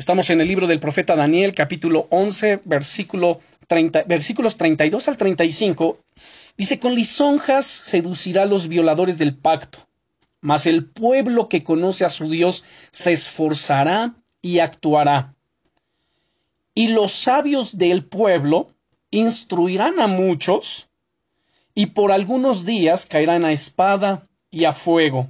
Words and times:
Estamos 0.00 0.30
en 0.30 0.40
el 0.40 0.48
libro 0.48 0.66
del 0.66 0.80
profeta 0.80 1.14
Daniel, 1.14 1.54
capítulo 1.54 2.06
11, 2.08 2.62
versículo 2.64 3.40
30, 3.66 4.04
versículos 4.04 4.56
32 4.56 5.08
al 5.08 5.18
35. 5.18 5.98
Dice, 6.56 6.78
con 6.80 6.94
lisonjas 6.94 7.66
seducirá 7.66 8.44
a 8.44 8.46
los 8.46 8.68
violadores 8.68 9.18
del 9.18 9.36
pacto, 9.36 9.80
mas 10.40 10.64
el 10.64 10.86
pueblo 10.86 11.50
que 11.50 11.62
conoce 11.62 12.06
a 12.06 12.08
su 12.08 12.30
Dios 12.30 12.64
se 12.90 13.12
esforzará 13.12 14.14
y 14.40 14.60
actuará. 14.60 15.34
Y 16.72 16.88
los 16.88 17.12
sabios 17.12 17.76
del 17.76 18.06
pueblo 18.06 18.70
instruirán 19.10 20.00
a 20.00 20.06
muchos, 20.06 20.88
y 21.74 21.88
por 21.88 22.10
algunos 22.10 22.64
días 22.64 23.04
caerán 23.04 23.44
a 23.44 23.52
espada 23.52 24.26
y 24.50 24.64
a 24.64 24.72
fuego, 24.72 25.28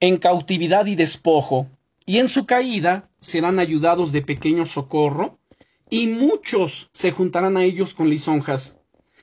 en 0.00 0.18
cautividad 0.18 0.84
y 0.84 0.96
despojo, 0.96 1.70
y 2.06 2.18
en 2.18 2.28
su 2.28 2.46
caída 2.46 3.10
serán 3.18 3.58
ayudados 3.58 4.12
de 4.12 4.22
pequeño 4.22 4.64
socorro, 4.64 5.38
y 5.90 6.06
muchos 6.06 6.90
se 6.92 7.10
juntarán 7.10 7.56
a 7.56 7.64
ellos 7.64 7.94
con 7.94 8.08
lisonjas. 8.08 8.78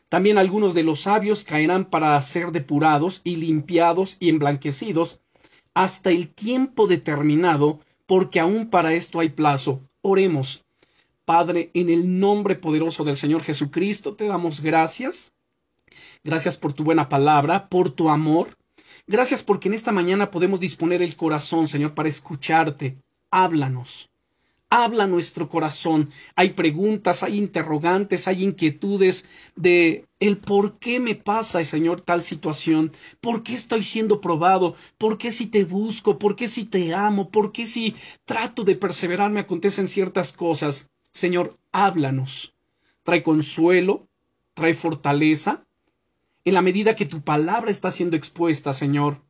También 0.10 0.38
algunos 0.38 0.74
de 0.74 0.84
los 0.84 1.02
sabios 1.02 1.44
caerán 1.44 1.86
para 1.86 2.22
ser 2.22 2.52
depurados 2.52 3.22
y 3.24 3.38
limpiados 3.38 4.18
y 4.20 4.30
emblanquecidos 4.30 5.22
hasta 5.74 6.12
el 6.12 6.30
tiempo 6.34 6.86
determinado, 6.86 7.80
porque 8.06 8.40
aún 8.40 8.70
para 8.70 8.94
esto 8.94 9.20
hay 9.20 9.30
plazo. 9.30 9.82
Oremos. 10.02 10.66
Padre, 11.26 11.72
en 11.74 11.90
el 11.90 12.20
nombre 12.20 12.56
poderoso 12.56 13.04
del 13.04 13.18
Señor 13.18 13.44
Jesucristo, 13.44 14.16
te 14.16 14.28
damos 14.28 14.62
gracias. 14.62 15.34
Gracias 16.24 16.58
por 16.58 16.74
tu 16.74 16.84
buena 16.84 17.10
palabra, 17.10 17.70
por 17.70 17.90
tu 17.90 18.10
amor, 18.10 18.58
Gracias 19.06 19.44
porque 19.44 19.68
en 19.68 19.74
esta 19.74 19.92
mañana 19.92 20.32
podemos 20.32 20.62
disponer 20.62 21.02
el 21.02 21.18
corazón, 21.18 21.68
Señor, 21.68 21.94
para 21.94 22.08
escucharte. 22.08 22.98
Háblanos. 23.32 24.10
Habla 24.70 25.08
nuestro 25.08 25.50
corazón. 25.50 26.10
Hay 26.36 26.52
preguntas, 26.52 27.22
hay 27.22 27.38
interrogantes, 27.38 28.30
hay 28.30 28.44
inquietudes 28.44 29.26
de 29.58 30.08
el 30.20 30.38
por 30.38 30.80
qué 30.80 31.02
me 31.02 31.16
pasa, 31.16 31.64
Señor, 31.66 32.00
tal 32.00 32.24
situación, 32.24 32.94
por 33.20 33.44
qué 33.44 33.54
estoy 33.54 33.84
siendo 33.84 34.22
probado, 34.22 34.76
por 34.98 35.18
qué 35.18 35.34
si 35.34 35.48
te 35.48 35.66
busco, 35.66 36.18
por 36.18 36.38
qué 36.38 36.48
si 36.48 36.64
te 36.64 36.94
amo, 36.94 37.30
por 37.30 37.52
qué 37.52 37.66
si 37.66 37.96
trato 38.24 38.64
de 38.64 38.76
perseverar 38.76 39.30
me 39.32 39.42
acontecen 39.42 39.90
ciertas 39.90 40.32
cosas. 40.32 40.90
Señor, 41.12 41.58
háblanos. 41.74 42.56
Trae 43.04 43.22
consuelo, 43.22 44.08
trae 44.54 44.74
fortaleza, 44.74 45.66
en 46.46 46.54
la 46.54 46.62
medida 46.62 46.96
que 46.96 47.06
tu 47.06 47.22
palabra 47.22 47.72
está 47.72 47.92
siendo 47.92 48.16
expuesta, 48.16 48.74
Señor. 48.74 49.22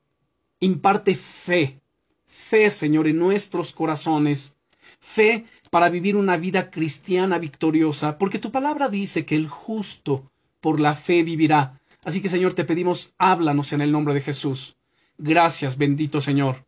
Imparte 0.59 1.15
fe, 1.15 1.81
fe, 2.25 2.69
Señor, 2.69 3.07
en 3.07 3.19
nuestros 3.19 3.71
corazones, 3.71 4.55
fe 4.99 5.45
para 5.69 5.89
vivir 5.89 6.15
una 6.15 6.37
vida 6.37 6.71
cristiana 6.71 7.37
victoriosa, 7.39 8.17
porque 8.17 8.39
tu 8.39 8.51
palabra 8.51 8.89
dice 8.89 9.25
que 9.25 9.35
el 9.35 9.47
justo 9.47 10.31
por 10.61 10.79
la 10.79 10.95
fe 10.95 11.23
vivirá. 11.23 11.79
Así 12.03 12.21
que, 12.21 12.29
Señor, 12.29 12.53
te 12.53 12.65
pedimos, 12.65 13.13
háblanos 13.17 13.73
en 13.73 13.81
el 13.81 13.91
nombre 13.91 14.13
de 14.13 14.21
Jesús. 14.21 14.77
Gracias, 15.17 15.77
bendito 15.77 16.21
Señor. 16.21 16.65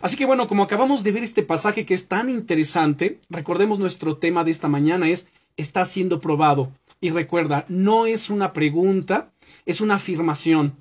Así 0.00 0.16
que 0.16 0.24
bueno, 0.24 0.46
como 0.46 0.62
acabamos 0.62 1.02
de 1.04 1.12
ver 1.12 1.22
este 1.22 1.42
pasaje 1.42 1.84
que 1.84 1.94
es 1.94 2.08
tan 2.08 2.30
interesante, 2.30 3.20
recordemos 3.28 3.78
nuestro 3.78 4.16
tema 4.16 4.44
de 4.44 4.50
esta 4.50 4.68
mañana 4.68 5.08
es 5.08 5.28
está 5.56 5.84
siendo 5.84 6.20
probado. 6.20 6.72
Y 7.02 7.10
recuerda, 7.10 7.66
no 7.68 8.06
es 8.06 8.30
una 8.30 8.52
pregunta, 8.52 9.32
es 9.66 9.80
una 9.80 9.96
afirmación. 9.96 10.76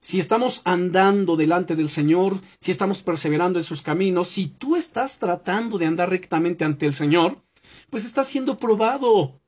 Si 0.00 0.18
estamos 0.18 0.62
andando 0.64 1.36
delante 1.36 1.76
del 1.76 1.90
Señor, 1.90 2.40
si 2.60 2.70
estamos 2.70 3.02
perseverando 3.02 3.58
en 3.58 3.64
sus 3.64 3.82
caminos, 3.82 4.28
si 4.28 4.46
tú 4.46 4.74
estás 4.74 5.18
tratando 5.18 5.76
de 5.76 5.84
andar 5.84 6.08
rectamente 6.08 6.64
ante 6.64 6.86
el 6.86 6.94
Señor, 6.94 7.42
pues 7.90 8.06
está 8.06 8.24
siendo 8.24 8.56
probado. 8.58 9.38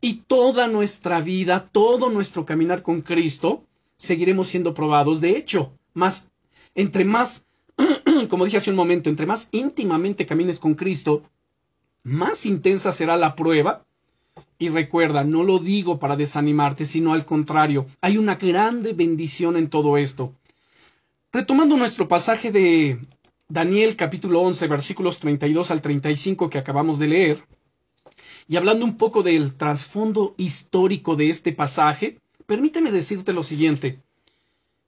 Y 0.00 0.18
toda 0.28 0.68
nuestra 0.68 1.20
vida, 1.20 1.68
todo 1.72 2.10
nuestro 2.10 2.46
caminar 2.46 2.84
con 2.84 3.00
Cristo, 3.00 3.64
seguiremos 3.96 4.46
siendo 4.46 4.72
probados. 4.72 5.20
De 5.20 5.36
hecho, 5.36 5.72
más, 5.94 6.30
entre 6.76 7.04
más, 7.04 7.44
como 8.30 8.44
dije 8.44 8.58
hace 8.58 8.70
un 8.70 8.76
momento, 8.76 9.10
entre 9.10 9.26
más 9.26 9.48
íntimamente 9.50 10.26
camines 10.26 10.60
con 10.60 10.76
Cristo, 10.76 11.24
más 12.04 12.46
intensa 12.46 12.92
será 12.92 13.16
la 13.16 13.34
prueba 13.34 13.85
y 14.58 14.68
recuerda, 14.68 15.24
no 15.24 15.42
lo 15.42 15.58
digo 15.58 15.98
para 15.98 16.16
desanimarte, 16.16 16.84
sino 16.84 17.12
al 17.12 17.24
contrario, 17.24 17.86
hay 18.00 18.16
una 18.16 18.36
grande 18.36 18.92
bendición 18.92 19.56
en 19.56 19.68
todo 19.68 19.96
esto. 19.98 20.32
Retomando 21.32 21.76
nuestro 21.76 22.08
pasaje 22.08 22.50
de 22.50 22.98
Daniel 23.48 23.96
capítulo 23.96 24.40
11 24.40 24.66
versículos 24.68 25.18
32 25.18 25.70
al 25.70 25.82
35 25.82 26.48
que 26.48 26.58
acabamos 26.58 26.98
de 26.98 27.08
leer, 27.08 27.44
y 28.48 28.56
hablando 28.56 28.84
un 28.84 28.96
poco 28.96 29.22
del 29.22 29.54
trasfondo 29.54 30.34
histórico 30.38 31.16
de 31.16 31.28
este 31.28 31.52
pasaje, 31.52 32.20
permíteme 32.46 32.92
decirte 32.92 33.32
lo 33.32 33.42
siguiente. 33.42 34.00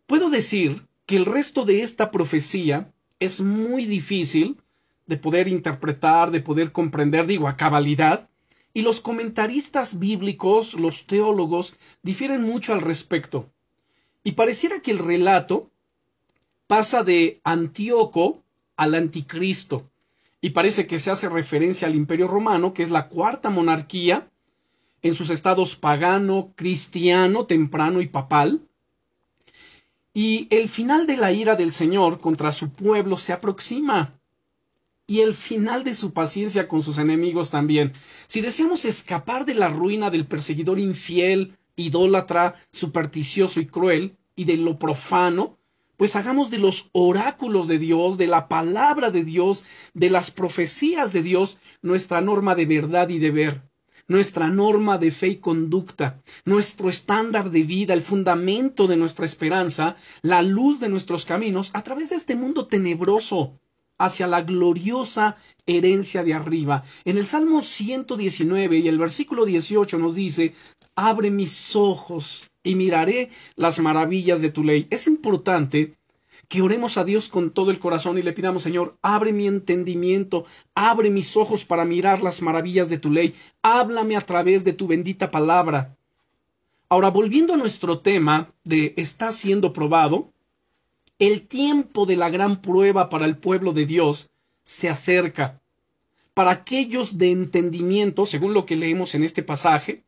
Puedo 0.07 0.31
decir 0.31 0.87
que 1.07 1.17
el 1.17 1.27
resto 1.27 1.65
de 1.65 1.83
esta 1.83 2.11
profecía 2.11 2.93
es 3.21 3.41
muy 3.41 3.84
difícil 3.84 4.57
de 5.07 5.17
poder 5.17 5.49
interpretar, 5.49 6.31
de 6.31 6.41
poder 6.41 6.71
comprender, 6.71 7.27
digo, 7.27 7.49
a 7.49 7.57
cabalidad, 7.57 8.28
y 8.75 8.83
los 8.83 9.01
comentaristas 9.01 9.99
bíblicos, 9.99 10.75
los 10.75 11.06
teólogos, 11.06 11.75
difieren 12.03 12.43
mucho 12.43 12.73
al 12.73 12.81
respecto. 12.81 13.51
Y 14.25 14.33
pareciera 14.33 14.81
que 14.81 14.91
el 14.91 14.99
relato 14.99 15.71
pasa 16.67 17.03
de 17.03 17.41
Antíoco 17.45 18.43
al 18.77 18.95
anticristo, 18.95 19.91
y 20.41 20.51
parece 20.51 20.87
que 20.87 20.99
se 20.99 21.11
hace 21.11 21.28
referencia 21.28 21.89
al 21.89 21.97
imperio 21.97 22.28
romano, 22.28 22.73
que 22.73 22.83
es 22.84 22.91
la 22.91 23.09
cuarta 23.09 23.51
monarquía, 23.51 24.28
en 25.03 25.15
sus 25.15 25.31
estados 25.31 25.77
pagano, 25.77 26.53
cristiano, 26.55 27.47
temprano 27.47 28.01
y 28.01 28.07
papal, 28.07 28.62
y 30.15 30.49
el 30.51 30.69
final 30.69 31.07
de 31.07 31.17
la 31.17 31.33
ira 31.33 31.55
del 31.55 31.73
Señor 31.73 32.19
contra 32.19 32.53
su 32.53 32.71
pueblo 32.71 33.17
se 33.17 33.33
aproxima 33.33 34.18
y 35.11 35.21
el 35.21 35.35
final 35.35 35.85
de 35.85 35.95
su 35.95 36.13
paciencia 36.13 36.69
con 36.69 36.83
sus 36.83 36.99
enemigos 36.99 37.51
también. 37.51 37.95
Si 38.27 38.43
deseamos 38.43 38.85
escapar 38.85 39.47
de 39.47 39.55
la 39.55 39.69
ruina 39.69 40.11
del 40.11 40.27
perseguidor 40.27 40.79
infiel, 40.79 41.57
idólatra, 41.77 42.57
supersticioso 42.73 43.59
y 43.59 43.67
cruel, 43.67 44.19
y 44.37 44.45
de 44.45 44.59
lo 44.59 44.79
profano, 44.79 45.59
pues 45.97 46.15
hagamos 46.15 46.51
de 46.51 46.59
los 46.59 46.91
oráculos 46.93 47.69
de 47.69 47.79
Dios, 47.79 48.19
de 48.19 48.27
la 48.27 48.49
palabra 48.49 49.11
de 49.11 49.25
Dios, 49.25 49.65
de 49.95 50.11
las 50.11 50.31
profecías 50.31 51.15
de 51.15 51.23
Dios, 51.23 51.57
nuestra 51.81 52.21
norma 52.21 52.55
de 52.55 52.67
verdad 52.67 53.09
y 53.09 53.19
deber, 53.19 53.63
nuestra 54.09 54.49
norma 54.49 54.99
de 54.99 55.11
fe 55.11 55.29
y 55.29 55.37
conducta, 55.37 56.23
nuestro 56.45 56.91
estándar 56.91 57.51
de 57.51 57.63
vida, 57.63 57.95
el 57.95 58.03
fundamento 58.03 58.87
de 58.87 58.99
nuestra 58.99 59.25
esperanza, 59.25 59.97
la 60.21 60.43
luz 60.43 60.81
de 60.81 60.91
nuestros 60.91 61.25
caminos, 61.25 61.71
a 61.73 61.83
través 61.83 62.11
de 62.11 62.17
este 62.17 62.37
mundo 62.37 62.67
tenebroso, 62.67 63.59
hacia 63.98 64.26
la 64.26 64.42
gloriosa 64.42 65.36
herencia 65.66 66.22
de 66.22 66.34
arriba. 66.34 66.84
En 67.04 67.19
el 67.19 67.26
Salmo 67.26 67.62
119 67.62 68.78
y 68.78 68.88
el 68.88 68.98
versículo 68.98 69.44
18 69.44 69.98
nos 69.98 70.14
dice, 70.14 70.54
abre 70.94 71.31
mis 71.31 71.76
ojos 71.76 72.50
y 72.62 72.75
miraré 72.75 73.31
las 73.56 73.78
maravillas 73.81 74.41
de 74.41 74.50
tu 74.50 74.64
ley. 74.64 74.86
Es 74.91 75.06
importante 75.06 75.94
que 76.48 76.62
oremos 76.62 76.97
a 76.97 77.04
Dios 77.04 77.28
con 77.28 77.50
todo 77.50 77.70
el 77.70 77.78
corazón 77.78 78.19
y 78.19 78.22
le 78.22 78.32
pidamos, 78.32 78.62
Señor, 78.62 78.97
abre 79.03 79.32
mi 79.32 79.47
entendimiento, 79.47 80.47
abre 80.75 81.10
mis 81.10 81.36
ojos 81.36 81.65
para 81.65 81.84
mirar 81.84 82.22
las 82.22 82.41
maravillas 82.41 82.88
de 82.88 82.98
tu 82.98 83.10
ley, 83.10 83.34
háblame 83.62 84.16
a 84.16 84.22
través 84.22 84.65
de 84.65 84.72
tu 84.72 84.86
bendita 84.86 85.30
palabra. 85.30 85.97
Ahora, 86.88 87.10
volviendo 87.10 87.53
a 87.53 87.59
nuestro 87.59 87.98
tema 87.98 88.50
de 88.65 88.94
está 88.97 89.30
siendo 89.30 89.75
probado, 89.75 90.32
el 91.19 91.49
tiempo 91.49 92.06
de 92.06 92.17
la 92.17 92.31
gran 92.31 92.62
prueba 92.62 93.11
para 93.11 93.25
el 93.25 93.37
pueblo 93.37 93.73
de 93.73 93.87
Dios 93.87 94.31
se 94.62 94.89
acerca. 94.89 95.60
Para 96.33 96.53
aquellos 96.53 97.19
de 97.19 97.33
entendimiento, 97.33 98.25
según 98.25 98.54
lo 98.54 98.65
que 98.65 98.77
leemos 98.77 99.15
en 99.16 99.25
este 99.25 99.42
pasaje, 99.42 100.04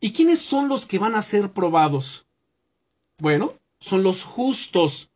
¿y 0.00 0.12
quiénes 0.12 0.38
son 0.38 0.68
los 0.68 0.86
que 0.86 0.98
van 0.98 1.14
a 1.14 1.22
ser 1.22 1.52
probados? 1.52 2.24
Bueno, 3.18 3.52
son 3.78 4.02
los 4.02 4.24
justos, 4.24 5.10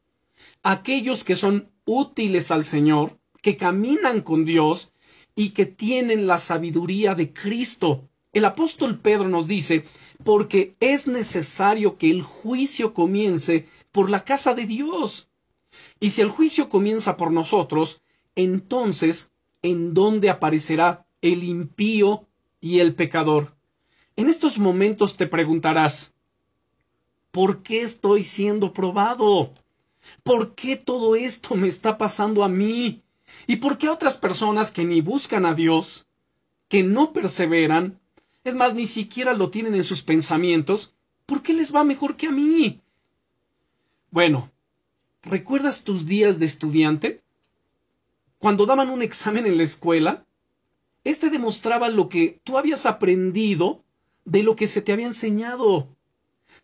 aquellos 0.62 1.24
que 1.24 1.36
son 1.36 1.70
útiles 1.86 2.50
al 2.50 2.66
Señor, 2.66 3.18
que 3.40 3.56
caminan 3.56 4.20
con 4.20 4.44
Dios 4.44 4.92
y 5.34 5.50
que 5.50 5.64
tienen 5.64 6.26
la 6.26 6.38
sabiduría 6.38 7.14
de 7.14 7.32
Cristo. 7.32 8.08
El 8.34 8.44
apóstol 8.44 8.98
Pedro 8.98 9.28
nos 9.28 9.46
dice, 9.46 9.86
porque 10.24 10.74
es 10.80 11.06
necesario 11.06 11.96
que 11.98 12.10
el 12.10 12.22
juicio 12.22 12.92
comience 12.92 13.68
por 13.92 14.10
la 14.10 14.24
casa 14.24 14.54
de 14.54 14.66
Dios. 14.66 15.28
Y 16.00 16.10
si 16.10 16.20
el 16.20 16.30
juicio 16.30 16.68
comienza 16.68 17.16
por 17.16 17.30
nosotros, 17.30 18.02
entonces, 18.34 19.30
¿en 19.62 19.94
dónde 19.94 20.30
aparecerá 20.30 21.06
el 21.22 21.44
impío 21.44 22.26
y 22.60 22.80
el 22.80 22.96
pecador? 22.96 23.54
En 24.16 24.28
estos 24.28 24.58
momentos 24.58 25.16
te 25.16 25.28
preguntarás, 25.28 26.14
¿por 27.30 27.62
qué 27.62 27.82
estoy 27.82 28.24
siendo 28.24 28.72
probado? 28.72 29.52
¿Por 30.24 30.56
qué 30.56 30.76
todo 30.76 31.14
esto 31.14 31.54
me 31.54 31.68
está 31.68 31.98
pasando 31.98 32.42
a 32.42 32.48
mí? 32.48 33.02
¿Y 33.46 33.56
por 33.56 33.78
qué 33.78 33.88
otras 33.88 34.16
personas 34.16 34.72
que 34.72 34.84
ni 34.84 35.00
buscan 35.00 35.46
a 35.46 35.54
Dios, 35.54 36.06
que 36.68 36.82
no 36.82 37.12
perseveran, 37.12 38.00
es 38.44 38.54
más, 38.54 38.74
ni 38.74 38.86
siquiera 38.86 39.32
lo 39.32 39.50
tienen 39.50 39.74
en 39.74 39.84
sus 39.84 40.02
pensamientos, 40.02 40.94
¿por 41.26 41.42
qué 41.42 41.54
les 41.54 41.74
va 41.74 41.82
mejor 41.82 42.16
que 42.16 42.26
a 42.26 42.30
mí? 42.30 42.80
Bueno, 44.10 44.50
¿recuerdas 45.22 45.82
tus 45.82 46.06
días 46.06 46.38
de 46.38 46.44
estudiante? 46.44 47.22
Cuando 48.38 48.66
daban 48.66 48.90
un 48.90 49.02
examen 49.02 49.46
en 49.46 49.56
la 49.56 49.62
escuela, 49.62 50.26
este 51.04 51.30
demostraba 51.30 51.88
lo 51.88 52.10
que 52.10 52.38
tú 52.44 52.58
habías 52.58 52.84
aprendido 52.84 53.82
de 54.26 54.42
lo 54.42 54.56
que 54.56 54.66
se 54.66 54.82
te 54.82 54.92
había 54.92 55.06
enseñado. 55.06 55.88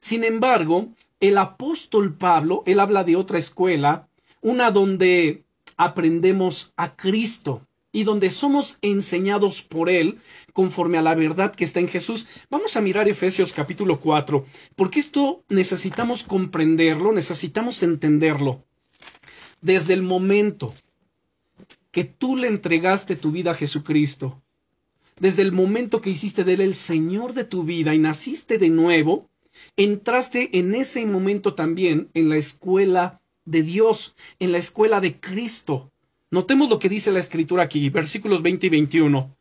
Sin 0.00 0.22
embargo, 0.24 0.88
el 1.18 1.38
apóstol 1.38 2.14
Pablo, 2.14 2.62
él 2.66 2.80
habla 2.80 3.04
de 3.04 3.16
otra 3.16 3.38
escuela, 3.38 4.08
una 4.42 4.70
donde 4.70 5.44
aprendemos 5.76 6.72
a 6.76 6.94
Cristo 6.94 7.66
y 7.92 8.04
donde 8.04 8.30
somos 8.30 8.78
enseñados 8.82 9.62
por 9.62 9.90
Él 9.90 10.18
conforme 10.52 10.98
a 10.98 11.02
la 11.02 11.14
verdad 11.14 11.54
que 11.54 11.64
está 11.64 11.80
en 11.80 11.88
Jesús. 11.88 12.26
Vamos 12.50 12.76
a 12.76 12.80
mirar 12.80 13.08
Efesios 13.08 13.52
capítulo 13.52 14.00
4, 14.00 14.46
porque 14.76 15.00
esto 15.00 15.44
necesitamos 15.48 16.22
comprenderlo, 16.22 17.12
necesitamos 17.12 17.82
entenderlo. 17.82 18.64
Desde 19.60 19.94
el 19.94 20.02
momento 20.02 20.74
que 21.90 22.04
tú 22.04 22.36
le 22.36 22.48
entregaste 22.48 23.16
tu 23.16 23.32
vida 23.32 23.50
a 23.50 23.54
Jesucristo, 23.54 24.40
desde 25.18 25.42
el 25.42 25.52
momento 25.52 26.00
que 26.00 26.10
hiciste 26.10 26.44
de 26.44 26.54
Él 26.54 26.60
el 26.62 26.74
Señor 26.74 27.34
de 27.34 27.44
tu 27.44 27.64
vida 27.64 27.94
y 27.94 27.98
naciste 27.98 28.56
de 28.56 28.70
nuevo, 28.70 29.28
entraste 29.76 30.58
en 30.58 30.74
ese 30.74 31.04
momento 31.04 31.54
también 31.54 32.08
en 32.14 32.28
la 32.28 32.36
escuela 32.36 33.20
de 33.44 33.62
Dios, 33.62 34.14
en 34.38 34.52
la 34.52 34.58
escuela 34.58 35.00
de 35.00 35.20
Cristo. 35.20 35.90
Notemos 36.30 36.68
lo 36.68 36.78
que 36.78 36.88
dice 36.88 37.10
la 37.10 37.18
escritura 37.18 37.64
aquí, 37.64 37.90
versículos 37.90 38.42
20 38.42 38.66
y 38.66 38.70
21. 38.70 39.36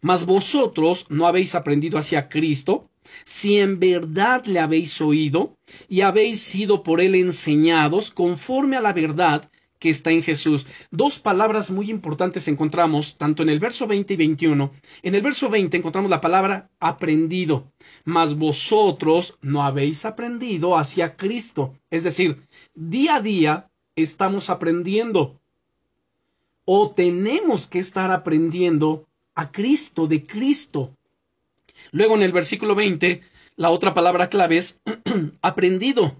Mas 0.00 0.26
vosotros 0.26 1.06
no 1.08 1.26
habéis 1.28 1.54
aprendido 1.54 1.98
hacia 1.98 2.28
Cristo, 2.28 2.90
si 3.24 3.58
en 3.58 3.78
verdad 3.78 4.44
le 4.46 4.58
habéis 4.58 5.00
oído 5.00 5.56
y 5.88 6.00
habéis 6.00 6.40
sido 6.40 6.82
por 6.82 7.00
él 7.00 7.14
enseñados 7.14 8.10
conforme 8.10 8.76
a 8.76 8.80
la 8.80 8.92
verdad 8.92 9.50
que 9.78 9.90
está 9.90 10.10
en 10.10 10.22
Jesús. 10.22 10.66
Dos 10.90 11.20
palabras 11.20 11.70
muy 11.70 11.90
importantes 11.90 12.48
encontramos 12.48 13.16
tanto 13.16 13.42
en 13.42 13.50
el 13.50 13.60
verso 13.60 13.86
20 13.86 14.14
y 14.14 14.16
21. 14.16 14.72
En 15.02 15.14
el 15.14 15.22
verso 15.22 15.48
20 15.48 15.76
encontramos 15.76 16.10
la 16.10 16.20
palabra 16.20 16.70
aprendido, 16.80 17.70
mas 18.04 18.34
vosotros 18.34 19.38
no 19.42 19.62
habéis 19.62 20.04
aprendido 20.06 20.76
hacia 20.76 21.16
Cristo. 21.16 21.78
Es 21.90 22.02
decir, 22.02 22.40
día 22.74 23.16
a 23.16 23.20
día 23.20 23.70
estamos 23.96 24.50
aprendiendo 24.50 25.38
o 26.64 26.90
tenemos 26.90 27.66
que 27.66 27.78
estar 27.78 28.10
aprendiendo 28.10 29.06
a 29.34 29.50
Cristo, 29.50 30.06
de 30.06 30.26
Cristo. 30.26 30.96
Luego 31.92 32.14
en 32.14 32.22
el 32.22 32.32
versículo 32.32 32.74
20, 32.74 33.20
la 33.56 33.70
otra 33.70 33.92
palabra 33.94 34.28
clave 34.28 34.56
es 34.56 34.80
aprendido 35.42 36.16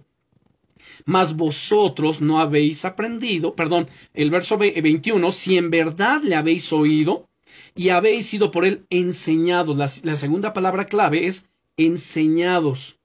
mas 1.04 1.36
vosotros 1.36 2.20
no 2.20 2.40
habéis 2.40 2.84
aprendido, 2.84 3.54
perdón, 3.54 3.88
el 4.14 4.30
verso 4.30 4.56
21, 4.56 5.32
si 5.32 5.56
en 5.56 5.70
verdad 5.70 6.22
le 6.22 6.34
habéis 6.34 6.72
oído 6.72 7.28
y 7.74 7.90
habéis 7.90 8.26
sido 8.26 8.50
por 8.50 8.64
él 8.64 8.86
enseñados. 8.90 9.76
La, 9.76 9.90
la 10.10 10.16
segunda 10.16 10.52
palabra 10.52 10.86
clave 10.86 11.26
es 11.26 11.48
enseñados. 11.76 12.98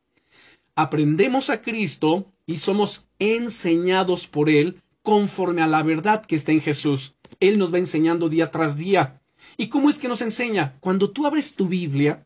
Aprendemos 0.81 1.50
a 1.50 1.62
Cristo 1.62 2.31
y 2.46 2.56
somos 2.56 3.06
enseñados 3.20 4.28
por 4.28 4.50
él 4.50 4.81
conforme 5.04 5.62
a 5.62 5.68
la 5.68 5.84
verdad 5.84 6.26
que 6.26 6.38
está 6.38 6.54
en 6.54 6.62
Jesús. 6.62 7.16
Él 7.42 7.60
nos 7.60 7.74
va 7.74 7.80
enseñando 7.80 8.30
día 8.30 8.50
tras 8.50 8.78
día. 8.78 9.20
¿Y 9.58 9.68
cómo 9.68 9.90
es 9.90 10.00
que 10.00 10.08
nos 10.08 10.22
enseña? 10.22 10.78
Cuando 10.80 11.10
tú 11.10 11.28
abres 11.28 11.54
tu 11.54 11.68
Biblia, 11.68 12.26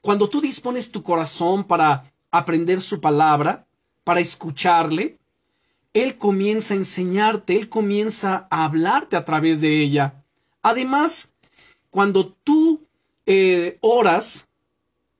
cuando 0.00 0.30
tú 0.30 0.40
dispones 0.40 0.90
tu 0.90 1.02
corazón 1.02 1.64
para 1.64 2.10
aprender 2.30 2.80
su 2.80 2.98
palabra, 2.98 3.66
para 4.04 4.20
escucharle, 4.20 5.18
Él 5.92 6.16
comienza 6.16 6.72
a 6.72 6.78
enseñarte, 6.78 7.56
Él 7.56 7.68
comienza 7.68 8.48
a 8.50 8.64
hablarte 8.64 9.16
a 9.16 9.26
través 9.26 9.60
de 9.60 9.82
ella. 9.82 10.24
Además, 10.62 11.34
cuando 11.90 12.32
tú 12.42 12.86
eh, 13.26 13.76
oras 13.82 14.48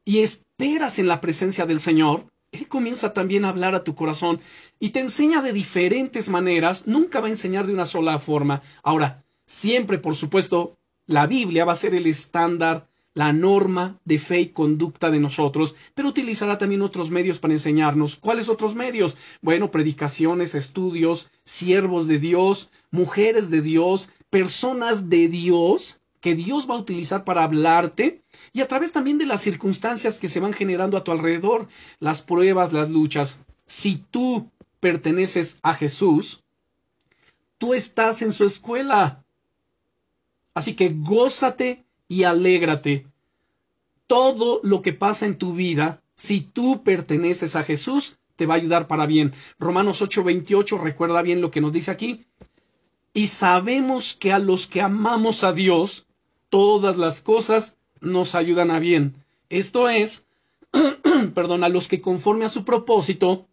y 0.06 0.20
esperas 0.20 0.98
en 0.98 1.08
la 1.08 1.20
presencia 1.20 1.66
del 1.66 1.78
Señor, 1.78 2.31
Él 2.52 2.68
comienza 2.68 3.14
también 3.14 3.44
a 3.44 3.48
hablar 3.48 3.74
a 3.74 3.82
tu 3.82 3.94
corazón 3.94 4.40
y 4.78 4.90
te 4.90 5.00
enseña 5.00 5.40
de 5.42 5.52
diferentes 5.52 6.28
maneras, 6.28 6.86
nunca 6.86 7.20
va 7.20 7.26
a 7.26 7.30
enseñar 7.30 7.66
de 7.66 7.72
una 7.72 7.86
sola 7.86 8.18
forma. 8.18 8.62
Ahora, 8.82 9.24
siempre, 9.46 9.98
por 9.98 10.14
supuesto, 10.14 10.76
la 11.06 11.26
Biblia 11.26 11.64
va 11.64 11.72
a 11.72 11.76
ser 11.76 11.94
el 11.94 12.06
estándar 12.06 12.86
la 13.14 13.32
norma 13.32 13.98
de 14.04 14.18
fe 14.18 14.40
y 14.40 14.48
conducta 14.48 15.10
de 15.10 15.20
nosotros, 15.20 15.74
pero 15.94 16.08
utilizará 16.08 16.58
también 16.58 16.82
otros 16.82 17.10
medios 17.10 17.38
para 17.38 17.54
enseñarnos. 17.54 18.16
¿Cuáles 18.16 18.48
otros 18.48 18.74
medios? 18.74 19.16
Bueno, 19.42 19.70
predicaciones, 19.70 20.54
estudios, 20.54 21.28
siervos 21.44 22.06
de 22.06 22.18
Dios, 22.18 22.70
mujeres 22.90 23.50
de 23.50 23.60
Dios, 23.60 24.08
personas 24.30 25.10
de 25.10 25.28
Dios 25.28 26.01
que 26.22 26.36
Dios 26.36 26.70
va 26.70 26.76
a 26.76 26.78
utilizar 26.78 27.24
para 27.24 27.42
hablarte 27.42 28.22
y 28.52 28.60
a 28.60 28.68
través 28.68 28.92
también 28.92 29.18
de 29.18 29.26
las 29.26 29.40
circunstancias 29.40 30.20
que 30.20 30.28
se 30.28 30.38
van 30.38 30.52
generando 30.52 30.96
a 30.96 31.02
tu 31.02 31.10
alrededor, 31.10 31.66
las 31.98 32.22
pruebas, 32.22 32.72
las 32.72 32.90
luchas. 32.90 33.40
Si 33.66 33.96
tú 33.96 34.48
perteneces 34.78 35.58
a 35.64 35.74
Jesús, 35.74 36.44
tú 37.58 37.74
estás 37.74 38.22
en 38.22 38.30
su 38.32 38.44
escuela. 38.44 39.24
Así 40.54 40.74
que 40.74 40.94
gózate 40.96 41.84
y 42.06 42.22
alégrate. 42.22 43.08
Todo 44.06 44.60
lo 44.62 44.80
que 44.80 44.92
pasa 44.92 45.26
en 45.26 45.36
tu 45.36 45.54
vida, 45.54 46.02
si 46.14 46.40
tú 46.40 46.84
perteneces 46.84 47.56
a 47.56 47.64
Jesús, 47.64 48.18
te 48.36 48.46
va 48.46 48.54
a 48.54 48.58
ayudar 48.58 48.86
para 48.86 49.06
bien. 49.06 49.32
Romanos 49.58 50.00
8:28 50.00 50.78
recuerda 50.80 51.20
bien 51.22 51.40
lo 51.40 51.50
que 51.50 51.60
nos 51.60 51.72
dice 51.72 51.90
aquí. 51.90 52.26
Y 53.12 53.26
sabemos 53.26 54.14
que 54.14 54.32
a 54.32 54.38
los 54.38 54.68
que 54.68 54.80
amamos 54.80 55.42
a 55.42 55.52
Dios, 55.52 56.06
todas 56.52 56.98
las 56.98 57.22
cosas 57.22 57.78
nos 58.02 58.34
ayudan 58.34 58.70
a 58.70 58.78
bien. 58.78 59.16
Esto 59.48 59.88
es, 59.88 60.26
perdón, 61.34 61.64
a 61.64 61.70
los 61.70 61.88
que 61.88 62.02
conforme 62.02 62.44
a 62.44 62.50
su 62.50 62.66
propósito 62.66 63.46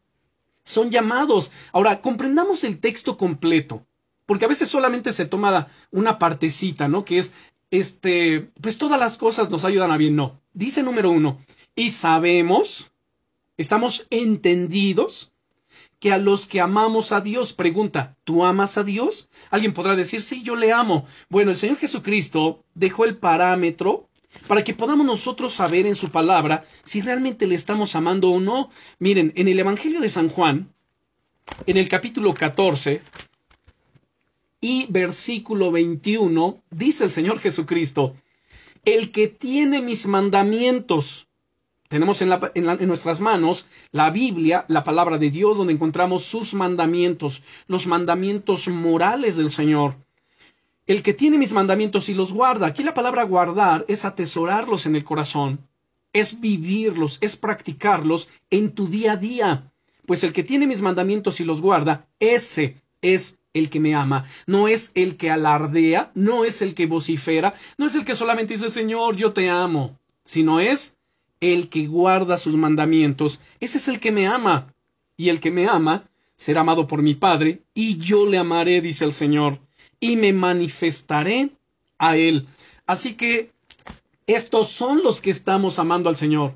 son 0.65 0.91
llamados. 0.91 1.49
Ahora, 1.71 2.01
comprendamos 2.01 2.65
el 2.65 2.81
texto 2.81 3.15
completo, 3.15 3.85
porque 4.25 4.43
a 4.43 4.49
veces 4.49 4.67
solamente 4.67 5.13
se 5.13 5.25
toma 5.25 5.69
una 5.91 6.19
partecita, 6.19 6.89
¿no? 6.89 7.05
Que 7.05 7.19
es 7.19 7.33
este, 7.71 8.51
pues 8.59 8.77
todas 8.77 8.99
las 8.99 9.17
cosas 9.17 9.49
nos 9.49 9.63
ayudan 9.63 9.91
a 9.91 9.97
bien. 9.97 10.17
No. 10.17 10.41
Dice 10.53 10.83
número 10.83 11.09
uno, 11.09 11.39
y 11.75 11.91
sabemos, 11.91 12.91
estamos 13.55 14.07
entendidos 14.09 15.31
que 15.99 16.11
a 16.11 16.17
los 16.17 16.45
que 16.45 16.61
amamos 16.61 17.11
a 17.11 17.21
Dios, 17.21 17.53
pregunta, 17.53 18.15
¿tú 18.23 18.45
amas 18.45 18.77
a 18.77 18.83
Dios? 18.83 19.29
Alguien 19.49 19.73
podrá 19.73 19.95
decir, 19.95 20.21
sí, 20.21 20.43
yo 20.43 20.55
le 20.55 20.71
amo. 20.71 21.05
Bueno, 21.29 21.51
el 21.51 21.57
Señor 21.57 21.77
Jesucristo 21.77 22.63
dejó 22.73 23.05
el 23.05 23.17
parámetro 23.17 24.09
para 24.47 24.63
que 24.63 24.73
podamos 24.73 25.05
nosotros 25.05 25.53
saber 25.53 25.85
en 25.85 25.95
su 25.95 26.09
palabra 26.09 26.63
si 26.83 27.01
realmente 27.01 27.47
le 27.47 27.55
estamos 27.55 27.95
amando 27.95 28.29
o 28.29 28.39
no. 28.39 28.69
Miren, 28.99 29.33
en 29.35 29.47
el 29.47 29.59
Evangelio 29.59 29.99
de 29.99 30.09
San 30.09 30.29
Juan, 30.29 30.73
en 31.65 31.77
el 31.77 31.89
capítulo 31.89 32.33
14, 32.33 33.01
y 34.61 34.87
versículo 34.89 35.71
21 35.71 36.61
dice 36.69 37.05
el 37.05 37.11
Señor 37.11 37.39
Jesucristo, 37.39 38.15
el 38.85 39.11
que 39.11 39.27
tiene 39.27 39.81
mis 39.81 40.05
mandamientos. 40.05 41.28
Tenemos 41.89 42.21
en, 42.21 42.29
nuestras 42.87 43.19
manos 43.19 43.65
la 43.91 44.11
Biblia, 44.11 44.63
la 44.67 44.83
palabra 44.83 45.17
de 45.17 45.31
Dios, 45.31 45.57
donde 45.57 45.73
encontramos 45.73 46.23
sus 46.23 46.53
mandamientos, 46.53 47.41
los 47.65 47.87
mandamientos 47.87 48.67
morales 48.67 49.37
del 49.37 49.49
Señor. 49.49 49.95
El 50.85 51.01
que 51.01 51.15
tiene 51.15 51.39
mis 51.39 51.51
mandamientos 51.51 52.07
y 52.07 52.13
los 52.13 52.31
guarda. 52.31 52.67
Aquí 52.67 52.83
la 52.83 52.93
palabra 52.93 53.23
guardar 53.23 53.85
es 53.87 54.05
atesorarlos 54.05 54.85
en 54.85 54.95
el 54.95 55.03
corazón, 55.03 55.67
es 56.13 56.39
vivirlos, 56.39 57.17
es 57.21 57.35
practicarlos 57.37 58.29
en 58.51 58.75
tu 58.75 58.87
día 58.87 59.13
a 59.13 59.17
día. 59.17 59.71
Pues 60.05 60.23
el 60.23 60.31
que 60.31 60.43
tiene 60.43 60.67
mis 60.67 60.83
mandamientos 60.83 61.39
y 61.39 61.43
los 61.43 61.59
guarda, 61.59 62.07
ese 62.19 62.77
es 63.01 63.39
el 63.51 63.71
que 63.71 63.79
me 63.79 63.95
ama, 63.95 64.25
no 64.45 64.67
es 64.67 64.91
el 64.93 65.17
que 65.17 65.31
alardea, 65.31 66.11
no 66.13 66.45
es 66.45 66.61
el 66.61 66.75
que 66.75 66.85
vocifera, 66.85 67.55
no 67.79 67.87
es 67.87 67.95
el 67.95 68.05
que 68.05 68.13
solamente 68.13 68.53
dice 68.53 68.69
Señor, 68.69 69.15
yo 69.15 69.33
te 69.33 69.49
amo, 69.49 69.97
sino 70.23 70.59
es 70.59 70.98
el 71.39 71.69
que 71.69 71.87
guarda 71.87 72.37
sus 72.37 72.55
mandamientos, 72.55 73.39
ese 73.59 73.77
es 73.77 73.87
el 73.87 73.99
que 73.99 74.11
me 74.11 74.27
ama, 74.27 74.73
y 75.17 75.29
el 75.29 75.39
que 75.39 75.51
me 75.51 75.67
ama 75.67 76.09
será 76.35 76.61
amado 76.61 76.87
por 76.87 77.01
mi 77.01 77.15
Padre, 77.15 77.61
y 77.73 77.97
yo 77.97 78.25
le 78.25 78.37
amaré, 78.37 78.81
dice 78.81 79.05
el 79.05 79.13
Señor, 79.13 79.59
y 79.99 80.15
me 80.15 80.33
manifestaré 80.33 81.51
a 81.97 82.15
él. 82.15 82.47
Así 82.85 83.13
que 83.13 83.51
estos 84.27 84.69
son 84.69 85.03
los 85.03 85.21
que 85.21 85.31
estamos 85.31 85.79
amando 85.79 86.09
al 86.09 86.17
Señor. 86.17 86.53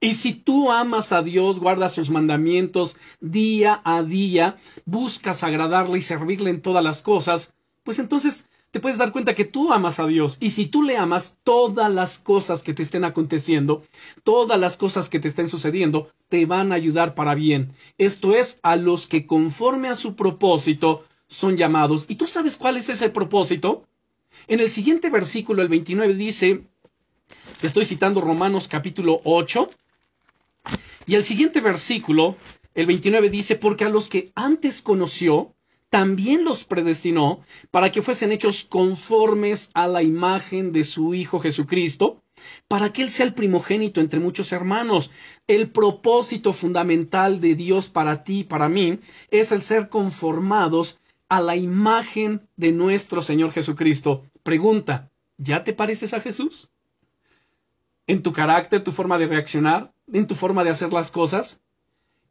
Y 0.00 0.14
si 0.14 0.34
tú 0.34 0.72
amas 0.72 1.12
a 1.12 1.22
Dios, 1.22 1.60
guardas 1.60 1.94
sus 1.94 2.10
mandamientos 2.10 2.96
día 3.20 3.80
a 3.84 4.02
día, 4.02 4.56
buscas 4.84 5.44
agradarle 5.44 5.98
y 5.98 6.02
servirle 6.02 6.50
en 6.50 6.60
todas 6.60 6.82
las 6.82 7.02
cosas, 7.02 7.54
pues 7.84 7.98
entonces 7.98 8.48
te 8.72 8.80
puedes 8.80 8.96
dar 8.96 9.12
cuenta 9.12 9.34
que 9.34 9.44
tú 9.44 9.70
amas 9.70 10.00
a 10.00 10.06
Dios. 10.06 10.38
Y 10.40 10.50
si 10.50 10.66
tú 10.66 10.82
le 10.82 10.96
amas, 10.96 11.36
todas 11.44 11.92
las 11.92 12.18
cosas 12.18 12.62
que 12.62 12.72
te 12.72 12.82
estén 12.82 13.04
aconteciendo, 13.04 13.84
todas 14.24 14.58
las 14.58 14.78
cosas 14.78 15.10
que 15.10 15.20
te 15.20 15.28
estén 15.28 15.50
sucediendo, 15.50 16.08
te 16.30 16.46
van 16.46 16.72
a 16.72 16.76
ayudar 16.76 17.14
para 17.14 17.34
bien. 17.34 17.72
Esto 17.98 18.34
es, 18.34 18.60
a 18.62 18.76
los 18.76 19.06
que 19.06 19.26
conforme 19.26 19.88
a 19.88 19.94
su 19.94 20.16
propósito 20.16 21.04
son 21.28 21.58
llamados. 21.58 22.06
¿Y 22.08 22.14
tú 22.14 22.26
sabes 22.26 22.56
cuál 22.56 22.78
es 22.78 22.88
ese 22.88 23.10
propósito? 23.10 23.86
En 24.48 24.58
el 24.58 24.70
siguiente 24.70 25.10
versículo, 25.10 25.60
el 25.60 25.68
29, 25.68 26.14
dice, 26.14 26.64
estoy 27.60 27.84
citando 27.84 28.22
Romanos 28.22 28.68
capítulo 28.68 29.20
8, 29.24 29.68
y 31.06 31.14
el 31.16 31.24
siguiente 31.24 31.60
versículo, 31.60 32.36
el 32.74 32.86
29 32.86 33.28
dice, 33.28 33.56
porque 33.56 33.84
a 33.84 33.90
los 33.90 34.08
que 34.08 34.32
antes 34.34 34.80
conoció, 34.80 35.54
también 35.92 36.42
los 36.42 36.64
predestinó 36.64 37.42
para 37.70 37.92
que 37.92 38.00
fuesen 38.00 38.32
hechos 38.32 38.64
conformes 38.64 39.70
a 39.74 39.86
la 39.86 40.02
imagen 40.02 40.72
de 40.72 40.84
su 40.84 41.12
Hijo 41.12 41.38
Jesucristo, 41.38 42.22
para 42.66 42.94
que 42.94 43.02
Él 43.02 43.10
sea 43.10 43.26
el 43.26 43.34
primogénito 43.34 44.00
entre 44.00 44.18
muchos 44.18 44.52
hermanos. 44.52 45.10
El 45.46 45.70
propósito 45.70 46.54
fundamental 46.54 47.42
de 47.42 47.56
Dios 47.56 47.90
para 47.90 48.24
ti 48.24 48.38
y 48.38 48.44
para 48.44 48.70
mí 48.70 49.00
es 49.30 49.52
el 49.52 49.60
ser 49.60 49.90
conformados 49.90 50.98
a 51.28 51.42
la 51.42 51.56
imagen 51.56 52.48
de 52.56 52.72
nuestro 52.72 53.20
Señor 53.20 53.52
Jesucristo. 53.52 54.24
Pregunta, 54.42 55.10
¿ya 55.36 55.62
te 55.62 55.74
pareces 55.74 56.14
a 56.14 56.20
Jesús? 56.20 56.70
¿En 58.06 58.22
tu 58.22 58.32
carácter, 58.32 58.82
tu 58.82 58.92
forma 58.92 59.18
de 59.18 59.26
reaccionar? 59.26 59.92
en 60.12 60.26
tu 60.26 60.34
forma 60.34 60.64
de 60.64 60.70
hacer 60.70 60.92
las 60.92 61.10
cosas, 61.10 61.62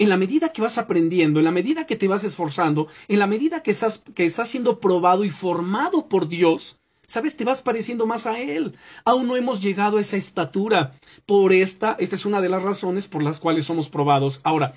en 0.02 0.10
la 0.10 0.18
medida 0.18 0.52
que 0.52 0.64
vas 0.64 0.80
aprendiendo, 0.80 1.40
en 1.40 1.46
la 1.46 1.52
medida 1.52 1.86
que 1.86 1.96
te 1.96 2.08
vas 2.08 2.24
esforzando, 2.24 2.88
en 3.08 3.20
la 3.20 3.28
medida 3.28 3.62
que 3.62 3.70
estás, 3.70 4.00
que 4.16 4.26
estás 4.26 4.50
siendo 4.50 4.80
probado 4.80 5.24
y 5.24 5.30
formado 5.30 6.08
por 6.08 6.28
Dios, 6.28 6.80
¿sabes? 7.06 7.38
Te 7.38 7.46
vas 7.46 7.62
pareciendo 7.62 8.08
más 8.08 8.26
a 8.26 8.40
Él. 8.40 8.76
Aún 9.06 9.28
no 9.28 9.38
hemos 9.38 9.62
llegado 9.62 9.98
a 9.98 10.02
esa 10.02 10.18
estatura. 10.18 11.00
Por 11.28 11.54
esta, 11.54 11.96
esta 12.00 12.16
es 12.16 12.26
una 12.26 12.42
de 12.42 12.50
las 12.50 12.64
razones 12.64 13.08
por 13.08 13.22
las 13.22 13.40
cuales 13.40 13.66
somos 13.66 13.90
probados. 13.90 14.42
Ahora, 14.44 14.74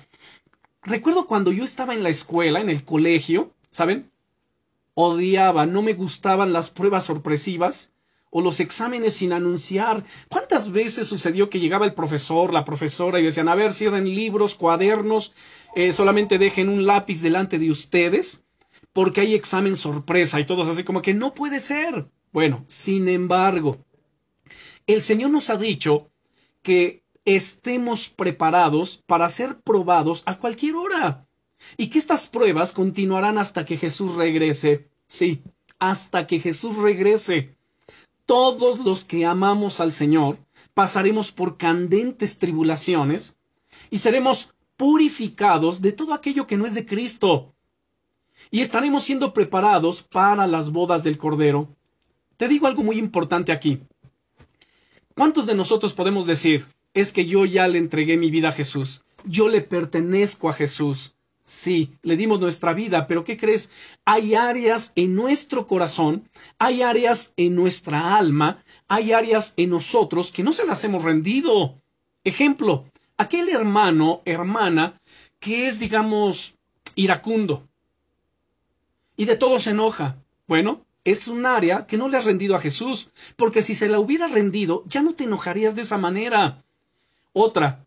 recuerdo 0.83 1.25
cuando 1.25 1.51
yo 1.51 1.63
estaba 1.63 1.95
en 1.95 2.03
la 2.03 2.09
escuela, 2.09 2.61
en 2.61 2.69
el 2.69 2.85
colegio, 2.85 3.51
¿saben? 3.71 4.11
Odiaba, 4.93 5.65
no 5.65 5.81
me 5.81 5.93
gustaban 5.93 6.53
las 6.53 6.69
pruebas 6.69 7.05
sorpresivas 7.05 7.94
o 8.37 8.41
los 8.41 8.59
exámenes 8.59 9.13
sin 9.13 9.31
anunciar. 9.31 10.03
¿Cuántas 10.27 10.73
veces 10.73 11.07
sucedió 11.07 11.49
que 11.49 11.61
llegaba 11.61 11.85
el 11.85 11.93
profesor, 11.93 12.51
la 12.51 12.65
profesora 12.65 13.17
y 13.17 13.23
decían, 13.23 13.47
a 13.47 13.55
ver, 13.55 13.71
cierren 13.71 14.13
libros, 14.13 14.55
cuadernos, 14.55 15.33
eh, 15.73 15.93
solamente 15.93 16.37
dejen 16.37 16.67
un 16.67 16.85
lápiz 16.85 17.21
delante 17.21 17.59
de 17.59 17.71
ustedes, 17.71 18.43
porque 18.91 19.21
hay 19.21 19.35
examen 19.35 19.77
sorpresa 19.77 20.37
y 20.41 20.45
todos 20.45 20.67
así 20.67 20.83
como 20.83 21.01
que 21.01 21.13
no 21.13 21.33
puede 21.33 21.61
ser. 21.61 22.09
Bueno, 22.33 22.65
sin 22.67 23.07
embargo, 23.07 23.77
el 24.85 25.01
Señor 25.01 25.29
nos 25.29 25.49
ha 25.49 25.55
dicho 25.55 26.09
que 26.61 27.03
estemos 27.23 28.09
preparados 28.09 29.01
para 29.07 29.29
ser 29.29 29.61
probados 29.61 30.23
a 30.25 30.37
cualquier 30.37 30.75
hora 30.75 31.25
y 31.77 31.87
que 31.87 31.99
estas 31.99 32.27
pruebas 32.27 32.73
continuarán 32.73 33.37
hasta 33.37 33.63
que 33.63 33.77
Jesús 33.77 34.15
regrese. 34.15 34.89
Sí, 35.07 35.41
hasta 35.79 36.27
que 36.27 36.41
Jesús 36.41 36.75
regrese 36.79 37.55
todos 38.25 38.79
los 38.79 39.05
que 39.05 39.25
amamos 39.25 39.79
al 39.79 39.91
Señor 39.91 40.37
pasaremos 40.73 41.31
por 41.31 41.57
candentes 41.57 42.39
tribulaciones 42.39 43.37
y 43.89 43.99
seremos 43.99 44.53
purificados 44.77 45.81
de 45.81 45.91
todo 45.91 46.13
aquello 46.13 46.47
que 46.47 46.57
no 46.57 46.65
es 46.65 46.73
de 46.73 46.85
Cristo. 46.85 47.53
Y 48.51 48.61
estaremos 48.61 49.03
siendo 49.03 49.33
preparados 49.33 50.03
para 50.03 50.47
las 50.47 50.71
bodas 50.71 51.03
del 51.03 51.17
Cordero. 51.17 51.69
Te 52.37 52.47
digo 52.47 52.67
algo 52.67 52.83
muy 52.83 52.97
importante 52.97 53.51
aquí. 53.51 53.81
¿Cuántos 55.15 55.45
de 55.45 55.55
nosotros 55.55 55.93
podemos 55.93 56.25
decir, 56.25 56.65
es 56.93 57.13
que 57.13 57.25
yo 57.25 57.45
ya 57.45 57.67
le 57.67 57.77
entregué 57.77 58.17
mi 58.17 58.29
vida 58.29 58.49
a 58.49 58.53
Jesús? 58.53 59.01
Yo 59.23 59.47
le 59.47 59.61
pertenezco 59.61 60.49
a 60.49 60.53
Jesús. 60.53 61.14
Sí, 61.45 61.93
le 62.01 62.17
dimos 62.17 62.39
nuestra 62.39 62.73
vida, 62.73 63.05
pero 63.07 63.23
¿qué 63.23 63.37
crees? 63.37 63.71
Hay 64.03 64.33
áreas 64.33 64.91
en 64.95 65.13
nuestro 65.13 65.67
corazón, 65.67 66.27
hay 66.57 66.81
áreas 66.81 67.33
en 67.37 67.55
nuestra 67.55 68.17
alma, 68.17 68.63
hay 68.87 69.13
áreas 69.13 69.53
en 69.55 69.69
nosotros 69.69 70.31
que 70.31 70.43
no 70.43 70.53
se 70.53 70.65
las 70.65 70.83
hemos 70.83 71.03
rendido. 71.03 71.79
Ejemplo, 72.23 72.85
aquel 73.17 73.49
hermano, 73.49 74.21
hermana, 74.25 74.99
que 75.39 75.67
es, 75.67 75.77
digamos, 75.77 76.55
iracundo 76.95 77.67
y 79.17 79.25
de 79.25 79.35
todo 79.35 79.59
se 79.59 79.71
enoja. 79.71 80.17
Bueno, 80.47 80.81
es 81.03 81.27
un 81.27 81.45
área 81.45 81.85
que 81.85 81.97
no 81.97 82.09
le 82.09 82.17
has 82.17 82.25
rendido 82.25 82.55
a 82.55 82.59
Jesús, 82.59 83.09
porque 83.35 83.61
si 83.61 83.75
se 83.75 83.89
la 83.89 83.99
hubiera 83.99 84.27
rendido, 84.27 84.83
ya 84.87 85.01
no 85.01 85.13
te 85.13 85.25
enojarías 85.25 85.75
de 85.75 85.83
esa 85.83 85.97
manera. 85.97 86.63
Otra, 87.33 87.84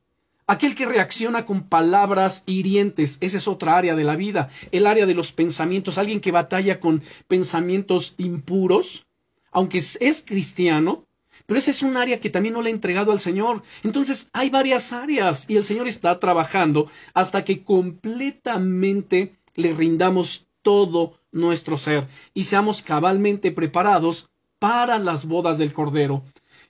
Aquel 0.51 0.75
que 0.75 0.87
reacciona 0.87 1.45
con 1.45 1.65
palabras 1.65 2.43
hirientes, 2.47 3.19
esa 3.21 3.37
es 3.37 3.47
otra 3.47 3.77
área 3.77 3.95
de 3.95 4.05
la 4.05 4.17
vida, 4.17 4.49
el 4.73 4.87
área 4.87 5.05
de 5.05 5.13
los 5.13 5.31
pensamientos, 5.31 5.99
alguien 5.99 6.23
que 6.23 6.33
batalla 6.33 6.81
con 6.81 7.03
pensamientos 7.29 8.15
impuros, 8.17 9.07
aunque 9.53 9.77
es, 9.77 10.25
cristiano, 10.27 11.05
pero 11.45 11.59
esa 11.59 11.71
es 11.71 11.83
un 11.83 11.99
área 11.99 12.19
que 12.19 12.31
también 12.31 12.55
no 12.55 12.63
le 12.63 12.71
ha 12.71 12.73
entregado 12.73 13.13
al 13.13 13.21
Señor. 13.21 13.63
Entonces 13.85 14.31
hay 14.33 14.49
varias 14.49 14.95
áreas 14.95 15.45
y 15.51 15.57
el 15.57 15.65
Señor 15.65 15.87
está 15.87 16.19
trabajando 16.19 16.91
hasta 17.13 17.45
que 17.45 17.63
completamente 17.63 19.35
le 19.55 19.73
rindamos 19.75 20.47
todo 20.63 21.21
nuestro 21.31 21.77
ser 21.77 22.09
y 22.33 22.45
seamos 22.45 22.83
cabalmente 22.83 23.53
preparados 23.53 24.31
para 24.59 24.99
las 24.99 25.27
bodas 25.27 25.59
del 25.59 25.75
Cordero. 25.75 26.25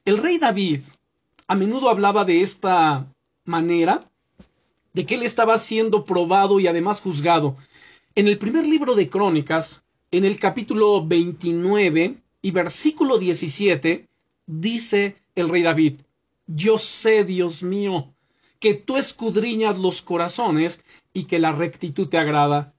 El 0.04 0.18
rey 0.18 0.38
David 0.38 0.80
a 1.46 1.54
menudo 1.54 1.90
hablaba 1.90 2.24
de 2.24 2.42
esta 2.42 3.06
manera 3.48 4.08
de 4.92 5.06
que 5.06 5.16
él 5.16 5.22
estaba 5.22 5.58
siendo 5.58 6.04
probado 6.04 6.60
y 6.60 6.66
además 6.66 7.00
juzgado. 7.00 7.56
En 8.14 8.28
el 8.28 8.38
primer 8.38 8.66
libro 8.66 8.94
de 8.94 9.08
Crónicas, 9.08 9.84
en 10.10 10.24
el 10.24 10.38
capítulo 10.38 11.06
29 11.06 12.16
y 12.42 12.50
versículo 12.50 13.18
17, 13.18 14.08
dice 14.46 15.16
el 15.34 15.48
rey 15.48 15.62
David, 15.62 16.00
Yo 16.46 16.78
sé, 16.78 17.24
Dios 17.24 17.62
mío, 17.62 18.12
que 18.60 18.74
tú 18.74 18.96
escudriñas 18.96 19.78
los 19.78 20.02
corazones 20.02 20.82
y 21.12 21.24
que 21.24 21.38
la 21.38 21.52
rectitud 21.52 22.08
te 22.08 22.18
agrada. 22.18 22.74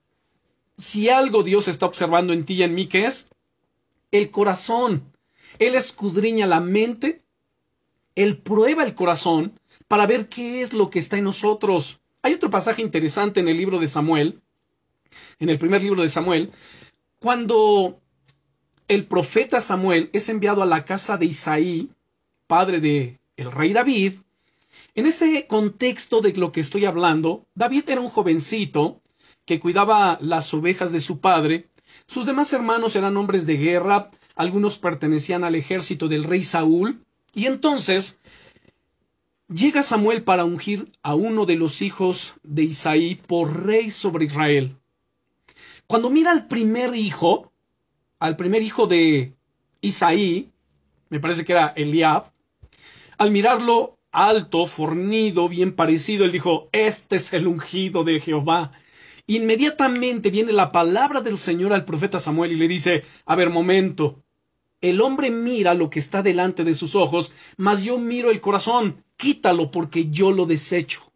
Si 0.78 1.10
algo 1.10 1.44
Dios 1.44 1.68
está 1.68 1.86
observando 1.86 2.34
en 2.34 2.46
ti 2.46 2.56
y 2.56 2.64
en 2.64 2.74
mí, 2.74 2.88
¿qué 2.88 3.06
es? 3.06 3.30
El 4.12 4.32
corazón. 4.32 5.04
Él 5.60 5.76
escudriña 5.76 6.48
la 6.48 6.60
mente, 6.60 7.22
Él 8.20 8.36
prueba 8.38 8.84
el 8.84 8.96
corazón 8.96 9.54
para 9.88 10.06
ver 10.06 10.28
qué 10.28 10.62
es 10.62 10.74
lo 10.74 10.90
que 10.90 11.00
está 11.00 11.18
en 11.18 11.24
nosotros. 11.24 12.02
Hay 12.22 12.34
otro 12.34 12.50
pasaje 12.50 12.82
interesante 12.82 13.40
en 13.40 13.48
el 13.48 13.56
libro 13.56 13.80
de 13.80 13.88
Samuel, 13.88 14.42
en 15.40 15.48
el 15.48 15.58
primer 15.58 15.82
libro 15.82 16.02
de 16.02 16.10
Samuel, 16.10 16.52
cuando 17.20 18.02
el 18.90 19.06
profeta 19.06 19.62
Samuel 19.62 20.10
es 20.12 20.28
enviado 20.28 20.62
a 20.62 20.66
la 20.66 20.84
casa 20.84 21.16
de 21.16 21.28
Isaí, 21.28 21.92
padre 22.46 22.82
de 22.82 23.22
el 23.38 23.54
rey 23.54 23.72
David, 23.72 24.16
en 24.96 25.06
ese 25.06 25.48
contexto 25.48 26.20
de 26.20 26.34
lo 26.34 26.52
que 26.52 26.60
estoy 26.60 26.84
hablando, 26.84 27.46
David 27.56 27.86
era 27.88 28.02
un 28.02 28.10
jovencito 28.10 29.00
que 29.46 29.62
cuidaba 29.62 30.18
las 30.20 30.54
ovejas 30.54 30.92
de 30.92 31.00
su 31.00 31.22
padre, 31.22 31.70
sus 32.06 32.26
demás 32.26 32.52
hermanos 32.52 32.98
eran 32.98 33.16
hombres 33.16 33.46
de 33.46 33.56
guerra, 33.56 34.12
algunos 34.36 34.78
pertenecían 34.78 35.46
al 35.46 35.56
ejército 35.56 36.10
del 36.10 36.26
rey 36.26 36.44
Saúl, 36.44 37.06
y 37.33 37.45
entonces 37.45 38.19
Llega 39.51 39.81
Samuel 39.81 40.24
para 40.24 40.45
ungir 40.45 40.91
a 41.01 41.15
uno 41.15 41.48
de 41.48 41.55
los 41.55 41.81
hijos 41.81 42.36
de 42.43 42.62
Isaí 42.65 43.15
por 43.15 43.65
rey 43.65 43.89
sobre 43.89 44.25
Israel. 44.25 44.77
Cuando 45.88 46.12
mira 46.12 46.31
al 46.31 46.48
primer 46.48 46.95
hijo, 46.95 47.51
al 48.19 48.36
primer 48.36 48.62
hijo 48.62 48.86
de 48.86 49.33
Isaí, 49.81 50.51
me 51.09 51.19
parece 51.19 51.45
que 51.45 51.53
era 51.53 51.74
Eliab, 51.75 52.31
al 53.17 53.31
mirarlo 53.31 53.98
alto, 54.12 54.67
fornido, 54.67 55.50
bien 55.50 55.74
parecido, 55.74 56.25
él 56.25 56.31
dijo, 56.31 56.69
este 56.71 57.15
es 57.15 57.33
el 57.33 57.48
ungido 57.48 58.03
de 58.03 58.19
Jehová. 58.19 58.71
Inmediatamente 59.25 60.29
viene 60.29 60.51
la 60.53 60.71
palabra 60.71 61.21
del 61.21 61.39
Señor 61.39 61.74
al 61.74 61.86
profeta 61.86 62.19
Samuel 62.19 62.51
y 62.51 62.57
le 62.57 62.67
dice, 62.67 63.03
a 63.25 63.36
ver, 63.36 63.50
momento, 63.50 64.24
el 64.81 65.01
hombre 65.01 65.31
mira 65.31 65.74
lo 65.74 65.89
que 65.89 66.00
está 66.00 66.21
delante 66.21 66.63
de 66.63 66.74
sus 66.74 66.95
ojos, 66.95 67.33
mas 67.57 67.83
yo 67.83 67.98
miro 67.98 68.31
el 68.31 68.41
corazón 68.41 69.03
quítalo 69.19 69.69
porque 69.69 70.09
yo 70.09 70.31
lo 70.31 70.45
desecho. 70.45 71.12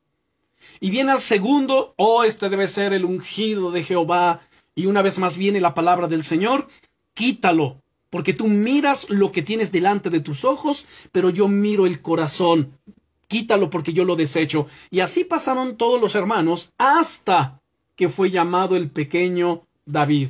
Y 0.80 0.92
viene 0.92 1.14
al 1.14 1.22
segundo, 1.22 1.94
oh, 1.98 2.26
este 2.26 2.50
debe 2.50 2.68
ser 2.68 2.92
el 2.94 3.06
ungido 3.06 3.72
de 3.72 3.84
Jehová. 3.84 4.42
Y 4.76 4.88
una 4.88 5.02
vez 5.02 5.18
más 5.18 5.38
viene 5.38 5.62
la 5.62 5.74
palabra 5.74 6.08
del 6.08 6.24
Señor, 6.24 6.68
quítalo, 7.14 7.82
porque 8.10 8.34
tú 8.34 8.48
miras 8.48 9.10
lo 9.10 9.32
que 9.32 9.42
tienes 9.42 9.72
delante 9.72 10.10
de 10.10 10.20
tus 10.20 10.44
ojos, 10.44 10.86
pero 11.12 11.30
yo 11.30 11.48
miro 11.48 11.86
el 11.86 12.02
corazón. 12.02 12.78
quítalo 13.30 13.70
porque 13.70 13.94
yo 13.94 14.04
lo 14.04 14.16
desecho. 14.16 14.68
Y 14.92 15.00
así 15.00 15.24
pasaron 15.24 15.78
todos 15.78 16.00
los 16.00 16.14
hermanos 16.14 16.72
hasta 16.78 17.62
que 17.96 18.10
fue 18.10 18.30
llamado 18.30 18.76
el 18.76 18.92
pequeño 18.92 19.66
David. 19.86 20.30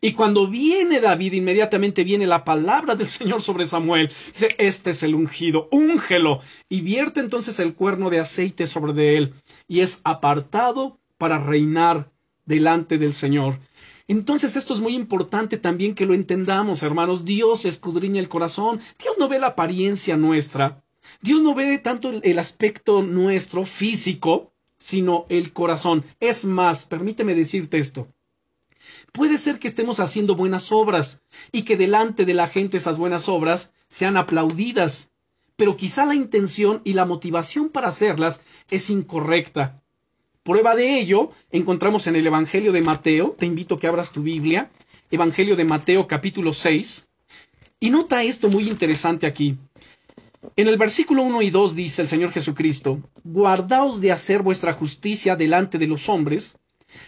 Y 0.00 0.12
cuando 0.12 0.46
viene 0.46 1.00
David, 1.00 1.32
inmediatamente 1.32 2.04
viene 2.04 2.26
la 2.26 2.44
palabra 2.44 2.94
del 2.94 3.08
Señor 3.08 3.42
sobre 3.42 3.66
Samuel. 3.66 4.10
Dice, 4.32 4.54
este 4.58 4.90
es 4.90 5.02
el 5.02 5.14
ungido, 5.14 5.68
úngelo. 5.70 6.40
Y 6.68 6.80
vierte 6.80 7.20
entonces 7.20 7.58
el 7.58 7.74
cuerno 7.74 8.10
de 8.10 8.20
aceite 8.20 8.66
sobre 8.66 8.92
de 8.92 9.16
él. 9.16 9.34
Y 9.66 9.80
es 9.80 10.00
apartado 10.04 10.98
para 11.18 11.38
reinar 11.38 12.10
delante 12.46 12.98
del 12.98 13.12
Señor. 13.12 13.58
Entonces 14.06 14.56
esto 14.56 14.72
es 14.72 14.80
muy 14.80 14.94
importante 14.94 15.58
también 15.58 15.94
que 15.94 16.06
lo 16.06 16.14
entendamos, 16.14 16.82
hermanos. 16.82 17.24
Dios 17.24 17.64
escudriña 17.66 18.20
el 18.20 18.28
corazón. 18.28 18.80
Dios 19.02 19.16
no 19.18 19.28
ve 19.28 19.38
la 19.38 19.48
apariencia 19.48 20.16
nuestra. 20.16 20.82
Dios 21.20 21.42
no 21.42 21.54
ve 21.54 21.78
tanto 21.78 22.10
el 22.10 22.38
aspecto 22.38 23.02
nuestro 23.02 23.64
físico, 23.64 24.52
sino 24.78 25.26
el 25.28 25.52
corazón. 25.52 26.04
Es 26.20 26.44
más, 26.44 26.84
permíteme 26.86 27.34
decirte 27.34 27.78
esto. 27.78 28.08
Puede 29.12 29.38
ser 29.38 29.58
que 29.58 29.68
estemos 29.68 30.00
haciendo 30.00 30.36
buenas 30.36 30.72
obras 30.72 31.22
y 31.52 31.62
que 31.62 31.76
delante 31.76 32.24
de 32.24 32.34
la 32.34 32.46
gente 32.46 32.76
esas 32.76 32.98
buenas 32.98 33.28
obras 33.28 33.72
sean 33.88 34.16
aplaudidas, 34.16 35.12
pero 35.56 35.76
quizá 35.76 36.04
la 36.04 36.14
intención 36.14 36.82
y 36.84 36.92
la 36.92 37.04
motivación 37.04 37.68
para 37.68 37.88
hacerlas 37.88 38.42
es 38.70 38.90
incorrecta. 38.90 39.82
Prueba 40.42 40.74
de 40.74 40.98
ello 40.98 41.32
encontramos 41.50 42.06
en 42.06 42.16
el 42.16 42.26
Evangelio 42.26 42.72
de 42.72 42.80
Mateo, 42.80 43.36
te 43.38 43.44
invito 43.44 43.74
a 43.74 43.80
que 43.80 43.86
abras 43.86 44.12
tu 44.12 44.22
Biblia, 44.22 44.70
Evangelio 45.10 45.56
de 45.56 45.64
Mateo 45.64 46.06
capítulo 46.06 46.52
6, 46.52 47.08
y 47.80 47.90
nota 47.90 48.22
esto 48.22 48.48
muy 48.48 48.68
interesante 48.68 49.26
aquí. 49.26 49.58
En 50.56 50.68
el 50.68 50.78
versículo 50.78 51.22
1 51.22 51.42
y 51.42 51.50
2 51.50 51.74
dice 51.74 52.02
el 52.02 52.08
Señor 52.08 52.32
Jesucristo, 52.32 53.00
Guardaos 53.24 54.00
de 54.00 54.12
hacer 54.12 54.42
vuestra 54.42 54.72
justicia 54.72 55.36
delante 55.36 55.78
de 55.78 55.86
los 55.86 56.08
hombres, 56.08 56.58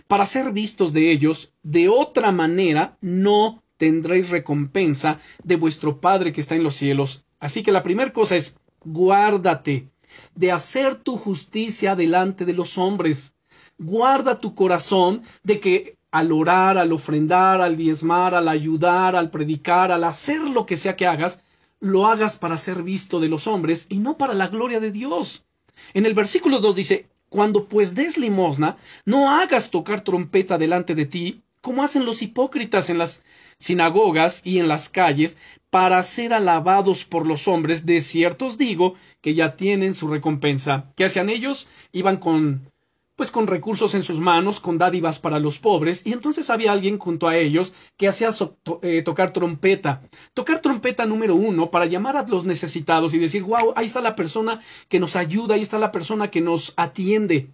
para 0.07 0.27
ser 0.27 0.53
vistos 0.53 0.93
de 0.93 1.11
ellos, 1.11 1.53
de 1.63 1.89
otra 1.89 2.33
manera 2.33 2.97
no 3.01 3.63
tendréis 3.77 4.31
recompensa 4.31 5.19
de 5.43 5.57
vuestro 5.57 6.01
Padre 6.01 6.33
que 6.33 6.41
está 6.41 6.55
en 6.55 6.63
los 6.63 6.75
cielos. 6.75 7.25
Así 7.39 7.63
que 7.63 7.73
la 7.73 7.83
primera 7.83 8.13
cosa 8.13 8.37
es, 8.37 8.59
guárdate 8.85 9.89
de 10.35 10.53
hacer 10.53 10.97
tu 10.97 11.17
justicia 11.17 11.97
delante 11.97 12.45
de 12.45 12.53
los 12.53 12.79
hombres. 12.79 13.35
Guarda 13.79 14.41
tu 14.41 14.55
corazón 14.55 15.23
de 15.43 15.61
que 15.61 15.97
al 16.11 16.33
orar, 16.33 16.77
al 16.77 16.93
ofrendar, 16.93 17.61
al 17.61 17.77
diezmar, 17.77 18.35
al 18.35 18.49
ayudar, 18.49 19.17
al 19.17 19.31
predicar, 19.31 19.93
al 19.93 20.05
hacer 20.05 20.41
lo 20.41 20.67
que 20.67 20.77
sea 20.77 20.97
que 20.97 21.07
hagas, 21.07 21.41
lo 21.79 22.07
hagas 22.07 22.37
para 22.37 22.59
ser 22.59 22.83
visto 22.83 23.21
de 23.21 23.29
los 23.29 23.47
hombres 23.47 23.87
y 23.89 23.99
no 23.99 24.19
para 24.19 24.35
la 24.35 24.49
gloria 24.49 24.81
de 24.81 24.91
Dios. 24.91 25.45
En 25.95 26.05
el 26.05 26.15
versículo 26.15 26.59
2 26.59 26.75
dice, 26.75 27.09
cuando 27.31 27.65
pues 27.65 27.95
des 27.95 28.19
limosna, 28.19 28.77
no 29.07 29.31
hagas 29.31 29.71
tocar 29.71 30.03
trompeta 30.03 30.59
delante 30.59 30.95
de 30.95 31.07
ti, 31.07 31.43
como 31.63 31.83
hacen 31.83 32.05
los 32.05 32.21
hipócritas 32.23 32.91
en 32.91 32.99
las 32.99 33.23
sinagogas 33.59 34.43
y 34.45 34.59
en 34.59 34.69
las 34.69 34.89
calles, 34.89 35.39
para 35.71 36.03
ser 36.03 36.33
alabados 36.33 37.05
por 37.05 37.27
los 37.27 37.47
hombres, 37.47 37.87
de 37.87 38.01
ciertos 38.01 38.59
digo 38.59 38.95
que 39.21 39.35
ya 39.35 39.57
tienen 39.57 39.95
su 39.95 40.09
recompensa. 40.09 40.93
¿Qué 40.97 41.05
hacían 41.05 41.31
ellos? 41.31 41.69
Iban 41.93 42.17
con 42.17 42.70
pues 43.21 43.31
con 43.31 43.49
recursos 43.49 43.95
en 43.95 44.03
sus 44.03 44.19
manos, 44.19 44.61
con 44.61 44.79
dádivas 44.79 45.19
para 45.19 45.39
los 45.39 45.59
pobres, 45.59 46.07
y 46.07 46.15
entonces 46.15 46.49
había 46.49 46.73
alguien 46.73 46.97
junto 46.97 47.29
a 47.29 47.37
ellos 47.37 47.75
que 47.99 48.09
hacía 48.09 48.31
eh, 48.81 49.03
tocar 49.03 49.31
trompeta. 49.35 50.01
Tocar 50.33 50.63
trompeta 50.63 51.05
número 51.05 51.35
uno 51.35 51.71
para 51.71 51.85
llamar 51.85 52.17
a 52.17 52.27
los 52.27 52.47
necesitados 52.47 53.13
y 53.13 53.19
decir, 53.19 53.43
wow, 53.43 53.75
ahí 53.77 53.85
está 53.85 54.01
la 54.01 54.17
persona 54.17 54.63
que 54.89 54.99
nos 54.99 55.17
ayuda, 55.17 55.55
ahí 55.55 55.61
está 55.61 55.79
la 55.79 55.93
persona 55.93 56.31
que 56.31 56.41
nos 56.41 56.73
atiende. 56.79 57.51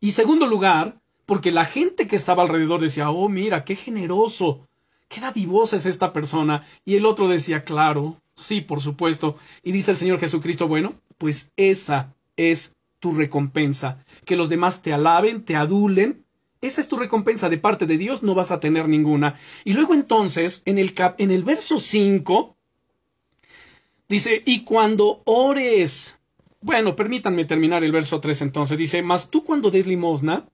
Y 0.00 0.10
segundo 0.10 0.48
lugar, 0.48 0.98
porque 1.26 1.52
la 1.52 1.64
gente 1.64 2.08
que 2.08 2.16
estaba 2.16 2.42
alrededor 2.42 2.80
decía, 2.80 3.08
oh, 3.08 3.28
mira, 3.28 3.64
qué 3.64 3.76
generoso, 3.76 4.66
qué 5.06 5.20
dadivosa 5.20 5.76
es 5.76 5.86
esta 5.86 6.12
persona. 6.12 6.64
Y 6.84 6.96
el 6.96 7.06
otro 7.06 7.28
decía, 7.28 7.62
claro, 7.62 8.20
sí, 8.34 8.62
por 8.62 8.80
supuesto. 8.80 9.36
Y 9.62 9.70
dice 9.70 9.92
el 9.92 9.96
Señor 9.96 10.18
Jesucristo, 10.18 10.66
bueno, 10.66 10.94
pues 11.18 11.52
esa 11.56 12.16
es 12.36 12.74
tu 13.00 13.12
recompensa. 13.12 14.04
Que 14.24 14.36
los 14.36 14.48
demás 14.48 14.82
te 14.82 14.92
alaben, 14.92 15.44
te 15.44 15.56
adulen. 15.56 16.24
Esa 16.60 16.80
es 16.80 16.88
tu 16.88 16.96
recompensa 16.96 17.48
de 17.48 17.58
parte 17.58 17.86
de 17.86 17.98
Dios, 17.98 18.22
no 18.22 18.34
vas 18.34 18.50
a 18.50 18.60
tener 18.60 18.88
ninguna. 18.88 19.38
Y 19.64 19.74
luego 19.74 19.94
entonces, 19.94 20.62
en 20.64 20.78
el, 20.78 20.92
cap, 20.92 21.20
en 21.20 21.30
el 21.30 21.44
verso 21.44 21.78
5, 21.78 22.56
dice, 24.08 24.42
y 24.44 24.64
cuando 24.64 25.22
ores, 25.24 26.18
bueno, 26.60 26.96
permítanme 26.96 27.44
terminar 27.44 27.84
el 27.84 27.92
verso 27.92 28.20
3 28.20 28.42
entonces, 28.42 28.76
dice, 28.76 29.02
mas 29.02 29.30
tú 29.30 29.44
cuando 29.44 29.70
des 29.70 29.86
limosna, 29.86 30.48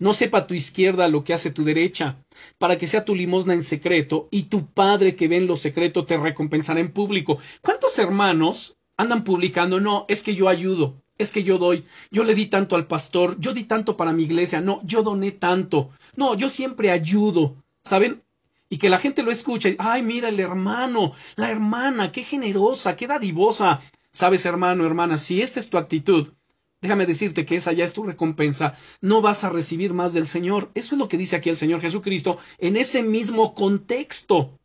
no 0.00 0.12
sepa 0.12 0.48
tu 0.48 0.54
izquierda 0.54 1.06
lo 1.06 1.22
que 1.22 1.34
hace 1.34 1.52
tu 1.52 1.62
derecha, 1.62 2.18
para 2.58 2.76
que 2.76 2.88
sea 2.88 3.04
tu 3.04 3.14
limosna 3.14 3.54
en 3.54 3.62
secreto, 3.62 4.26
y 4.32 4.44
tu 4.44 4.66
Padre 4.66 5.14
que 5.14 5.28
ve 5.28 5.36
en 5.36 5.46
lo 5.46 5.56
secreto 5.56 6.04
te 6.04 6.16
recompensará 6.16 6.80
en 6.80 6.90
público. 6.90 7.38
¿Cuántos 7.62 7.96
hermanos 8.00 8.76
andan 8.96 9.22
publicando? 9.22 9.78
No, 9.78 10.04
es 10.08 10.24
que 10.24 10.34
yo 10.34 10.48
ayudo 10.48 11.00
es 11.18 11.32
que 11.32 11.42
yo 11.42 11.58
doy, 11.58 11.84
yo 12.10 12.24
le 12.24 12.34
di 12.34 12.46
tanto 12.46 12.76
al 12.76 12.86
pastor, 12.86 13.38
yo 13.38 13.52
di 13.52 13.64
tanto 13.64 13.96
para 13.96 14.12
mi 14.12 14.24
iglesia, 14.24 14.60
no, 14.60 14.80
yo 14.84 15.02
doné 15.02 15.32
tanto, 15.32 15.90
no, 16.16 16.34
yo 16.34 16.48
siempre 16.48 16.90
ayudo, 16.90 17.56
¿saben? 17.84 18.22
Y 18.68 18.78
que 18.78 18.90
la 18.90 18.98
gente 18.98 19.22
lo 19.22 19.30
escuche, 19.30 19.76
ay, 19.78 20.02
mira 20.02 20.28
el 20.28 20.40
hermano, 20.40 21.12
la 21.36 21.50
hermana, 21.50 22.10
qué 22.12 22.24
generosa, 22.24 22.96
qué 22.96 23.06
dadivosa. 23.06 23.80
Sabes, 24.10 24.44
hermano, 24.44 24.84
hermana, 24.84 25.18
si 25.18 25.40
esta 25.40 25.60
es 25.60 25.70
tu 25.70 25.78
actitud, 25.78 26.32
déjame 26.80 27.06
decirte 27.06 27.46
que 27.46 27.56
esa 27.56 27.72
ya 27.72 27.84
es 27.84 27.92
tu 27.92 28.02
recompensa, 28.02 28.74
no 29.00 29.20
vas 29.20 29.44
a 29.44 29.50
recibir 29.50 29.94
más 29.94 30.12
del 30.12 30.26
Señor. 30.26 30.70
Eso 30.74 30.94
es 30.94 30.98
lo 30.98 31.08
que 31.08 31.16
dice 31.16 31.36
aquí 31.36 31.48
el 31.48 31.56
Señor 31.56 31.80
Jesucristo 31.80 32.38
en 32.58 32.76
ese 32.76 33.02
mismo 33.02 33.54
contexto. 33.54 34.58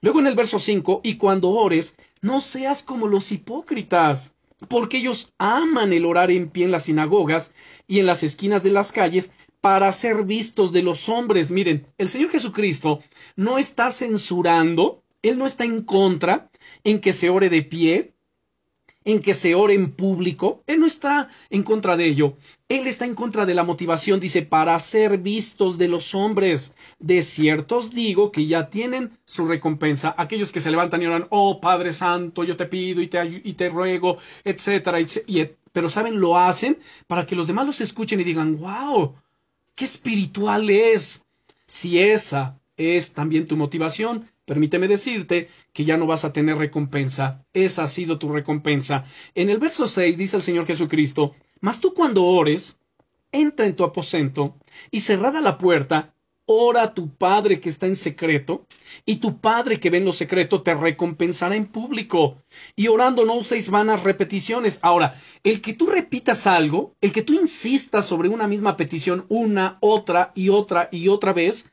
Luego 0.00 0.20
en 0.20 0.28
el 0.28 0.36
verso 0.36 0.60
5, 0.60 1.00
y 1.02 1.16
cuando 1.16 1.50
ores, 1.50 1.96
no 2.20 2.40
seas 2.40 2.84
como 2.84 3.08
los 3.08 3.32
hipócritas 3.32 4.36
porque 4.68 4.98
ellos 4.98 5.32
aman 5.38 5.92
el 5.92 6.04
orar 6.04 6.30
en 6.30 6.48
pie 6.48 6.64
en 6.64 6.70
las 6.70 6.84
sinagogas 6.84 7.52
y 7.86 7.98
en 7.98 8.06
las 8.06 8.22
esquinas 8.22 8.62
de 8.62 8.70
las 8.70 8.92
calles 8.92 9.32
para 9.60 9.92
ser 9.92 10.24
vistos 10.24 10.72
de 10.72 10.82
los 10.82 11.08
hombres. 11.08 11.50
Miren, 11.50 11.86
el 11.98 12.08
Señor 12.08 12.30
Jesucristo 12.30 13.00
no 13.36 13.58
está 13.58 13.90
censurando, 13.90 15.02
Él 15.22 15.38
no 15.38 15.46
está 15.46 15.64
en 15.64 15.82
contra 15.82 16.50
en 16.84 17.00
que 17.00 17.12
se 17.12 17.30
ore 17.30 17.48
de 17.48 17.62
pie, 17.62 18.12
en 19.04 19.20
que 19.20 19.34
se 19.34 19.54
ore 19.54 19.74
en 19.74 19.92
público. 19.92 20.62
Él 20.66 20.80
no 20.80 20.86
está 20.86 21.28
en 21.50 21.62
contra 21.62 21.96
de 21.96 22.06
ello. 22.06 22.36
Él 22.68 22.86
está 22.86 23.04
en 23.04 23.14
contra 23.14 23.46
de 23.46 23.54
la 23.54 23.64
motivación, 23.64 24.20
dice, 24.20 24.42
para 24.42 24.78
ser 24.78 25.18
vistos 25.18 25.78
de 25.78 25.88
los 25.88 26.14
hombres. 26.14 26.74
De 26.98 27.22
ciertos 27.22 27.90
digo 27.90 28.32
que 28.32 28.46
ya 28.46 28.70
tienen 28.70 29.10
su 29.24 29.46
recompensa. 29.46 30.14
Aquellos 30.16 30.52
que 30.52 30.60
se 30.60 30.70
levantan 30.70 31.02
y 31.02 31.06
oran, 31.06 31.26
oh 31.30 31.60
Padre 31.60 31.92
Santo, 31.92 32.44
yo 32.44 32.56
te 32.56 32.66
pido 32.66 33.02
y 33.02 33.08
te, 33.08 33.42
y 33.44 33.52
te 33.54 33.68
ruego, 33.68 34.18
etcétera. 34.44 35.00
Y, 35.00 35.08
pero 35.72 35.88
saben, 35.88 36.20
lo 36.20 36.38
hacen 36.38 36.78
para 37.06 37.26
que 37.26 37.36
los 37.36 37.46
demás 37.46 37.66
los 37.66 37.80
escuchen 37.80 38.20
y 38.20 38.24
digan, 38.24 38.58
wow, 38.58 39.14
qué 39.74 39.84
espiritual 39.84 40.70
es. 40.70 41.24
Si 41.66 41.98
esa 41.98 42.58
es 42.76 43.12
también 43.12 43.46
tu 43.46 43.56
motivación, 43.56 44.28
Permíteme 44.44 44.88
decirte 44.88 45.48
que 45.72 45.84
ya 45.84 45.96
no 45.96 46.06
vas 46.06 46.24
a 46.24 46.32
tener 46.32 46.56
recompensa. 46.56 47.44
Esa 47.52 47.84
ha 47.84 47.88
sido 47.88 48.18
tu 48.18 48.28
recompensa. 48.32 49.04
En 49.34 49.50
el 49.50 49.58
verso 49.58 49.86
6 49.86 50.18
dice 50.18 50.36
el 50.36 50.42
Señor 50.42 50.66
Jesucristo, 50.66 51.34
Mas 51.60 51.80
tú 51.80 51.94
cuando 51.94 52.24
ores, 52.24 52.80
entra 53.30 53.66
en 53.66 53.76
tu 53.76 53.84
aposento 53.84 54.56
y 54.90 55.00
cerrada 55.00 55.40
la 55.40 55.58
puerta, 55.58 56.14
ora 56.44 56.82
a 56.82 56.94
tu 56.94 57.14
Padre 57.14 57.60
que 57.60 57.68
está 57.68 57.86
en 57.86 57.96
secreto, 57.96 58.66
y 59.06 59.16
tu 59.16 59.40
Padre 59.40 59.78
que 59.78 59.90
ve 59.90 59.98
en 59.98 60.04
lo 60.04 60.12
secreto 60.12 60.62
te 60.62 60.74
recompensará 60.74 61.56
en 61.56 61.66
público. 61.66 62.42
Y 62.76 62.88
orando 62.88 63.24
no 63.24 63.34
uséis 63.34 63.70
vanas 63.70 64.02
repeticiones. 64.02 64.80
Ahora, 64.82 65.16
el 65.44 65.60
que 65.60 65.72
tú 65.72 65.86
repitas 65.86 66.46
algo, 66.46 66.94
el 67.00 67.12
que 67.12 67.22
tú 67.22 67.32
insistas 67.34 68.06
sobre 68.06 68.28
una 68.28 68.48
misma 68.48 68.76
petición 68.76 69.24
una, 69.28 69.78
otra 69.80 70.32
y 70.34 70.48
otra 70.48 70.88
y 70.90 71.08
otra 71.08 71.32
vez, 71.32 71.72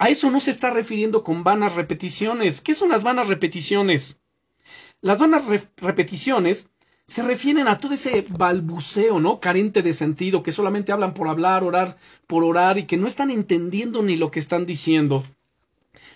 a 0.00 0.08
eso 0.08 0.30
no 0.30 0.40
se 0.40 0.50
está 0.50 0.70
refiriendo 0.70 1.22
con 1.22 1.44
vanas 1.44 1.74
repeticiones. 1.74 2.62
¿Qué 2.62 2.74
son 2.74 2.88
las 2.88 3.02
vanas 3.02 3.28
repeticiones? 3.28 4.18
Las 5.02 5.18
vanas 5.18 5.42
repeticiones 5.76 6.70
se 7.04 7.22
refieren 7.22 7.68
a 7.68 7.78
todo 7.78 7.92
ese 7.92 8.24
balbuceo, 8.30 9.20
¿no? 9.20 9.40
Carente 9.40 9.82
de 9.82 9.92
sentido, 9.92 10.42
que 10.42 10.52
solamente 10.52 10.92
hablan 10.92 11.12
por 11.12 11.28
hablar, 11.28 11.64
orar 11.64 11.98
por 12.26 12.44
orar 12.44 12.78
y 12.78 12.84
que 12.84 12.96
no 12.96 13.06
están 13.06 13.30
entendiendo 13.30 14.02
ni 14.02 14.16
lo 14.16 14.30
que 14.30 14.40
están 14.40 14.64
diciendo. 14.64 15.22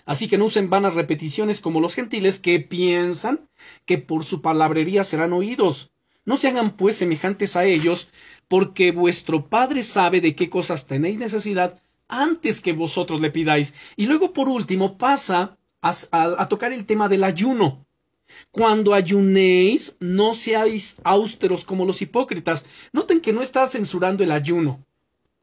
Así 0.07 0.27
que 0.27 0.39
no 0.39 0.45
usen 0.45 0.71
vanas 0.71 0.95
repeticiones 0.95 1.61
como 1.61 1.79
los 1.79 1.93
gentiles 1.93 2.39
que 2.39 2.59
piensan 2.59 3.47
que 3.85 3.99
por 3.99 4.23
su 4.23 4.41
palabrería 4.41 5.03
serán 5.03 5.31
oídos. 5.31 5.91
No 6.25 6.37
se 6.37 6.47
hagan 6.47 6.75
pues 6.75 6.95
semejantes 6.95 7.55
a 7.55 7.65
ellos, 7.65 8.09
porque 8.47 8.91
vuestro 8.91 9.45
Padre 9.45 9.83
sabe 9.83 10.21
de 10.21 10.35
qué 10.35 10.49
cosas 10.49 10.87
tenéis 10.87 11.19
necesidad 11.19 11.79
antes 12.07 12.61
que 12.61 12.73
vosotros 12.73 13.21
le 13.21 13.31
pidáis. 13.31 13.73
Y 13.95 14.05
luego, 14.05 14.33
por 14.33 14.49
último, 14.49 14.97
pasa 14.97 15.57
a, 15.81 16.47
tocar 16.47 16.73
el 16.73 16.85
tema 16.85 17.07
del 17.07 17.23
ayuno. 17.23 17.85
Cuando 18.51 18.93
ayunéis, 18.93 19.97
no 19.99 20.33
seáis 20.33 20.97
austeros 21.03 21.63
como 21.63 21.85
los 21.85 22.01
hipócritas. 22.01 22.65
Noten 22.91 23.21
que 23.21 23.33
no 23.33 23.41
está 23.41 23.67
censurando 23.67 24.23
el 24.23 24.31
ayuno, 24.31 24.83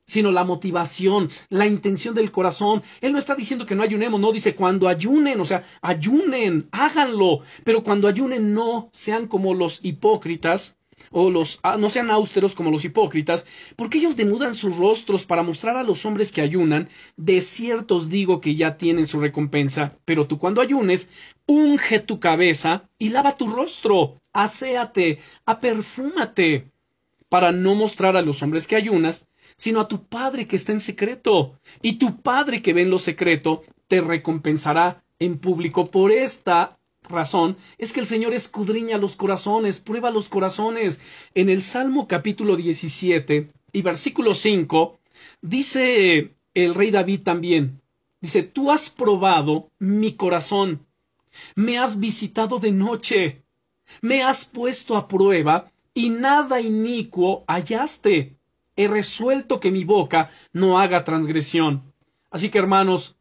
sino 0.05 0.33
la 0.33 0.43
motivación, 0.43 1.31
la 1.49 1.67
intención 1.67 2.15
del 2.15 2.33
corazón. 2.33 2.83
Él 3.01 3.13
no 3.13 3.19
está 3.19 3.37
diciendo 3.37 3.67
que 3.67 3.77
no 3.77 3.85
ayunemos, 3.85 4.21
no 4.21 4.33
dice 4.33 4.57
cuando 4.57 4.89
ayunen, 4.89 5.41
o 5.41 5.45
sea, 5.45 5.65
ayunen, 5.81 6.69
háganlo, 6.73 7.43
pero 7.63 7.85
cuando 7.85 8.09
ayunen 8.09 8.53
no 8.53 8.89
sean 8.93 9.29
como 9.29 9.55
los 9.55 9.85
hipócritas 9.85 10.77
o 11.13 11.31
los 11.31 11.61
ah, 11.63 11.77
no 11.79 11.91
sean 11.91 12.11
austeros 12.11 12.55
como 12.55 12.71
los 12.71 12.85
hipócritas, 12.85 13.47
porque 13.77 13.99
ellos 13.99 14.17
denudan 14.17 14.55
sus 14.55 14.77
rostros 14.77 15.25
para 15.25 15.43
mostrar 15.43 15.77
a 15.77 15.83
los 15.83 16.05
hombres 16.05 16.33
que 16.33 16.41
ayunan, 16.41 16.89
de 17.17 17.41
cierto 17.41 17.97
os 17.97 18.09
digo 18.09 18.41
que 18.41 18.55
ya 18.55 18.77
tienen 18.77 19.07
su 19.07 19.21
recompensa, 19.21 19.97
pero 20.05 20.27
tú 20.27 20.39
cuando 20.39 20.61
ayunes, 20.61 21.11
unge 21.47 22.01
tu 22.01 22.19
cabeza 22.19 22.89
y 22.99 23.11
lava 23.11 23.37
tu 23.37 23.49
rostro, 23.49 24.21
aséate, 24.33 25.19
aperfúmate, 25.47 26.73
para 27.29 27.51
no 27.51 27.75
mostrar 27.75 28.17
a 28.17 28.23
los 28.23 28.43
hombres 28.43 28.67
que 28.67 28.77
ayunas, 28.77 29.27
sino 29.57 29.81
a 29.81 29.89
tu 29.89 30.05
Padre 30.07 30.47
que 30.47 30.57
está 30.57 30.73
en 30.73 30.81
secreto, 30.81 31.59
y 31.81 31.95
tu 31.95 32.21
Padre 32.21 32.61
que 32.61 32.75
ve 32.75 32.83
en 32.83 32.91
lo 32.91 32.99
secreto 32.99 33.63
te 33.89 34.01
recompensará 34.01 35.03
en 35.19 35.39
público. 35.39 35.87
Por 35.87 36.13
esta 36.13 36.79
razón 37.09 37.57
es 37.79 37.93
que 37.93 38.01
el 38.01 38.07
Señor 38.07 38.33
escudriña 38.35 38.99
los 38.99 39.17
corazones, 39.17 39.81
prueba 39.81 40.11
los 40.11 40.29
corazones. 40.29 41.01
En 41.35 41.49
el 41.49 41.63
Salmo 41.63 42.09
capítulo 42.09 42.57
17 42.57 43.49
y 43.73 43.83
versículo 43.83 44.35
5 44.35 44.99
dice 45.41 46.35
el 46.55 46.75
rey 46.75 46.91
David 46.91 47.23
también, 47.23 47.81
dice, 48.21 48.43
tú 48.43 48.71
has 48.71 48.91
probado 48.91 49.71
mi 49.79 50.13
corazón, 50.15 50.87
me 51.55 51.79
has 51.79 51.99
visitado 51.99 52.59
de 52.59 52.73
noche, 52.73 53.43
me 54.01 54.23
has 54.23 54.45
puesto 54.45 54.97
a 54.97 55.09
prueba 55.09 55.71
y 55.95 56.11
nada 56.11 56.61
inicuo 56.61 57.45
hallaste. 57.47 58.37
He 58.77 58.89
resuelto 58.89 59.61
que 59.61 59.71
mi 59.71 59.85
boca 59.85 60.31
no 60.53 60.79
haga 60.79 61.05
transgresión. 61.05 61.83
Así 62.31 62.49
que 62.49 62.59
hermanos, 62.59 63.17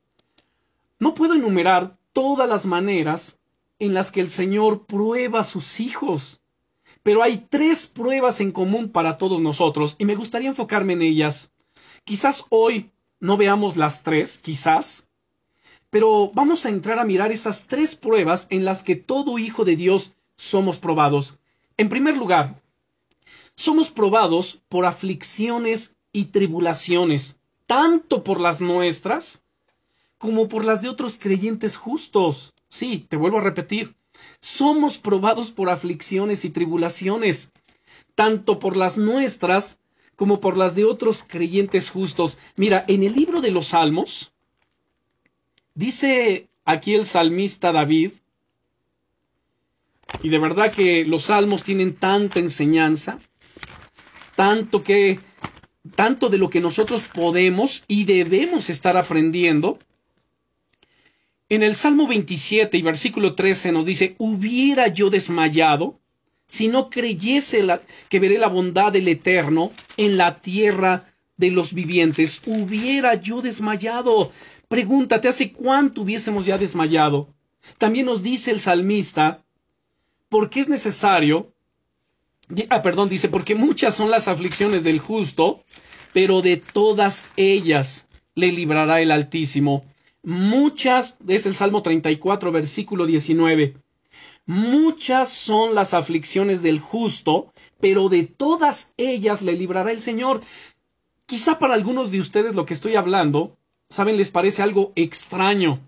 no 1.00 1.14
puedo 1.14 1.34
enumerar 1.34 1.98
todas 2.14 2.48
las 2.48 2.66
maneras 2.66 3.41
en 3.82 3.96
las 3.96 4.12
que 4.12 4.22
el 4.22 4.30
Señor 4.30 4.86
prueba 4.86 5.40
a 5.40 5.44
sus 5.44 5.80
hijos. 5.80 6.44
Pero 7.02 7.24
hay 7.24 7.48
tres 7.50 7.88
pruebas 7.88 8.40
en 8.40 8.52
común 8.52 8.90
para 8.90 9.18
todos 9.18 9.42
nosotros 9.42 9.96
y 9.98 10.06
me 10.06 10.14
gustaría 10.14 10.50
enfocarme 10.50 10.94
en 10.94 11.02
ellas. 11.02 11.52
Quizás 12.04 12.46
hoy 12.50 12.92
no 13.20 13.38
veamos 13.38 13.78
las 13.78 14.04
tres, 14.04 14.38
quizás, 14.38 15.10
pero 15.90 16.30
vamos 16.36 16.68
a 16.68 16.70
entrar 16.70 17.00
a 17.00 17.06
mirar 17.06 17.32
esas 17.32 17.66
tres 17.66 17.96
pruebas 17.96 18.46
en 18.52 18.66
las 18.66 18.84
que 18.84 18.96
todo 18.96 19.40
hijo 19.40 19.66
de 19.66 19.76
Dios 19.76 20.14
somos 20.38 20.78
probados. 20.78 21.40
En 21.76 21.90
primer 21.90 22.16
lugar, 22.16 22.62
somos 23.56 23.90
probados 23.90 24.62
por 24.70 24.86
aflicciones 24.86 25.98
y 26.14 26.26
tribulaciones, 26.26 27.40
tanto 27.66 28.24
por 28.24 28.40
las 28.40 28.62
nuestras 28.62 29.44
como 30.20 30.48
por 30.48 30.66
las 30.66 30.84
de 30.84 30.90
otros 30.90 31.18
creyentes 31.20 31.78
justos. 31.78 32.54
Sí, 32.72 33.06
te 33.10 33.18
vuelvo 33.18 33.40
a 33.40 33.42
repetir, 33.42 33.96
somos 34.40 34.98
probados 34.98 35.52
por 35.52 35.70
aflicciones 35.70 36.46
y 36.46 36.52
tribulaciones, 36.52 37.52
tanto 38.16 38.60
por 38.60 38.78
las 38.78 38.98
nuestras 38.98 39.80
como 40.16 40.40
por 40.40 40.56
las 40.56 40.74
de 40.74 40.86
otros 40.86 41.26
creyentes 41.28 41.90
justos. 41.90 42.38
Mira, 42.56 42.86
en 42.88 43.04
el 43.04 43.14
libro 43.14 43.42
de 43.42 43.52
los 43.52 43.68
Salmos, 43.68 44.32
dice 45.76 46.48
aquí 46.64 46.94
el 46.94 47.06
salmista 47.06 47.74
David, 47.74 48.12
y 50.24 50.30
de 50.30 50.40
verdad 50.40 50.72
que 50.72 51.04
los 51.04 51.24
salmos 51.24 51.64
tienen 51.64 51.94
tanta 51.94 52.40
enseñanza, 52.40 53.20
tanto 54.38 54.82
que, 54.82 55.20
tanto 55.98 56.30
de 56.30 56.38
lo 56.38 56.50
que 56.50 56.62
nosotros 56.62 57.04
podemos 57.14 57.84
y 57.90 58.06
debemos 58.06 58.70
estar 58.70 58.96
aprendiendo, 58.96 59.78
en 61.52 61.64
el 61.64 61.76
Salmo 61.76 62.08
27 62.08 62.78
y 62.78 62.82
versículo 62.82 63.36
13 63.36 63.74
nos 63.74 63.86
dice, 63.86 64.16
hubiera 64.20 64.88
yo 64.88 65.10
desmayado 65.10 66.00
si 66.46 66.70
no 66.70 66.90
creyese 66.90 67.68
que 68.08 68.20
veré 68.22 68.38
la 68.38 68.48
bondad 68.48 68.94
del 68.94 69.10
Eterno 69.10 69.74
en 69.98 70.16
la 70.16 70.40
tierra 70.40 71.14
de 71.36 71.52
los 71.52 71.74
vivientes. 71.74 72.42
Hubiera 72.46 73.16
yo 73.16 73.42
desmayado. 73.42 74.32
Pregúntate, 74.70 75.28
¿hace 75.28 75.52
cuánto 75.52 76.04
hubiésemos 76.04 76.46
ya 76.46 76.58
desmayado? 76.58 77.28
También 77.78 78.06
nos 78.06 78.24
dice 78.24 78.52
el 78.52 78.62
salmista, 78.62 79.44
porque 80.30 80.62
es 80.62 80.70
necesario, 80.70 81.52
ah, 82.70 82.82
perdón, 82.82 83.10
dice, 83.10 83.28
porque 83.28 83.56
muchas 83.56 83.94
son 83.94 84.10
las 84.10 84.30
aflicciones 84.30 84.86
del 84.86 85.00
justo, 85.00 85.66
pero 86.14 86.42
de 86.42 86.56
todas 86.56 87.26
ellas 87.36 88.08
le 88.36 88.54
librará 88.54 89.02
el 89.02 89.12
Altísimo. 89.12 89.91
Muchas, 90.24 91.18
es 91.28 91.46
el 91.46 91.56
Salmo 91.56 91.82
34, 91.82 92.52
versículo 92.52 93.06
19. 93.06 93.76
Muchas 94.46 95.30
son 95.30 95.74
las 95.74 95.94
aflicciones 95.94 96.62
del 96.62 96.80
justo, 96.80 97.52
pero 97.80 98.10
de 98.10 98.24
todas 98.24 98.94
ellas 98.98 99.42
le 99.42 99.54
librará 99.54 99.92
el 99.92 100.02
Señor. 100.02 100.42
Quizá 101.26 101.58
para 101.58 101.74
algunos 101.74 102.12
de 102.12 102.20
ustedes 102.20 102.56
lo 102.56 102.66
que 102.66 102.74
estoy 102.74 102.96
hablando, 102.96 103.58
saben, 103.90 104.18
les 104.18 104.30
parece 104.30 104.62
algo 104.62 104.92
extraño. 104.96 105.80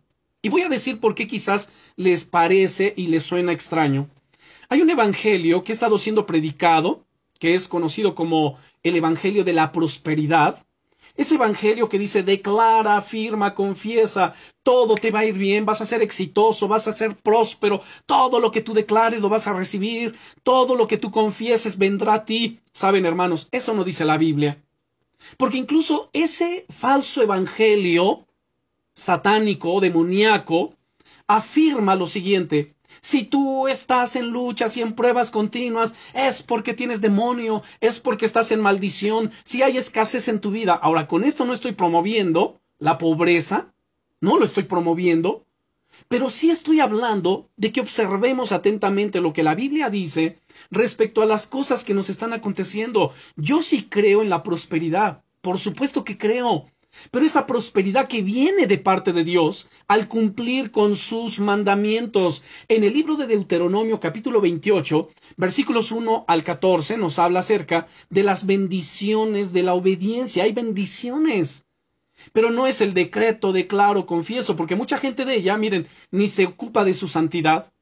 Y 0.41 0.49
voy 0.49 0.61
a 0.61 0.69
decir 0.69 0.99
por 0.99 1.15
qué 1.15 1.27
quizás 1.27 1.71
les 1.95 2.25
parece 2.25 2.93
y 2.97 3.07
les 3.07 3.23
suena 3.23 3.51
extraño. 3.51 4.09
Hay 4.69 4.81
un 4.81 4.89
evangelio 4.89 5.63
que 5.63 5.71
ha 5.71 5.75
estado 5.75 5.97
siendo 5.97 6.25
predicado, 6.25 7.05
que 7.39 7.53
es 7.53 7.67
conocido 7.67 8.15
como 8.15 8.57
el 8.81 8.95
evangelio 8.95 9.43
de 9.43 9.53
la 9.53 9.71
prosperidad, 9.71 10.65
ese 11.15 11.35
evangelio 11.35 11.89
que 11.89 11.99
dice 11.99 12.23
declara, 12.23 12.97
afirma, 12.97 13.53
confiesa, 13.53 14.33
todo 14.63 14.95
te 14.95 15.11
va 15.11 15.19
a 15.19 15.25
ir 15.25 15.37
bien, 15.37 15.65
vas 15.65 15.81
a 15.81 15.85
ser 15.85 16.01
exitoso, 16.01 16.67
vas 16.67 16.87
a 16.87 16.91
ser 16.91 17.15
próspero, 17.15 17.81
todo 18.05 18.39
lo 18.39 18.51
que 18.51 18.61
tú 18.61 18.73
declares 18.73 19.21
lo 19.21 19.29
vas 19.29 19.47
a 19.47 19.53
recibir, 19.53 20.15
todo 20.41 20.75
lo 20.75 20.87
que 20.87 20.97
tú 20.97 21.11
confieses 21.11 21.77
vendrá 21.77 22.13
a 22.15 22.25
ti. 22.25 22.59
Saben, 22.71 23.05
hermanos, 23.05 23.47
eso 23.51 23.73
no 23.73 23.83
dice 23.83 24.05
la 24.05 24.17
Biblia. 24.17 24.63
Porque 25.37 25.57
incluso 25.57 26.09
ese 26.13 26.65
falso 26.69 27.21
evangelio 27.21 28.25
satánico, 28.93 29.79
demoníaco, 29.79 30.73
afirma 31.27 31.95
lo 31.95 32.07
siguiente, 32.07 32.73
si 33.03 33.25
tú 33.25 33.67
estás 33.67 34.15
en 34.15 34.29
luchas 34.29 34.77
y 34.77 34.81
en 34.81 34.93
pruebas 34.93 35.29
continuas, 35.29 35.93
es 36.13 36.41
porque 36.41 36.73
tienes 36.73 37.01
demonio, 37.01 37.61
es 37.81 37.99
porque 37.99 38.25
estás 38.25 38.51
en 38.53 38.61
maldición, 38.61 39.31
si 39.43 39.61
hay 39.61 39.77
escasez 39.77 40.29
en 40.29 40.39
tu 40.39 40.51
vida. 40.51 40.73
Ahora, 40.73 41.05
con 41.05 41.25
esto 41.25 41.43
no 41.43 41.51
estoy 41.51 41.73
promoviendo 41.73 42.61
la 42.79 42.97
pobreza, 42.97 43.73
no 44.21 44.39
lo 44.39 44.45
estoy 44.45 44.63
promoviendo, 44.63 45.45
pero 46.07 46.29
sí 46.29 46.49
estoy 46.49 46.79
hablando 46.79 47.49
de 47.57 47.73
que 47.73 47.81
observemos 47.81 48.53
atentamente 48.53 49.19
lo 49.19 49.33
que 49.33 49.43
la 49.43 49.53
Biblia 49.53 49.89
dice 49.89 50.39
respecto 50.71 51.21
a 51.21 51.25
las 51.25 51.45
cosas 51.45 51.83
que 51.83 51.93
nos 51.93 52.09
están 52.09 52.31
aconteciendo. 52.31 53.11
Yo 53.35 53.61
sí 53.61 53.83
creo 53.89 54.21
en 54.21 54.29
la 54.29 54.43
prosperidad, 54.43 55.23
por 55.41 55.59
supuesto 55.59 56.05
que 56.05 56.17
creo, 56.17 56.67
pero 57.11 57.25
esa 57.25 57.45
prosperidad 57.45 58.07
que 58.07 58.21
viene 58.21 58.67
de 58.67 58.77
parte 58.77 59.13
de 59.13 59.23
Dios 59.23 59.67
al 59.87 60.07
cumplir 60.07 60.71
con 60.71 60.95
sus 60.95 61.39
mandamientos. 61.39 62.43
En 62.67 62.83
el 62.83 62.93
libro 62.93 63.15
de 63.15 63.27
Deuteronomio 63.27 63.99
capítulo 63.99 64.41
28, 64.41 65.09
versículos 65.37 65.91
1 65.91 66.25
al 66.27 66.43
14 66.43 66.97
nos 66.97 67.19
habla 67.19 67.39
acerca 67.39 67.87
de 68.09 68.23
las 68.23 68.45
bendiciones 68.45 69.53
de 69.53 69.63
la 69.63 69.73
obediencia. 69.73 70.43
Hay 70.43 70.53
bendiciones. 70.53 71.65
Pero 72.31 72.51
no 72.51 72.67
es 72.67 72.79
el 72.79 72.93
decreto, 72.93 73.51
declaro, 73.51 74.05
confieso, 74.05 74.55
porque 74.55 74.75
mucha 74.75 74.97
gente 74.97 75.25
de 75.25 75.35
ella, 75.35 75.57
miren, 75.57 75.87
ni 76.11 76.29
se 76.29 76.45
ocupa 76.45 76.85
de 76.85 76.93
su 76.93 77.07
santidad, 77.07 77.72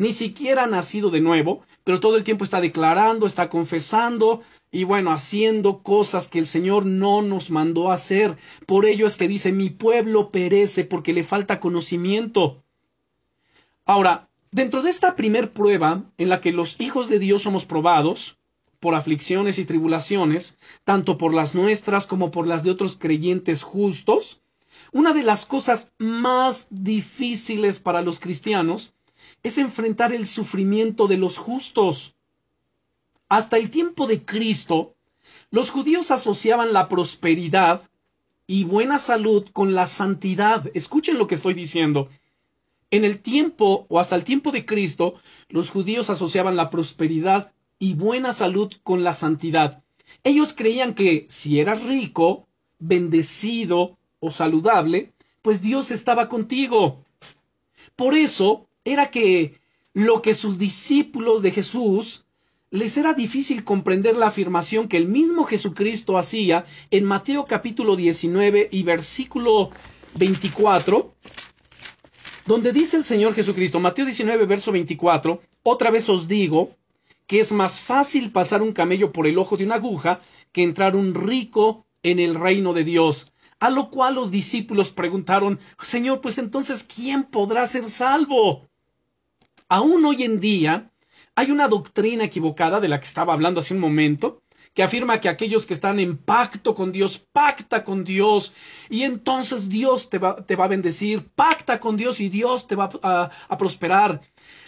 ni 0.00 0.14
siquiera 0.14 0.64
ha 0.64 0.66
nacido 0.66 1.10
de 1.10 1.20
nuevo, 1.20 1.62
pero 1.84 2.00
todo 2.00 2.16
el 2.16 2.24
tiempo 2.24 2.42
está 2.42 2.62
declarando, 2.62 3.26
está 3.26 3.50
confesando 3.50 4.40
y 4.72 4.84
bueno, 4.84 5.12
haciendo 5.12 5.82
cosas 5.82 6.26
que 6.26 6.38
el 6.38 6.46
Señor 6.46 6.86
no 6.86 7.20
nos 7.20 7.50
mandó 7.50 7.92
hacer. 7.92 8.38
Por 8.64 8.86
ello 8.86 9.06
es 9.06 9.16
que 9.16 9.28
dice, 9.28 9.52
mi 9.52 9.68
pueblo 9.68 10.30
perece 10.30 10.86
porque 10.86 11.12
le 11.12 11.22
falta 11.22 11.60
conocimiento. 11.60 12.62
Ahora, 13.84 14.30
dentro 14.50 14.80
de 14.80 14.88
esta 14.88 15.16
primer 15.16 15.52
prueba 15.52 16.02
en 16.16 16.30
la 16.30 16.40
que 16.40 16.52
los 16.52 16.80
hijos 16.80 17.10
de 17.10 17.18
Dios 17.18 17.42
somos 17.42 17.66
probados, 17.66 18.38
por 18.80 18.94
aflicciones 18.94 19.58
y 19.58 19.66
tribulaciones, 19.66 20.56
tanto 20.84 21.18
por 21.18 21.34
las 21.34 21.54
nuestras 21.54 22.06
como 22.06 22.30
por 22.30 22.46
las 22.46 22.62
de 22.62 22.70
otros 22.70 22.96
creyentes 22.96 23.62
justos, 23.62 24.40
una 24.92 25.12
de 25.12 25.24
las 25.24 25.44
cosas 25.44 25.92
más 25.98 26.68
difíciles 26.70 27.80
para 27.80 28.00
los 28.00 28.18
cristianos 28.18 28.94
es 29.42 29.58
enfrentar 29.58 30.12
el 30.12 30.26
sufrimiento 30.26 31.06
de 31.06 31.16
los 31.16 31.38
justos. 31.38 32.14
Hasta 33.28 33.56
el 33.56 33.70
tiempo 33.70 34.06
de 34.06 34.24
Cristo, 34.24 34.94
los 35.50 35.70
judíos 35.70 36.10
asociaban 36.10 36.72
la 36.72 36.88
prosperidad 36.88 37.88
y 38.46 38.64
buena 38.64 38.98
salud 38.98 39.46
con 39.52 39.74
la 39.74 39.86
santidad. 39.86 40.70
Escuchen 40.74 41.18
lo 41.18 41.26
que 41.26 41.36
estoy 41.36 41.54
diciendo. 41.54 42.08
En 42.90 43.04
el 43.04 43.20
tiempo 43.20 43.86
o 43.88 44.00
hasta 44.00 44.16
el 44.16 44.24
tiempo 44.24 44.50
de 44.50 44.66
Cristo, 44.66 45.14
los 45.48 45.70
judíos 45.70 46.10
asociaban 46.10 46.56
la 46.56 46.70
prosperidad 46.70 47.52
y 47.78 47.94
buena 47.94 48.32
salud 48.32 48.72
con 48.82 49.04
la 49.04 49.14
santidad. 49.14 49.82
Ellos 50.24 50.52
creían 50.52 50.94
que 50.94 51.26
si 51.28 51.60
eras 51.60 51.84
rico, 51.84 52.48
bendecido 52.80 53.96
o 54.18 54.30
saludable, 54.30 55.12
pues 55.40 55.62
Dios 55.62 55.92
estaba 55.92 56.28
contigo. 56.28 57.04
Por 57.94 58.14
eso 58.14 58.66
era 58.92 59.10
que 59.10 59.60
lo 59.92 60.22
que 60.22 60.34
sus 60.34 60.58
discípulos 60.58 61.42
de 61.42 61.50
Jesús 61.50 62.24
les 62.70 62.96
era 62.96 63.14
difícil 63.14 63.64
comprender 63.64 64.16
la 64.16 64.28
afirmación 64.28 64.88
que 64.88 64.96
el 64.96 65.08
mismo 65.08 65.44
Jesucristo 65.44 66.16
hacía 66.18 66.64
en 66.90 67.04
Mateo 67.04 67.44
capítulo 67.44 67.96
19 67.96 68.68
y 68.70 68.82
versículo 68.84 69.70
24, 70.14 71.12
donde 72.46 72.72
dice 72.72 72.96
el 72.96 73.04
Señor 73.04 73.34
Jesucristo, 73.34 73.80
Mateo 73.80 74.04
19, 74.04 74.46
verso 74.46 74.70
24, 74.70 75.40
otra 75.64 75.90
vez 75.90 76.08
os 76.08 76.28
digo 76.28 76.76
que 77.26 77.40
es 77.40 77.52
más 77.52 77.80
fácil 77.80 78.32
pasar 78.32 78.62
un 78.62 78.72
camello 78.72 79.12
por 79.12 79.26
el 79.26 79.38
ojo 79.38 79.56
de 79.56 79.64
una 79.64 79.76
aguja 79.76 80.20
que 80.52 80.62
entrar 80.62 80.96
un 80.96 81.14
rico 81.14 81.86
en 82.02 82.18
el 82.18 82.34
reino 82.34 82.72
de 82.72 82.84
Dios. 82.84 83.32
A 83.60 83.68
lo 83.68 83.90
cual 83.90 84.14
los 84.14 84.30
discípulos 84.30 84.90
preguntaron, 84.90 85.60
Señor, 85.78 86.22
pues 86.22 86.38
entonces, 86.38 86.82
¿quién 86.82 87.24
podrá 87.24 87.66
ser 87.66 87.90
salvo? 87.90 88.69
Aún 89.70 90.04
hoy 90.04 90.24
en 90.24 90.40
día 90.40 90.90
hay 91.36 91.52
una 91.52 91.68
doctrina 91.68 92.24
equivocada 92.24 92.80
de 92.80 92.88
la 92.88 92.98
que 92.98 93.06
estaba 93.06 93.32
hablando 93.32 93.60
hace 93.60 93.72
un 93.72 93.78
momento, 93.78 94.42
que 94.74 94.82
afirma 94.82 95.20
que 95.20 95.28
aquellos 95.28 95.64
que 95.64 95.74
están 95.74 96.00
en 96.00 96.16
pacto 96.16 96.74
con 96.74 96.90
Dios, 96.90 97.24
pacta 97.32 97.84
con 97.84 98.02
Dios, 98.02 98.52
y 98.88 99.04
entonces 99.04 99.68
Dios 99.68 100.10
te 100.10 100.18
va, 100.18 100.44
te 100.44 100.56
va 100.56 100.64
a 100.64 100.74
bendecir, 100.74 101.24
pacta 101.36 101.78
con 101.78 101.96
Dios 101.96 102.18
y 102.18 102.28
Dios 102.28 102.66
te 102.66 102.74
va 102.74 102.90
a, 103.04 103.30
a 103.48 103.58
prosperar, 103.58 104.20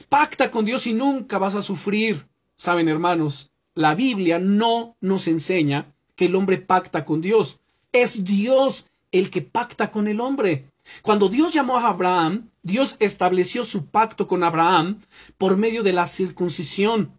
pacta 0.09 0.53
con 0.53 0.65
Dios 0.65 0.87
y 0.87 0.95
nunca 0.95 1.37
vas 1.39 1.57
a 1.57 1.63
sufrir. 1.63 2.29
Saben, 2.57 2.89
hermanos, 2.89 3.51
la 3.75 3.97
Biblia 3.97 4.39
no 4.39 4.97
nos 5.01 5.27
enseña 5.27 5.93
que 6.15 6.27
el 6.27 6.37
hombre 6.37 6.59
pacta 6.59 7.05
con 7.05 7.21
Dios. 7.21 7.59
Es 7.91 8.23
Dios 8.23 8.89
el 9.11 9.31
que 9.31 9.43
pacta 9.43 9.91
con 9.91 10.07
el 10.07 10.21
hombre. 10.21 10.71
Cuando 11.03 11.29
Dios 11.29 11.53
llamó 11.53 11.77
a 11.77 11.89
Abraham, 11.89 12.52
Dios 12.63 12.97
estableció 13.01 13.65
su 13.65 13.87
pacto 13.87 14.29
con 14.29 14.45
Abraham 14.45 15.03
por 15.37 15.57
medio 15.57 15.83
de 15.83 15.93
la 15.93 16.07
circuncisión. 16.07 17.19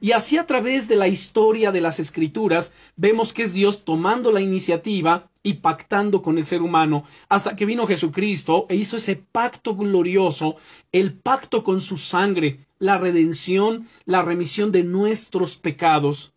Y 0.00 0.12
así 0.12 0.38
a 0.38 0.46
través 0.46 0.88
de 0.88 0.96
la 0.96 1.08
historia 1.08 1.72
de 1.72 1.80
las 1.80 2.00
escrituras 2.00 2.72
vemos 2.96 3.32
que 3.32 3.42
es 3.42 3.52
Dios 3.52 3.84
tomando 3.84 4.32
la 4.32 4.40
iniciativa 4.40 5.30
y 5.42 5.54
pactando 5.54 6.22
con 6.22 6.38
el 6.38 6.46
ser 6.46 6.62
humano 6.62 7.04
hasta 7.28 7.54
que 7.54 7.66
vino 7.66 7.86
Jesucristo 7.86 8.66
e 8.68 8.76
hizo 8.76 8.96
ese 8.96 9.16
pacto 9.16 9.76
glorioso, 9.76 10.56
el 10.90 11.12
pacto 11.14 11.62
con 11.62 11.80
su 11.80 11.96
sangre, 11.96 12.66
la 12.78 12.98
redención, 12.98 13.88
la 14.04 14.22
remisión 14.22 14.72
de 14.72 14.84
nuestros 14.84 15.56
pecados. 15.56 16.32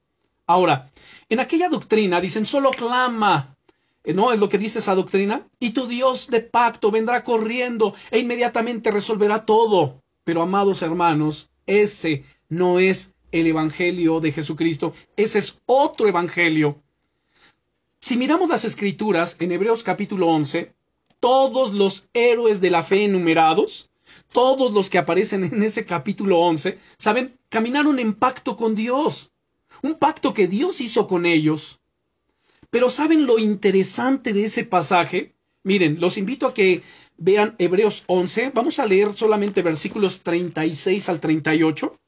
Ahora, 0.46 0.92
en 1.30 1.40
aquella 1.40 1.70
doctrina 1.70 2.20
dicen 2.20 2.46
solo 2.46 2.72
clama, 2.72 3.56
¿No 4.04 4.34
es 4.34 4.40
lo 4.40 4.50
que 4.50 4.58
dice 4.58 4.80
esa 4.80 4.96
doctrina? 4.96 5.48
Y 5.60 5.72
tu 5.72 5.88
Dios 5.88 6.28
de 6.28 6.42
pacto 6.42 6.90
vendrá 6.90 7.24
corriendo 7.24 7.94
e 8.10 8.20
inmediatamente 8.20 8.90
resolverá 8.90 9.46
todo. 9.46 10.02
Pero, 10.24 10.42
amados 10.42 10.82
hermanos, 10.82 11.50
ese 11.68 12.24
no 12.50 12.80
es 12.80 13.14
el 13.32 13.48
Evangelio 13.48 14.20
de 14.20 14.32
Jesucristo. 14.32 14.94
Ese 15.16 15.40
es 15.40 15.60
otro 15.66 16.08
Evangelio. 16.08 16.82
Si 18.00 18.18
miramos 18.18 18.50
las 18.50 18.66
Escrituras 18.66 19.38
en 19.40 19.52
Hebreos 19.52 19.84
capítulo 19.84 20.28
11, 20.28 20.74
todos 21.20 21.74
los 21.74 22.10
héroes 22.14 22.60
de 22.60 22.72
la 22.72 22.82
fe 22.82 23.06
enumerados, 23.06 23.92
todos 24.34 24.72
los 24.72 24.90
que 24.90 24.98
aparecen 24.98 25.44
en 25.44 25.62
ese 25.62 25.86
capítulo 25.86 26.40
11, 26.40 26.80
¿saben? 26.98 27.38
Caminaron 27.50 28.00
en 28.00 28.16
pacto 28.16 28.58
con 28.58 28.76
Dios. 28.76 29.32
Un 29.84 29.96
pacto 29.96 30.34
que 30.34 30.48
Dios 30.48 30.82
hizo 30.82 31.08
con 31.08 31.26
ellos. 31.26 31.81
Pero 32.72 32.90
¿saben 32.90 33.26
lo 33.26 33.38
interesante 33.38 34.34
de 34.34 34.46
ese 34.46 34.64
pasaje? 34.64 35.36
Miren, 35.64 36.00
los 36.00 36.18
invito 36.18 36.48
a 36.48 36.54
que 36.54 36.82
vean 37.18 37.54
Hebreos 37.60 38.06
11. 38.08 38.52
Vamos 38.56 38.80
a 38.80 38.86
leer 38.86 39.14
solamente 39.14 39.62
versículos 39.62 40.22
36 40.22 41.10
al 41.10 41.20
38. 41.20 42.00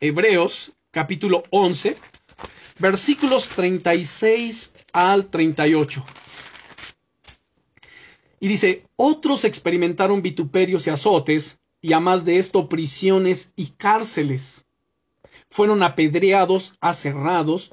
Hebreos 0.00 0.72
capítulo 0.90 1.44
11, 1.50 1.96
versículos 2.80 3.48
36 3.50 4.74
al 4.92 5.30
38. 5.30 6.04
Y 8.40 8.48
dice, 8.48 8.84
otros 8.96 9.44
experimentaron 9.44 10.22
vituperios 10.22 10.86
y 10.86 10.90
azotes, 10.90 11.60
y 11.80 11.92
a 11.92 12.00
más 12.00 12.24
de 12.24 12.38
esto 12.38 12.68
prisiones 12.68 13.52
y 13.56 13.68
cárceles. 13.68 14.66
Fueron 15.50 15.82
apedreados, 15.84 16.76
aserrados, 16.80 17.72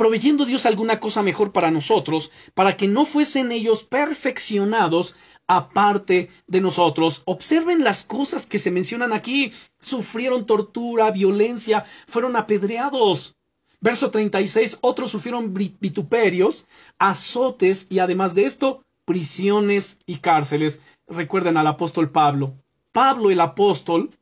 proveyendo 0.00 0.46
Dios 0.46 0.64
alguna 0.64 0.98
cosa 0.98 1.22
mejor 1.22 1.52
para 1.52 1.70
nosotros, 1.70 2.30
para 2.54 2.74
que 2.74 2.88
no 2.88 3.04
fuesen 3.04 3.52
ellos 3.52 3.84
perfeccionados 3.84 5.14
aparte 5.46 6.30
de 6.46 6.62
nosotros. 6.62 7.20
Observen 7.26 7.84
las 7.84 8.04
cosas 8.04 8.46
que 8.46 8.58
se 8.58 8.70
mencionan 8.70 9.12
aquí. 9.12 9.52
Sufrieron 9.78 10.46
tortura, 10.46 11.10
violencia, 11.10 11.84
fueron 12.06 12.36
apedreados. 12.36 13.36
Verso 13.82 14.10
36, 14.10 14.78
otros 14.80 15.10
sufrieron 15.10 15.52
vituperios, 15.52 16.64
azotes 16.98 17.86
y 17.90 17.98
además 17.98 18.34
de 18.34 18.46
esto, 18.46 18.82
prisiones 19.04 19.98
y 20.06 20.16
cárceles. 20.16 20.80
Recuerden 21.08 21.58
al 21.58 21.66
apóstol 21.66 22.08
Pablo. 22.08 22.54
Pablo 22.92 23.30
el 23.30 23.40
apóstol 23.42 24.16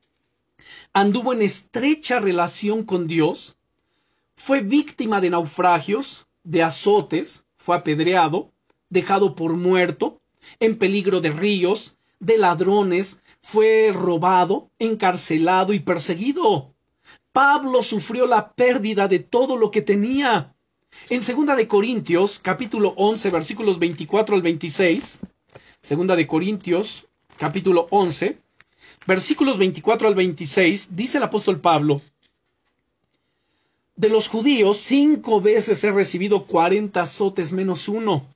anduvo 0.93 1.33
en 1.33 1.43
estrecha 1.43 2.19
relación 2.19 2.83
con 2.83 3.07
Dios, 3.07 3.58
fue 4.39 4.61
víctima 4.61 5.21
de 5.21 5.31
naufragios, 5.31 6.29
de 6.45 6.63
azotes, 6.63 7.45
fue 7.59 7.77
apedreado, 7.77 8.53
dejado 8.89 9.35
por 9.35 9.55
muerto, 9.55 10.21
en 10.61 10.79
peligro 10.79 11.21
de 11.21 11.31
ríos, 11.31 11.99
de 12.21 12.39
ladrones, 12.39 13.21
fue 13.43 13.91
robado, 13.93 14.71
encarcelado 14.79 15.73
y 15.73 15.81
perseguido. 15.81 16.73
Pablo 17.33 17.83
sufrió 17.83 18.27
la 18.27 18.53
pérdida 18.53 19.09
de 19.09 19.19
todo 19.19 19.57
lo 19.57 19.73
que 19.73 19.83
tenía. 19.83 20.55
En 21.11 21.25
segunda 21.25 21.57
de 21.57 21.67
Corintios, 21.67 22.39
capítulo 22.39 22.95
11, 22.97 23.31
versículos 23.31 23.79
24 23.81 24.37
al 24.37 24.43
26, 24.43 25.21
segunda 25.83 26.15
de 26.15 26.27
Corintios, 26.29 27.09
capítulo 27.37 27.89
11, 27.91 28.39
versículos 29.05 29.59
24 29.59 30.07
al 30.07 30.15
26, 30.15 30.95
dice 30.95 31.19
el 31.19 31.25
apóstol 31.25 31.61
Pablo, 31.61 32.01
de 33.99 34.09
los 34.09 34.29
judíos, 34.29 34.79
cinco 34.79 35.41
veces 35.41 35.83
he 35.83 35.91
recibido 35.91 36.45
cuarenta 36.45 37.03
azotes 37.03 37.53
menos 37.53 37.89
uno. 37.89 38.33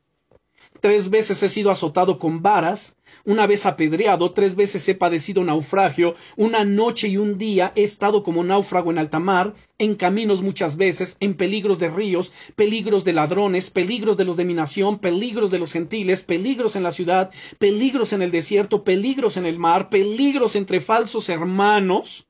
Tres 0.81 1.09
veces 1.09 1.41
he 1.45 1.49
sido 1.49 1.71
azotado 1.71 2.19
con 2.19 2.43
varas, 2.43 2.97
una 3.25 3.47
vez 3.47 3.65
apedreado, 3.65 4.33
tres 4.33 4.57
veces 4.57 4.89
he 4.89 4.97
padecido 4.97 5.45
naufragio, 5.45 6.17
una 6.37 6.65
noche 6.65 7.07
y 7.07 7.17
un 7.17 7.39
día 7.39 7.71
he 7.77 7.85
estado 7.85 8.25
como 8.25 8.43
náufrago 8.43 8.91
en 8.91 8.99
alta 8.99 9.21
mar, 9.21 9.55
en 9.79 9.95
caminos 9.95 10.43
muchas 10.43 10.77
veces, 10.77 11.17
en 11.21 11.35
peligros 11.35 11.79
de 11.79 11.91
ríos, 11.91 12.33
peligros 12.57 13.05
de 13.05 13.13
ladrones, 13.13 13.71
peligros 13.71 14.17
de 14.17 14.25
los 14.25 14.37
de 14.37 14.45
mi 14.45 14.55
nación, 14.55 14.99
peligros 14.99 15.53
de 15.53 15.61
los 15.61 15.71
gentiles, 15.71 16.25
peligros 16.25 16.75
en 16.75 16.83
la 16.83 16.91
ciudad, 16.91 17.31
peligros 17.61 18.13
en 18.13 18.23
el 18.23 18.33
desierto, 18.33 18.83
peligros 18.83 19.37
en 19.37 19.47
el 19.47 19.61
mar, 19.61 19.91
peligros 19.91 20.57
entre 20.57 20.81
falsos 20.81 21.29
hermanos, 21.29 22.27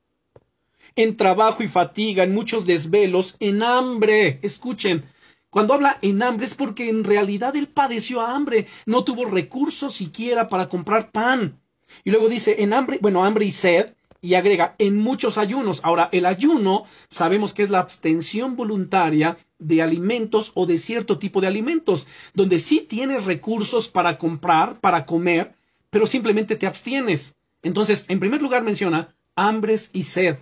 en 0.95 1.17
trabajo 1.17 1.63
y 1.63 1.67
fatiga, 1.67 2.23
en 2.23 2.33
muchos 2.33 2.65
desvelos, 2.65 3.35
en 3.39 3.63
hambre. 3.63 4.39
Escuchen, 4.41 5.03
cuando 5.49 5.73
habla 5.73 5.99
en 6.01 6.23
hambre 6.23 6.45
es 6.45 6.55
porque 6.55 6.89
en 6.89 7.03
realidad 7.03 7.55
él 7.55 7.67
padeció 7.67 8.21
hambre, 8.21 8.67
no 8.85 9.03
tuvo 9.03 9.25
recursos 9.25 9.93
siquiera 9.93 10.49
para 10.49 10.67
comprar 10.67 11.11
pan. 11.11 11.59
Y 12.03 12.11
luego 12.11 12.27
dice 12.29 12.63
en 12.63 12.73
hambre, 12.73 12.97
bueno, 13.01 13.23
hambre 13.23 13.45
y 13.45 13.51
sed, 13.51 13.93
y 14.23 14.35
agrega 14.35 14.73
en 14.79 14.97
muchos 14.97 15.37
ayunos. 15.37 15.81
Ahora, 15.83 16.07
el 16.13 16.25
ayuno 16.25 16.85
sabemos 17.09 17.53
que 17.53 17.63
es 17.63 17.69
la 17.69 17.79
abstención 17.79 18.55
voluntaria 18.55 19.37
de 19.59 19.81
alimentos 19.81 20.53
o 20.55 20.65
de 20.65 20.77
cierto 20.77 21.19
tipo 21.19 21.41
de 21.41 21.47
alimentos, 21.47 22.07
donde 22.33 22.59
sí 22.59 22.79
tienes 22.79 23.25
recursos 23.25 23.89
para 23.89 24.17
comprar, 24.17 24.79
para 24.79 25.05
comer, 25.05 25.55
pero 25.89 26.07
simplemente 26.07 26.55
te 26.55 26.65
abstienes. 26.65 27.35
Entonces, 27.61 28.05
en 28.07 28.21
primer 28.21 28.41
lugar 28.41 28.63
menciona 28.63 29.13
hambres 29.35 29.89
y 29.91 30.03
sed. 30.03 30.37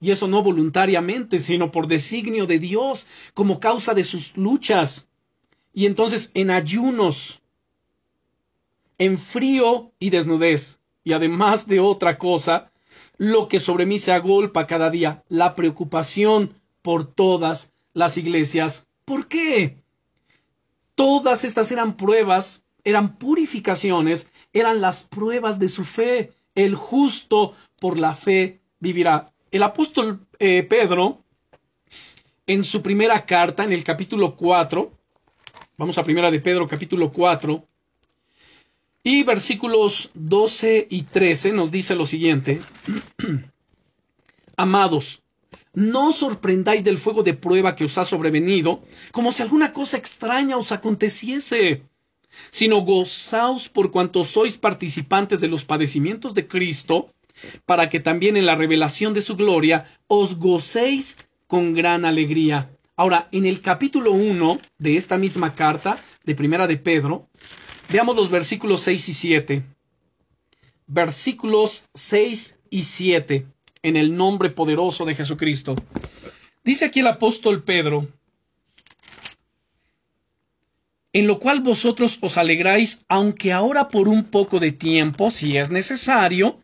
Y 0.00 0.10
eso 0.10 0.28
no 0.28 0.42
voluntariamente, 0.42 1.38
sino 1.38 1.72
por 1.72 1.86
designio 1.86 2.46
de 2.46 2.58
Dios, 2.58 3.06
como 3.34 3.60
causa 3.60 3.94
de 3.94 4.04
sus 4.04 4.36
luchas. 4.36 5.08
Y 5.72 5.86
entonces 5.86 6.30
en 6.34 6.50
ayunos, 6.50 7.40
en 8.98 9.18
frío 9.18 9.92
y 9.98 10.10
desnudez, 10.10 10.80
y 11.04 11.12
además 11.12 11.66
de 11.66 11.80
otra 11.80 12.18
cosa, 12.18 12.72
lo 13.18 13.48
que 13.48 13.58
sobre 13.58 13.86
mí 13.86 13.98
se 13.98 14.12
agolpa 14.12 14.66
cada 14.66 14.90
día, 14.90 15.24
la 15.28 15.54
preocupación 15.54 16.54
por 16.82 17.06
todas 17.06 17.72
las 17.94 18.16
iglesias. 18.16 18.86
¿Por 19.04 19.28
qué? 19.28 19.82
Todas 20.94 21.44
estas 21.44 21.72
eran 21.72 21.96
pruebas, 21.96 22.64
eran 22.84 23.16
purificaciones, 23.16 24.30
eran 24.52 24.80
las 24.80 25.02
pruebas 25.02 25.58
de 25.58 25.68
su 25.68 25.84
fe. 25.84 26.32
El 26.54 26.74
justo 26.74 27.54
por 27.80 27.98
la 27.98 28.14
fe 28.14 28.60
vivirá. 28.80 29.32
El 29.50 29.62
apóstol 29.62 30.26
eh, 30.38 30.64
Pedro, 30.68 31.22
en 32.46 32.64
su 32.64 32.82
primera 32.82 33.24
carta, 33.24 33.64
en 33.64 33.72
el 33.72 33.84
capítulo 33.84 34.34
4, 34.34 34.92
vamos 35.76 35.98
a 35.98 36.04
primera 36.04 36.30
de 36.30 36.40
Pedro, 36.40 36.66
capítulo 36.66 37.12
4, 37.12 37.64
y 39.04 39.22
versículos 39.22 40.10
12 40.14 40.88
y 40.90 41.02
13 41.02 41.52
nos 41.52 41.70
dice 41.70 41.94
lo 41.94 42.06
siguiente. 42.06 42.60
Amados, 44.56 45.22
no 45.74 46.08
os 46.08 46.16
sorprendáis 46.16 46.82
del 46.82 46.98
fuego 46.98 47.22
de 47.22 47.34
prueba 47.34 47.76
que 47.76 47.84
os 47.84 47.98
ha 47.98 48.04
sobrevenido, 48.04 48.82
como 49.12 49.30
si 49.30 49.42
alguna 49.42 49.72
cosa 49.72 49.96
extraña 49.96 50.56
os 50.56 50.72
aconteciese, 50.72 51.82
sino 52.50 52.80
gozaos 52.80 53.68
por 53.68 53.92
cuanto 53.92 54.24
sois 54.24 54.56
participantes 54.56 55.40
de 55.40 55.48
los 55.48 55.64
padecimientos 55.64 56.34
de 56.34 56.48
Cristo, 56.48 57.10
para 57.64 57.88
que 57.88 58.00
también 58.00 58.36
en 58.36 58.46
la 58.46 58.56
revelación 58.56 59.14
de 59.14 59.20
su 59.20 59.36
gloria 59.36 59.86
os 60.06 60.38
gocéis 60.38 61.28
con 61.46 61.74
gran 61.74 62.04
alegría. 62.04 62.70
Ahora, 62.96 63.28
en 63.32 63.44
el 63.46 63.60
capítulo 63.60 64.12
1 64.12 64.58
de 64.78 64.96
esta 64.96 65.18
misma 65.18 65.54
carta, 65.54 65.98
de 66.24 66.34
Primera 66.34 66.66
de 66.66 66.76
Pedro, 66.76 67.28
Veamos 67.88 68.16
los 68.16 68.30
versículos 68.30 68.80
6 68.82 69.08
y 69.08 69.14
7. 69.14 69.62
Versículos 70.88 71.84
6 71.94 72.58
y 72.70 72.82
7 72.82 73.46
en 73.82 73.96
el 73.96 74.16
nombre 74.16 74.50
poderoso 74.50 75.04
de 75.04 75.14
Jesucristo. 75.14 75.76
Dice 76.64 76.86
aquí 76.86 77.00
el 77.00 77.06
apóstol 77.06 77.62
Pedro, 77.62 78.06
en 81.12 81.28
lo 81.28 81.38
cual 81.38 81.60
vosotros 81.60 82.18
os 82.20 82.36
alegráis, 82.36 83.04
aunque 83.08 83.52
ahora 83.52 83.88
por 83.88 84.08
un 84.08 84.24
poco 84.24 84.58
de 84.58 84.72
tiempo, 84.72 85.30
si 85.30 85.56
es 85.56 85.70
necesario, 85.70 86.60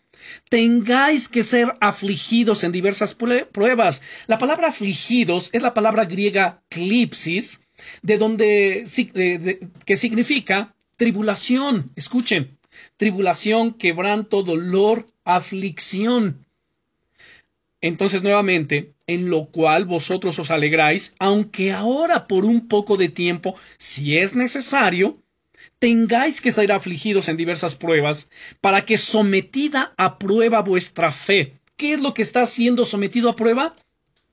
tengáis 0.48 1.28
que 1.28 1.44
ser 1.44 1.74
afligidos 1.80 2.64
en 2.64 2.72
diversas 2.72 3.14
pruebas. 3.14 4.02
La 4.26 4.38
palabra 4.38 4.68
afligidos 4.68 5.50
es 5.52 5.62
la 5.62 5.74
palabra 5.74 6.04
griega 6.04 6.62
clipsis, 6.68 7.62
de 8.02 8.18
donde 8.18 8.84
que 9.84 9.96
significa 9.96 10.74
tribulación, 10.96 11.90
escuchen, 11.96 12.58
tribulación, 12.96 13.74
quebranto, 13.74 14.42
dolor, 14.42 15.06
aflicción. 15.24 16.46
Entonces, 17.80 18.22
nuevamente, 18.22 18.94
en 19.08 19.28
lo 19.28 19.46
cual 19.46 19.86
vosotros 19.86 20.38
os 20.38 20.50
alegráis, 20.50 21.14
aunque 21.18 21.72
ahora 21.72 22.28
por 22.28 22.44
un 22.44 22.68
poco 22.68 22.96
de 22.96 23.08
tiempo, 23.08 23.56
si 23.76 24.16
es 24.16 24.36
necesario, 24.36 25.21
tengáis 25.82 26.40
que 26.40 26.52
ser 26.52 26.70
afligidos 26.70 27.28
en 27.28 27.36
diversas 27.36 27.74
pruebas, 27.74 28.30
para 28.60 28.84
que 28.86 28.96
sometida 28.96 29.92
a 29.96 30.16
prueba 30.16 30.62
vuestra 30.62 31.10
fe. 31.10 31.58
¿Qué 31.76 31.94
es 31.94 32.00
lo 32.00 32.14
que 32.14 32.22
está 32.22 32.46
siendo 32.46 32.86
sometido 32.86 33.28
a 33.28 33.34
prueba? 33.34 33.74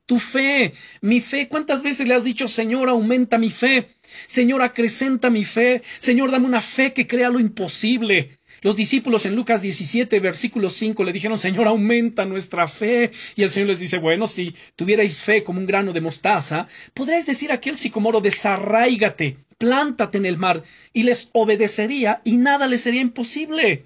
tu 0.06 0.18
fe, 0.18 0.72
mi 1.00 1.20
fe. 1.20 1.48
¿Cuántas 1.48 1.82
veces 1.82 2.08
le 2.08 2.14
has 2.14 2.24
dicho, 2.24 2.48
Señor, 2.48 2.88
aumenta 2.88 3.38
mi 3.38 3.50
fe? 3.50 3.90
Señor, 4.26 4.60
acrecenta 4.62 5.30
mi 5.30 5.44
fe. 5.44 5.82
Señor, 6.00 6.32
dame 6.32 6.46
una 6.46 6.62
fe 6.62 6.92
que 6.92 7.06
crea 7.06 7.28
lo 7.30 7.38
imposible. 7.38 8.38
Los 8.62 8.74
discípulos 8.74 9.26
en 9.26 9.36
Lucas 9.36 9.62
17, 9.62 10.18
versículo 10.18 10.68
5 10.68 11.04
le 11.04 11.12
dijeron, 11.12 11.38
Señor, 11.38 11.66
aumenta 11.68 12.24
nuestra 12.26 12.66
fe. 12.66 13.12
Y 13.36 13.42
el 13.44 13.50
Señor 13.50 13.68
les 13.68 13.78
dice, 13.78 13.98
bueno, 13.98 14.26
si 14.26 14.54
tuvierais 14.74 15.20
fe 15.20 15.44
como 15.44 15.60
un 15.60 15.66
grano 15.66 15.92
de 15.92 16.00
mostaza, 16.00 16.66
podréis 16.92 17.26
decir 17.26 17.52
a 17.52 17.54
aquel 17.54 17.76
sicomoro, 17.76 18.20
desarráigate, 18.20 19.36
plántate 19.60 20.16
en 20.16 20.24
el 20.24 20.38
mar, 20.38 20.64
y 20.94 21.02
les 21.02 21.28
obedecería 21.34 22.22
y 22.24 22.38
nada 22.38 22.66
les 22.66 22.80
sería 22.80 23.02
imposible. 23.02 23.84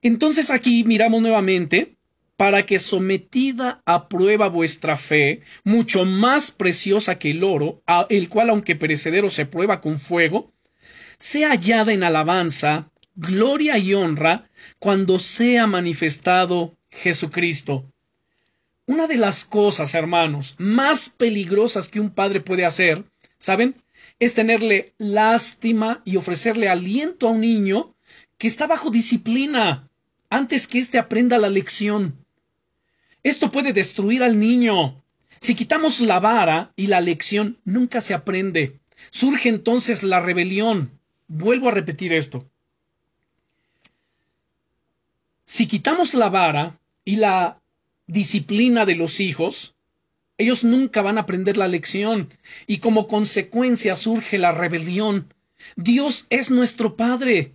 Entonces 0.00 0.50
aquí 0.50 0.84
miramos 0.84 1.20
nuevamente 1.20 1.96
para 2.38 2.64
que 2.64 2.78
sometida 2.78 3.82
a 3.84 4.08
prueba 4.08 4.48
vuestra 4.48 4.96
fe, 4.96 5.42
mucho 5.64 6.06
más 6.06 6.50
preciosa 6.50 7.18
que 7.18 7.32
el 7.32 7.44
oro, 7.44 7.82
el 8.08 8.30
cual 8.30 8.48
aunque 8.48 8.74
perecedero 8.74 9.28
se 9.28 9.44
prueba 9.44 9.82
con 9.82 9.98
fuego, 9.98 10.50
sea 11.18 11.50
hallada 11.50 11.92
en 11.92 12.02
alabanza, 12.02 12.90
gloria 13.14 13.76
y 13.76 13.92
honra 13.92 14.48
cuando 14.78 15.18
sea 15.18 15.66
manifestado 15.66 16.74
Jesucristo. 16.88 17.84
Una 18.86 19.06
de 19.06 19.18
las 19.18 19.44
cosas, 19.44 19.92
hermanos, 19.92 20.54
más 20.56 21.10
peligrosas 21.10 21.90
que 21.90 22.00
un 22.00 22.08
padre 22.08 22.40
puede 22.40 22.64
hacer, 22.64 23.04
¿saben? 23.36 23.74
Es 24.20 24.34
tenerle 24.34 24.94
lástima 24.98 26.02
y 26.04 26.16
ofrecerle 26.16 26.68
aliento 26.68 27.26
a 27.26 27.32
un 27.32 27.40
niño 27.40 27.94
que 28.38 28.46
está 28.46 28.66
bajo 28.66 28.90
disciplina 28.90 29.88
antes 30.28 30.66
que 30.66 30.78
éste 30.78 30.98
aprenda 30.98 31.38
la 31.38 31.48
lección. 31.48 32.24
Esto 33.22 33.50
puede 33.50 33.72
destruir 33.72 34.22
al 34.22 34.38
niño. 34.38 35.02
Si 35.40 35.54
quitamos 35.54 36.00
la 36.00 36.20
vara 36.20 36.72
y 36.76 36.86
la 36.86 37.00
lección, 37.00 37.58
nunca 37.64 38.00
se 38.00 38.14
aprende. 38.14 38.78
Surge 39.10 39.48
entonces 39.48 40.02
la 40.02 40.20
rebelión. 40.20 40.98
Vuelvo 41.26 41.68
a 41.68 41.72
repetir 41.72 42.12
esto. 42.12 42.48
Si 45.44 45.66
quitamos 45.66 46.14
la 46.14 46.28
vara 46.28 46.78
y 47.04 47.16
la 47.16 47.60
disciplina 48.06 48.84
de 48.84 48.94
los 48.96 49.20
hijos, 49.20 49.74
ellos 50.40 50.64
nunca 50.64 51.02
van 51.02 51.18
a 51.18 51.22
aprender 51.22 51.56
la 51.58 51.68
lección 51.68 52.32
y 52.66 52.78
como 52.78 53.06
consecuencia 53.06 53.94
surge 53.94 54.38
la 54.38 54.52
rebelión. 54.52 55.34
Dios 55.76 56.26
es 56.30 56.50
nuestro 56.50 56.96
Padre. 56.96 57.52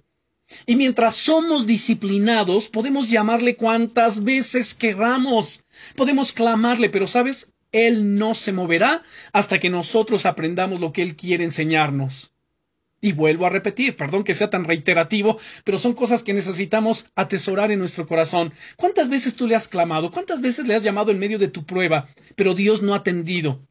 Y 0.68 0.76
mientras 0.76 1.16
somos 1.16 1.66
disciplinados, 1.66 2.68
podemos 2.68 3.10
llamarle 3.10 3.56
cuantas 3.56 4.24
veces 4.24 4.76
queramos. 4.76 5.64
Podemos 5.96 6.32
clamarle, 6.32 6.92
pero 6.92 7.08
sabes, 7.08 7.54
Él 7.72 8.20
no 8.20 8.36
se 8.36 8.54
moverá 8.54 9.02
hasta 9.34 9.60
que 9.60 9.72
nosotros 9.72 10.28
aprendamos 10.28 10.80
lo 10.80 10.94
que 10.94 11.02
Él 11.02 11.16
quiere 11.16 11.44
enseñarnos. 11.44 12.35
Y 13.06 13.12
vuelvo 13.12 13.46
a 13.46 13.52
repetir, 13.52 13.96
perdón 13.96 14.24
que 14.24 14.34
sea 14.34 14.50
tan 14.50 14.64
reiterativo, 14.64 15.38
pero 15.64 15.78
son 15.78 15.94
cosas 15.94 16.24
que 16.24 16.34
necesitamos 16.34 17.06
atesorar 17.14 17.70
en 17.70 17.78
nuestro 17.78 18.08
corazón. 18.08 18.52
¿Cuántas 18.78 19.10
veces 19.10 19.36
tú 19.36 19.46
le 19.46 19.56
has 19.56 19.68
clamado? 19.68 20.10
¿Cuántas 20.10 20.42
veces 20.42 20.66
le 20.66 20.74
has 20.74 20.82
llamado 20.82 21.12
en 21.12 21.20
medio 21.20 21.38
de 21.38 21.48
tu 21.48 21.68
prueba? 21.68 22.10
Pero 22.36 22.56
Dios 22.56 22.82
no 22.82 22.96
ha 22.96 22.98
atendido. 22.98 23.62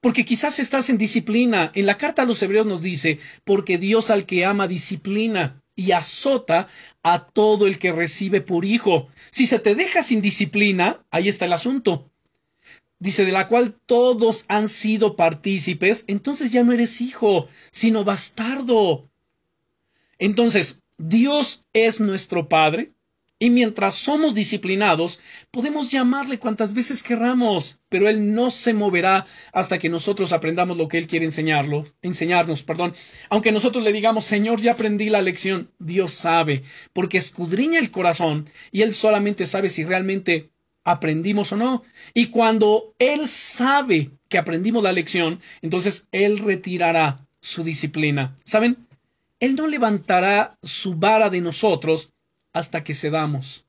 Porque 0.00 0.24
quizás 0.24 0.58
estás 0.58 0.90
en 0.90 0.98
disciplina. 0.98 1.70
En 1.76 1.86
la 1.86 1.96
carta 1.96 2.22
a 2.22 2.24
los 2.24 2.42
hebreos 2.42 2.66
nos 2.66 2.82
dice, 2.82 3.20
porque 3.44 3.78
Dios 3.78 4.10
al 4.10 4.26
que 4.26 4.44
ama 4.44 4.66
disciplina 4.66 5.62
y 5.76 5.92
azota 5.92 6.66
a 7.04 7.28
todo 7.28 7.68
el 7.68 7.78
que 7.78 7.92
recibe 7.92 8.40
por 8.40 8.64
hijo. 8.64 9.06
Si 9.30 9.46
se 9.46 9.60
te 9.60 9.76
deja 9.76 10.02
sin 10.02 10.20
disciplina, 10.20 11.04
ahí 11.12 11.28
está 11.28 11.44
el 11.44 11.52
asunto. 11.52 12.10
Dice, 12.98 13.24
de 13.24 13.32
la 13.32 13.48
cual 13.48 13.74
todos 13.86 14.46
han 14.48 14.68
sido 14.68 15.16
partícipes, 15.16 16.04
entonces 16.06 16.50
ya 16.50 16.64
no 16.64 16.72
eres 16.72 17.00
hijo, 17.00 17.46
sino 17.70 18.04
bastardo. 18.04 19.10
Entonces, 20.18 20.82
Dios 20.96 21.66
es 21.74 22.00
nuestro 22.00 22.48
Padre, 22.48 22.94
y 23.38 23.50
mientras 23.50 23.94
somos 23.94 24.34
disciplinados, 24.34 25.20
podemos 25.50 25.90
llamarle 25.90 26.38
cuantas 26.38 26.72
veces 26.72 27.02
querramos, 27.02 27.80
pero 27.90 28.08
Él 28.08 28.34
no 28.34 28.50
se 28.50 28.72
moverá 28.72 29.26
hasta 29.52 29.78
que 29.78 29.90
nosotros 29.90 30.32
aprendamos 30.32 30.78
lo 30.78 30.88
que 30.88 30.96
Él 30.96 31.06
quiere 31.06 31.26
enseñarlo, 31.26 31.84
enseñarnos, 32.00 32.62
perdón. 32.62 32.94
Aunque 33.28 33.52
nosotros 33.52 33.84
le 33.84 33.92
digamos, 33.92 34.24
Señor, 34.24 34.62
ya 34.62 34.72
aprendí 34.72 35.10
la 35.10 35.20
lección, 35.20 35.70
Dios 35.78 36.12
sabe, 36.12 36.62
porque 36.94 37.18
escudriña 37.18 37.78
el 37.78 37.90
corazón 37.90 38.48
y 38.72 38.80
Él 38.80 38.94
solamente 38.94 39.44
sabe 39.44 39.68
si 39.68 39.84
realmente 39.84 40.50
aprendimos 40.86 41.52
o 41.52 41.56
no. 41.56 41.82
Y 42.14 42.28
cuando 42.28 42.94
Él 42.98 43.26
sabe 43.26 44.12
que 44.28 44.38
aprendimos 44.38 44.82
la 44.82 44.92
lección, 44.92 45.40
entonces 45.60 46.06
Él 46.12 46.38
retirará 46.38 47.26
su 47.40 47.64
disciplina. 47.64 48.36
¿Saben? 48.44 48.86
Él 49.40 49.56
no 49.56 49.66
levantará 49.66 50.56
su 50.62 50.94
vara 50.94 51.28
de 51.28 51.40
nosotros 51.40 52.12
hasta 52.52 52.84
que 52.84 52.94
cedamos. 52.94 53.66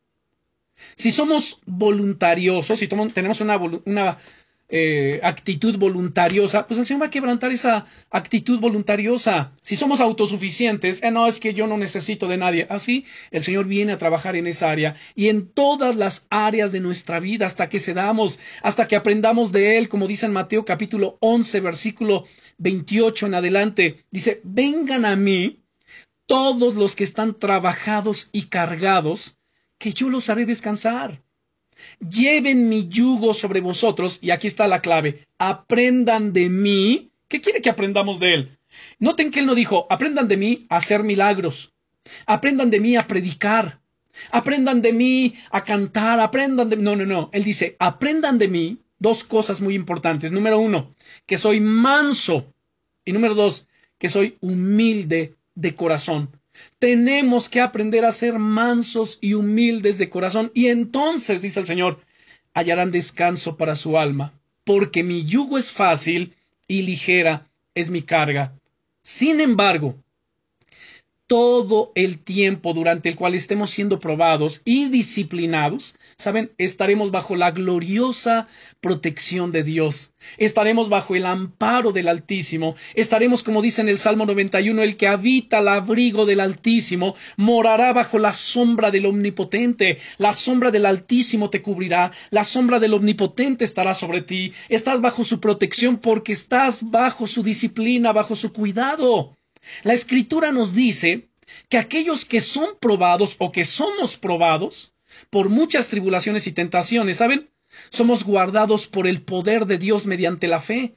Si 0.96 1.10
somos 1.10 1.60
voluntariosos, 1.66 2.80
si 2.80 2.88
tenemos 2.88 3.42
una, 3.42 3.58
una 3.58 4.18
eh, 4.70 5.22
actitud 5.24 5.78
voluntariosa, 5.78 6.68
pues 6.68 6.78
el 6.78 6.86
Señor 6.86 7.04
va 7.04 7.06
a 7.08 7.12
quebrantar 7.12 7.52
esa 7.52 7.86
actitud 8.10 8.60
voluntariosa. 8.60 9.54
Si 9.62 9.76
somos 9.76 10.02
autosuficientes, 10.02 11.02
eh, 11.04 11.12
no 11.12 11.28
es 11.28 11.40
que 11.40 11.54
yo 11.54 11.68
no 11.68 11.78
necesito 11.78 12.28
de 12.28 12.38
nadie. 12.38 12.68
Así, 12.70 13.06
el 13.32 13.44
Señor 13.44 13.66
viene 13.66 13.94
a 13.94 13.98
trabajar 13.98 14.36
en 14.36 14.48
esa 14.48 14.70
área 14.70 14.96
y 15.16 15.30
en 15.30 15.48
todas 15.48 15.96
las 15.96 16.28
áreas 16.30 16.72
de 16.72 16.82
nuestra 16.82 17.20
vida 17.20 17.46
hasta 17.46 17.70
que 17.70 17.80
cedamos, 17.80 18.40
hasta 18.62 18.88
que 18.88 18.98
aprendamos 18.98 19.52
de 19.52 19.78
Él, 19.78 19.88
como 19.88 20.08
dice 20.08 20.26
en 20.26 20.34
Mateo 20.34 20.66
capítulo 20.66 21.18
11, 21.22 21.62
versículo 21.62 22.26
28 22.58 23.28
en 23.28 23.36
adelante. 23.36 24.06
Dice, 24.12 24.42
vengan 24.44 25.06
a 25.06 25.16
mí 25.16 25.64
todos 26.26 26.76
los 26.76 26.96
que 26.98 27.06
están 27.06 27.40
trabajados 27.40 28.30
y 28.34 28.44
cargados, 28.44 29.38
que 29.78 29.94
yo 29.94 30.10
los 30.10 30.30
haré 30.30 30.46
descansar. 30.46 31.24
Lleven 32.00 32.70
mi 32.70 32.88
yugo 32.88 33.34
sobre 33.34 33.62
vosotros, 33.62 34.20
y 34.22 34.32
aquí 34.32 34.48
está 34.48 34.68
la 34.68 34.82
clave, 34.82 35.26
aprendan 35.38 36.34
de 36.34 36.50
mí. 36.50 37.10
¿Qué 37.28 37.42
quiere 37.42 37.62
que 37.62 37.70
aprendamos 37.70 38.20
de 38.20 38.34
él? 38.34 38.58
Noten 39.00 39.32
que 39.32 39.40
él 39.40 39.46
no 39.46 39.56
dijo, 39.56 39.88
aprendan 39.90 40.28
de 40.28 40.38
mí 40.38 40.66
a 40.70 40.78
hacer 40.78 41.04
milagros, 41.04 41.74
aprendan 42.26 42.70
de 42.70 42.80
mí 42.80 42.96
a 42.96 43.08
predicar, 43.08 43.80
aprendan 44.32 44.82
de 44.82 44.94
mí 44.94 45.36
a 45.52 45.64
cantar, 45.64 46.20
aprendan 46.20 46.70
de... 46.70 46.78
No, 46.78 46.96
no, 46.96 47.06
no. 47.06 47.30
Él 47.34 47.44
dice, 47.44 47.76
aprendan 47.80 48.38
de 48.38 48.48
mí 48.48 48.78
dos 49.00 49.24
cosas 49.24 49.62
muy 49.62 49.76
importantes. 49.76 50.32
Número 50.32 50.60
uno, 50.60 50.94
que 51.26 51.38
soy 51.38 51.60
manso. 51.60 52.54
Y 53.06 53.12
número 53.14 53.36
dos, 53.36 53.68
que 53.98 54.10
soy 54.10 54.38
humilde 54.42 55.36
de 55.56 55.76
corazón. 55.76 56.30
Tenemos 56.80 57.50
que 57.50 57.62
aprender 57.62 58.06
a 58.06 58.12
ser 58.12 58.40
mansos 58.40 59.18
y 59.22 59.34
humildes 59.34 59.98
de 59.98 60.10
corazón 60.10 60.52
y 60.54 60.68
entonces, 60.68 61.42
dice 61.42 61.60
el 61.60 61.68
Señor, 61.68 62.00
hallarán 62.54 62.92
descanso 62.92 63.58
para 63.58 63.76
su 63.76 63.98
alma, 63.98 64.34
porque 64.64 65.04
mi 65.04 65.26
yugo 65.26 65.58
es 65.58 65.72
fácil 65.72 66.36
y 66.68 66.84
ligera 66.84 67.50
es 67.76 67.90
mi 67.90 68.02
carga. 68.02 68.54
Sin 69.04 69.40
embargo, 69.40 69.96
todo 71.28 71.92
el 71.96 72.20
tiempo 72.20 72.74
durante 72.74 73.10
el 73.10 73.16
cual 73.16 73.36
estemos 73.36 73.70
siendo 73.70 74.00
probados 74.00 74.62
y 74.64 74.88
disciplinados, 74.88 75.96
saben, 76.18 76.54
estaremos 76.58 77.12
bajo 77.12 77.36
la 77.36 77.52
gloriosa 77.52 78.48
protección 78.80 79.52
de 79.52 79.64
Dios. 79.64 80.14
Estaremos 80.38 80.90
bajo 80.90 81.16
el 81.16 81.26
amparo 81.26 81.92
del 81.92 82.08
Altísimo. 82.08 82.76
Estaremos, 82.96 83.44
como 83.44 83.62
dice 83.62 83.82
en 83.82 83.90
el 83.90 84.00
Salmo 84.00 84.26
91, 84.26 84.82
el 84.82 84.96
que 84.96 85.08
habita 85.08 85.60
al 85.60 85.68
abrigo 85.68 86.26
del 86.26 86.40
Altísimo 86.40 87.16
morará 87.36 87.92
bajo 87.92 88.20
la 88.20 88.34
sombra 88.34 88.90
del 88.90 89.06
Omnipotente. 89.06 90.00
La 90.18 90.34
sombra 90.34 90.72
del 90.72 90.86
Altísimo 90.86 91.50
te 91.50 91.62
cubrirá. 91.62 92.12
La 92.30 92.46
sombra 92.46 92.80
del 92.80 92.94
Omnipotente 92.94 93.66
estará 93.66 93.94
sobre 93.94 94.22
ti. 94.22 94.54
Estás 94.70 95.02
bajo 95.02 95.26
su 95.26 95.40
protección 95.42 95.98
porque 95.98 96.32
estás 96.32 96.90
bajo 96.90 97.28
su 97.28 97.44
disciplina, 97.44 98.14
bajo 98.14 98.36
su 98.36 98.54
cuidado. 98.54 99.37
La 99.84 99.94
escritura 99.94 100.52
nos 100.52 100.74
dice 100.74 101.28
que 101.70 101.78
aquellos 101.78 102.26
que 102.26 102.42
son 102.42 102.70
probados 102.80 103.36
o 103.40 103.52
que 103.52 103.66
somos 103.66 104.18
probados 104.18 104.94
por 105.30 105.50
muchas 105.50 105.88
tribulaciones 105.88 106.48
y 106.48 106.52
tentaciones, 106.52 107.18
¿saben? 107.18 107.50
Somos 107.90 108.24
guardados 108.24 108.88
por 108.88 109.08
el 109.08 109.22
poder 109.22 109.66
de 109.66 109.78
Dios 109.78 110.06
mediante 110.06 110.48
la 110.48 110.60
fe. 110.60 110.96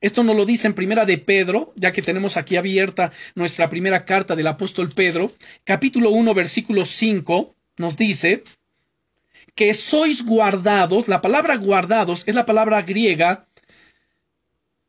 Esto 0.00 0.22
nos 0.22 0.36
lo 0.36 0.46
dice 0.46 0.66
en 0.66 0.74
primera 0.74 1.04
de 1.04 1.18
Pedro, 1.18 1.72
ya 1.76 1.92
que 1.92 2.02
tenemos 2.02 2.36
aquí 2.36 2.56
abierta 2.56 3.12
nuestra 3.34 3.68
primera 3.68 4.04
carta 4.04 4.34
del 4.36 4.46
apóstol 4.46 4.90
Pedro, 4.90 5.32
capítulo 5.64 6.10
1, 6.10 6.34
versículo 6.34 6.84
5, 6.84 7.54
nos 7.76 7.96
dice 7.96 8.42
que 9.54 9.72
sois 9.74 10.24
guardados, 10.24 11.08
la 11.08 11.20
palabra 11.20 11.56
guardados 11.56 12.24
es 12.26 12.34
la 12.34 12.46
palabra 12.46 12.82
griega 12.82 13.46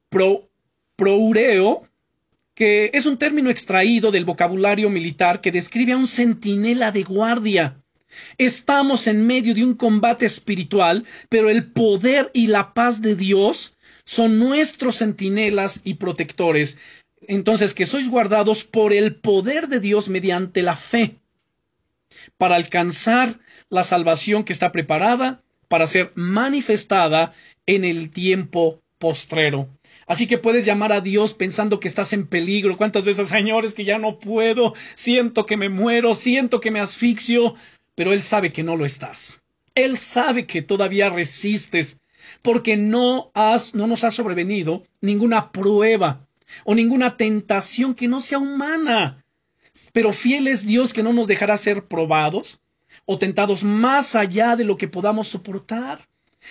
pro, 0.09 0.49
proureo, 0.95 1.87
que 2.55 2.89
es 2.93 3.05
un 3.05 3.17
término 3.17 3.49
extraído 3.49 4.11
del 4.11 4.25
vocabulario 4.25 4.89
militar 4.89 5.41
que 5.41 5.51
describe 5.51 5.91
a 5.91 5.97
un 5.97 6.07
centinela 6.07 6.91
de 6.91 7.03
guardia. 7.03 7.83
Estamos 8.37 9.07
en 9.07 9.27
medio 9.27 9.53
de 9.53 9.63
un 9.63 9.73
combate 9.73 10.25
espiritual, 10.25 11.03
pero 11.27 11.49
el 11.49 11.71
poder 11.71 12.31
y 12.33 12.47
la 12.47 12.73
paz 12.73 13.01
de 13.01 13.15
Dios 13.15 13.75
son 14.05 14.39
nuestros 14.39 14.97
centinelas 14.99 15.81
y 15.83 15.95
protectores. 15.95 16.77
Entonces, 17.27 17.73
que 17.73 17.85
sois 17.85 18.09
guardados 18.09 18.63
por 18.63 18.93
el 18.93 19.15
poder 19.15 19.67
de 19.67 19.81
Dios 19.81 20.07
mediante 20.07 20.61
la 20.61 20.77
fe, 20.77 21.17
para 22.37 22.55
alcanzar 22.55 23.37
la 23.69 23.83
salvación 23.83 24.45
que 24.45 24.53
está 24.53 24.71
preparada 24.71 25.43
para 25.67 25.87
ser 25.87 26.11
manifestada 26.15 27.33
en 27.65 27.83
el 27.83 28.11
tiempo 28.11 28.81
postrero. 28.99 29.67
Así 30.07 30.27
que 30.27 30.37
puedes 30.37 30.65
llamar 30.65 30.91
a 30.91 31.01
Dios 31.01 31.33
pensando 31.33 31.79
que 31.79 31.87
estás 31.87 32.13
en 32.13 32.27
peligro. 32.27 32.77
¿Cuántas 32.77 33.05
veces, 33.05 33.29
señores, 33.29 33.73
que 33.73 33.85
ya 33.85 33.97
no 33.97 34.19
puedo? 34.19 34.73
Siento 34.93 35.45
que 35.45 35.57
me 35.57 35.69
muero, 35.69 36.13
siento 36.13 36.59
que 36.59 36.71
me 36.71 36.79
asfixio, 36.79 37.55
pero 37.95 38.13
Él 38.13 38.21
sabe 38.21 38.51
que 38.51 38.63
no 38.63 38.75
lo 38.75 38.85
estás. 38.85 39.41
Él 39.73 39.97
sabe 39.97 40.45
que 40.45 40.61
todavía 40.61 41.09
resistes, 41.09 42.01
porque 42.41 42.77
no 42.77 43.31
has, 43.33 43.73
no 43.73 43.87
nos 43.87 44.03
ha 44.03 44.11
sobrevenido 44.11 44.83
ninguna 45.01 45.51
prueba 45.51 46.27
o 46.63 46.75
ninguna 46.75 47.17
tentación 47.17 47.95
que 47.95 48.07
no 48.07 48.21
sea 48.21 48.37
humana. 48.37 49.25
Pero 49.91 50.13
fiel 50.13 50.47
es 50.47 50.65
Dios 50.65 50.93
que 50.93 51.03
no 51.03 51.13
nos 51.13 51.27
dejará 51.27 51.57
ser 51.57 51.87
probados 51.87 52.61
o 53.05 53.17
tentados 53.17 53.63
más 53.63 54.15
allá 54.15 54.55
de 54.55 54.63
lo 54.63 54.77
que 54.77 54.87
podamos 54.87 55.27
soportar 55.27 56.07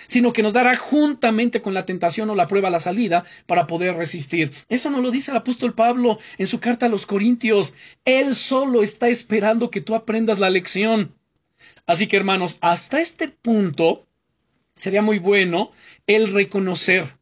sino 0.07 0.33
que 0.33 0.43
nos 0.43 0.53
dará 0.53 0.75
juntamente 0.75 1.61
con 1.61 1.73
la 1.73 1.85
tentación 1.85 2.29
o 2.29 2.35
la 2.35 2.47
prueba 2.47 2.69
la 2.69 2.79
salida 2.79 3.25
para 3.45 3.67
poder 3.67 3.95
resistir. 3.95 4.51
Eso 4.69 4.89
no 4.89 5.01
lo 5.01 5.11
dice 5.11 5.31
el 5.31 5.37
apóstol 5.37 5.73
Pablo 5.73 6.19
en 6.37 6.47
su 6.47 6.59
carta 6.59 6.85
a 6.85 6.89
los 6.89 7.05
Corintios. 7.05 7.73
Él 8.05 8.35
solo 8.35 8.83
está 8.83 9.07
esperando 9.07 9.69
que 9.69 9.81
tú 9.81 9.95
aprendas 9.95 10.39
la 10.39 10.49
lección. 10.49 11.15
Así 11.85 12.07
que 12.07 12.17
hermanos, 12.17 12.57
hasta 12.61 13.01
este 13.01 13.29
punto 13.29 14.07
sería 14.73 15.01
muy 15.01 15.19
bueno 15.19 15.71
el 16.07 16.33
reconocer. 16.33 17.15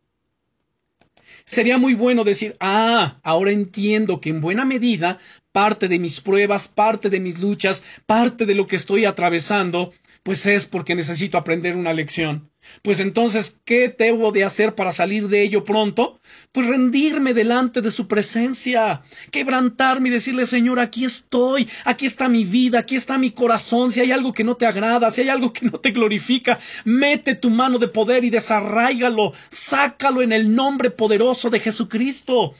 Sería 1.45 1.77
muy 1.77 1.93
bueno 1.93 2.23
decir, 2.23 2.55
ah, 2.61 3.19
ahora 3.21 3.51
entiendo 3.51 4.21
que 4.21 4.29
en 4.29 4.39
buena 4.39 4.63
medida 4.63 5.19
parte 5.51 5.87
de 5.89 5.99
mis 5.99 6.21
pruebas, 6.21 6.69
parte 6.69 7.09
de 7.09 7.19
mis 7.19 7.39
luchas, 7.39 7.83
parte 8.05 8.45
de 8.45 8.55
lo 8.55 8.65
que 8.65 8.77
estoy 8.77 9.05
atravesando, 9.05 9.93
pues 10.23 10.45
es 10.45 10.65
porque 10.65 10.95
necesito 10.95 11.37
aprender 11.37 11.75
una 11.75 11.93
lección. 11.93 12.49
Pues 12.81 13.01
entonces, 13.01 13.59
¿qué 13.65 13.93
debo 13.97 14.31
de 14.31 14.45
hacer 14.45 14.73
para 14.73 14.93
salir 14.93 15.27
de 15.27 15.43
ello 15.43 15.65
pronto? 15.65 16.21
Pues 16.53 16.65
rendirme 16.67 17.33
delante 17.33 17.81
de 17.81 17.91
su 17.91 18.07
presencia, 18.07 19.01
quebrantarme 19.31 20.07
y 20.07 20.13
decirle, 20.13 20.45
Señor, 20.45 20.79
aquí 20.79 21.03
estoy, 21.03 21.69
aquí 21.83 22.05
está 22.05 22.29
mi 22.29 22.45
vida, 22.45 22.79
aquí 22.79 22.95
está 22.95 23.17
mi 23.17 23.31
corazón, 23.31 23.91
si 23.91 23.99
hay 23.99 24.13
algo 24.13 24.31
que 24.31 24.45
no 24.45 24.55
te 24.55 24.65
agrada, 24.65 25.11
si 25.11 25.21
hay 25.21 25.29
algo 25.29 25.51
que 25.51 25.65
no 25.65 25.77
te 25.77 25.91
glorifica, 25.91 26.57
mete 26.85 27.35
tu 27.35 27.49
mano 27.49 27.77
de 27.77 27.89
poder 27.89 28.23
y 28.23 28.29
desarráigalo, 28.29 29.33
sácalo 29.49 30.21
en 30.21 30.31
el 30.31 30.55
nombre 30.55 30.89
poderoso 30.89 31.49
de 31.49 31.59
Jesucristo. 31.59 32.55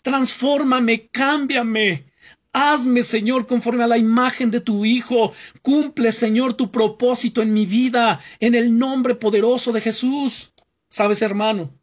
Transfórmame, 0.00 1.08
cámbiame, 1.08 2.06
Hazme, 2.52 3.02
Señor, 3.02 3.46
conforme 3.46 3.82
a 3.82 3.86
la 3.86 3.96
imagen 3.96 4.50
de 4.50 4.60
tu 4.60 4.84
Hijo. 4.84 5.32
Cumple, 5.62 6.12
Señor, 6.12 6.54
tu 6.54 6.70
propósito 6.70 7.40
en 7.40 7.54
mi 7.54 7.64
vida, 7.64 8.20
en 8.40 8.54
el 8.54 8.78
nombre 8.78 9.14
poderoso 9.14 9.72
de 9.72 9.80
Jesús. 9.80 10.52
Sabes, 10.88 11.22
hermano, 11.22 11.74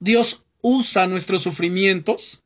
Dios 0.00 0.44
usa 0.60 1.06
nuestros 1.06 1.42
sufrimientos 1.42 2.42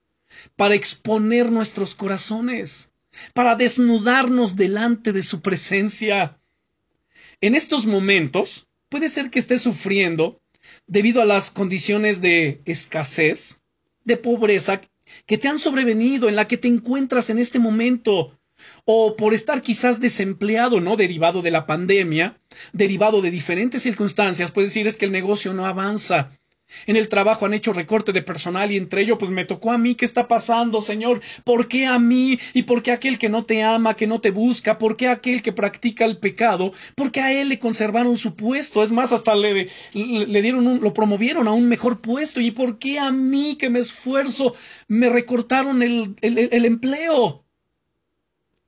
para 0.57 0.74
exponer 0.74 1.51
nuestros 1.51 1.95
corazones, 1.95 2.93
para 3.33 3.55
desnudarnos 3.55 4.57
delante 4.57 5.12
de 5.12 5.22
su 5.22 5.41
presencia. 5.41 6.39
En 7.41 7.55
estos 7.55 7.87
momentos, 7.87 8.66
puede 8.91 9.09
ser 9.09 9.30
que 9.30 9.39
estés 9.39 9.62
sufriendo 9.62 10.41
debido 10.87 11.22
a 11.22 11.26
las 11.26 11.51
condiciones 11.51 12.20
de 12.20 12.61
escasez, 12.66 13.62
de 14.05 14.16
pobreza 14.16 14.83
que 15.26 15.38
te 15.38 15.48
han 15.48 15.58
sobrevenido, 15.58 16.28
en 16.28 16.36
la 16.36 16.48
que 16.48 16.56
te 16.56 16.68
encuentras 16.68 17.30
en 17.30 17.38
este 17.38 17.58
momento, 17.58 18.38
o 18.84 19.16
por 19.16 19.34
estar 19.34 19.62
quizás 19.62 20.00
desempleado, 20.00 20.80
¿no? 20.80 20.96
Derivado 20.96 21.42
de 21.42 21.50
la 21.50 21.66
pandemia, 21.66 22.40
derivado 22.72 23.22
de 23.22 23.30
diferentes 23.30 23.82
circunstancias, 23.82 24.50
puedes 24.50 24.70
decir 24.70 24.86
es 24.86 24.96
que 24.96 25.06
el 25.06 25.12
negocio 25.12 25.52
no 25.52 25.66
avanza, 25.66 26.38
en 26.87 26.97
el 26.97 27.09
trabajo 27.09 27.47
han 27.47 27.55
hecho 27.55 27.73
recorte 27.73 28.12
de 28.12 28.23
personal 28.23 28.70
y 28.70 28.77
entre 28.77 29.03
ellos 29.03 29.18
pues 29.18 29.31
me 29.31 29.45
tocó 29.45 29.73
a 29.73 29.79
mí. 29.79 29.95
¿Qué 29.95 30.05
está 30.05 30.29
pasando, 30.29 30.81
Señor? 30.81 31.20
¿Por 31.45 31.68
qué 31.68 31.87
a 31.87 31.99
mí? 31.99 32.39
¿Y 32.55 32.62
por 32.64 32.83
qué 32.83 32.93
aquel 32.93 33.18
que 33.18 33.29
no 33.29 33.45
te 33.45 33.62
ama, 33.62 33.95
que 33.95 34.07
no 34.07 34.20
te 34.20 34.31
busca? 34.31 34.79
¿Por 34.79 34.97
qué 34.97 35.09
aquel 35.09 35.43
que 35.43 35.53
practica 35.53 36.05
el 36.05 36.18
pecado? 36.18 36.73
¿Por 36.95 37.12
qué 37.12 37.20
a 37.20 37.33
él 37.33 37.49
le 37.49 37.59
conservaron 37.59 38.16
su 38.16 38.35
puesto? 38.37 38.83
Es 38.83 38.91
más, 38.91 39.12
hasta 39.12 39.35
le, 39.35 39.68
le 39.93 40.43
dieron 40.43 40.66
un, 40.66 40.81
lo 40.81 40.93
promovieron 40.93 41.49
a 41.49 41.53
un 41.53 41.68
mejor 41.68 42.01
puesto. 42.01 42.41
¿Y 42.41 42.51
por 42.51 42.79
qué 42.79 42.99
a 42.99 43.11
mí 43.11 43.57
que 43.57 43.70
me 43.70 43.79
esfuerzo 43.79 44.55
me 44.89 45.09
recortaron 45.09 45.83
el, 45.83 46.16
el 46.20 46.64
empleo? 46.64 47.45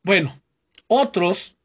Bueno, 0.02 0.40
otros 0.86 1.56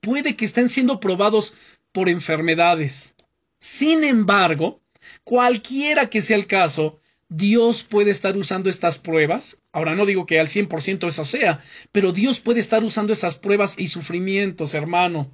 puede 0.00 0.36
que 0.36 0.44
estén 0.44 0.68
siendo 0.68 1.00
probados 1.00 1.54
por 1.92 2.08
enfermedades. 2.08 3.14
Sin 3.58 4.04
embargo, 4.04 4.82
Cualquiera 5.24 6.10
que 6.10 6.20
sea 6.20 6.36
el 6.36 6.46
caso, 6.46 7.00
Dios 7.30 7.82
puede 7.82 8.10
estar 8.10 8.36
usando 8.36 8.68
estas 8.68 8.98
pruebas. 8.98 9.62
Ahora 9.72 9.94
no 9.94 10.04
digo 10.04 10.26
que 10.26 10.38
al 10.38 10.48
100% 10.48 11.08
eso 11.08 11.24
sea, 11.24 11.64
pero 11.92 12.12
Dios 12.12 12.40
puede 12.40 12.60
estar 12.60 12.84
usando 12.84 13.12
esas 13.12 13.36
pruebas 13.36 13.76
y 13.78 13.88
sufrimientos, 13.88 14.74
hermano, 14.74 15.30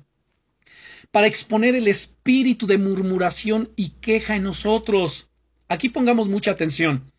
para 1.11 1.27
exponer 1.27 1.75
el 1.75 1.89
espíritu 1.89 2.69
de 2.69 2.79
murmuración 2.79 3.73
y 3.75 3.91
queja 4.01 4.37
en 4.37 4.45
nosotros. 4.45 5.29
Aquí 5.69 5.89
pongamos 5.89 6.29
mucha 6.29 6.53
atención. 6.53 7.13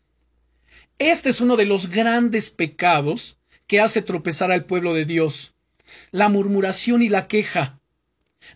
Este 0.98 1.28
es 1.28 1.42
uno 1.42 1.56
de 1.56 1.66
los 1.66 1.90
grandes 1.90 2.48
pecados 2.48 3.36
que 3.66 3.80
hace 3.80 4.00
tropezar 4.00 4.50
al 4.50 4.64
pueblo 4.64 4.94
de 4.94 5.04
Dios. 5.04 5.54
La 6.10 6.30
murmuración 6.30 7.02
y 7.02 7.10
la 7.10 7.28
queja. 7.28 7.81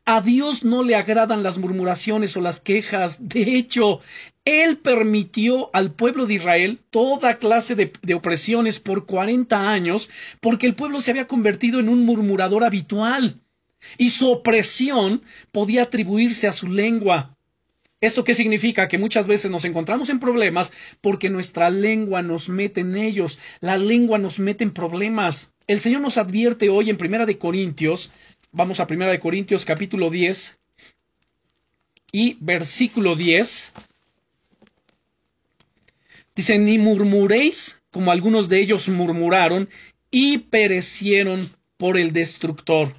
A 0.05 0.21
Dios 0.21 0.65
no 0.65 0.83
le 0.83 0.97
agradan 0.97 1.43
las 1.43 1.59
murmuraciones 1.59 2.37
o 2.37 2.41
las 2.41 2.61
quejas. 2.61 3.29
De 3.29 3.57
hecho, 3.57 4.01
Él 4.45 4.79
permitió 4.79 5.71
al 5.75 5.93
pueblo 5.93 6.27
de 6.27 6.35
Israel 6.35 6.81
toda 6.91 7.39
clase 7.39 7.75
de, 7.75 7.93
de, 8.03 8.15
opresiones 8.15 8.79
por 8.79 9.07
cuarenta 9.07 9.71
años 9.71 10.09
porque 10.41 10.67
el 10.67 10.75
pueblo 10.75 11.01
se 11.01 11.11
había 11.11 11.27
convertido 11.27 11.81
en 11.81 11.89
un 11.89 12.05
murmurador 12.05 12.65
habitual 12.65 13.41
y 13.99 14.11
su 14.11 14.31
opresión 14.31 15.23
podía 15.53 15.83
atribuirse 15.83 16.49
a 16.49 16.53
su 16.53 16.69
lengua. 16.69 17.37
¿Esto 18.01 18.25
qué 18.25 18.35
significa? 18.35 18.89
Que 18.89 18.99
muchas 18.99 19.27
veces 19.27 19.51
nos 19.51 19.65
encontramos 19.65 20.11
en 20.11 20.21
problemas 20.21 20.73
porque 21.01 21.31
nuestra 21.31 21.71
lengua 21.71 22.21
nos 22.23 22.49
mete 22.51 22.83
en 22.83 22.97
ellos, 22.97 23.39
la 23.61 23.79
lengua 23.79 24.19
nos 24.19 24.39
mete 24.39 24.65
en 24.65 24.73
problemas. 24.73 25.55
El 25.67 25.81
Señor 25.81 26.03
nos 26.03 26.19
advierte 26.19 26.69
hoy 26.69 26.91
en 26.91 26.99
Primera 26.99 27.27
de 27.27 27.39
Corintios, 27.39 28.11
vamos 28.57 28.81
a 28.81 28.87
Primera 28.87 29.11
de 29.11 29.21
Corintios 29.21 29.67
capítulo 29.67 30.09
10 30.09 30.59
y 32.11 32.39
versículo 32.41 33.15
10. 33.15 33.73
Dice, 36.35 36.59
ni 36.59 36.79
murmuréis 36.79 37.83
como 37.91 38.11
algunos 38.11 38.49
de 38.49 38.61
ellos 38.61 38.89
murmuraron 38.89 39.69
y 40.11 40.39
perecieron 40.39 41.51
por 41.77 41.99
el 41.99 42.15
destructor. 42.15 42.95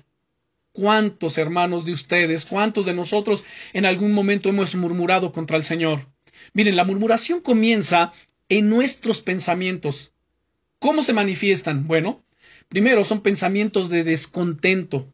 ¿Cuántos 0.74 1.40
hermanos 1.40 1.86
de 1.86 1.94
ustedes, 1.94 2.46
cuántos 2.46 2.86
de 2.86 2.94
nosotros 2.94 3.44
en 3.74 3.88
algún 3.88 4.12
momento 4.12 4.50
hemos 4.50 4.76
murmurado 4.76 5.32
contra 5.32 5.58
el 5.58 5.64
Señor? 5.64 6.06
Miren, 6.54 6.76
la 6.76 6.84
murmuración 6.84 7.42
comienza 7.42 8.14
en 8.48 8.70
nuestros 8.70 9.22
pensamientos. 9.24 10.14
¿Cómo 10.78 11.02
se 11.02 11.14
manifiestan? 11.14 11.88
Bueno, 11.88 12.24
primero 12.70 13.04
son 13.04 13.22
pensamientos 13.22 13.90
de 13.90 14.04
descontento. 14.04 15.12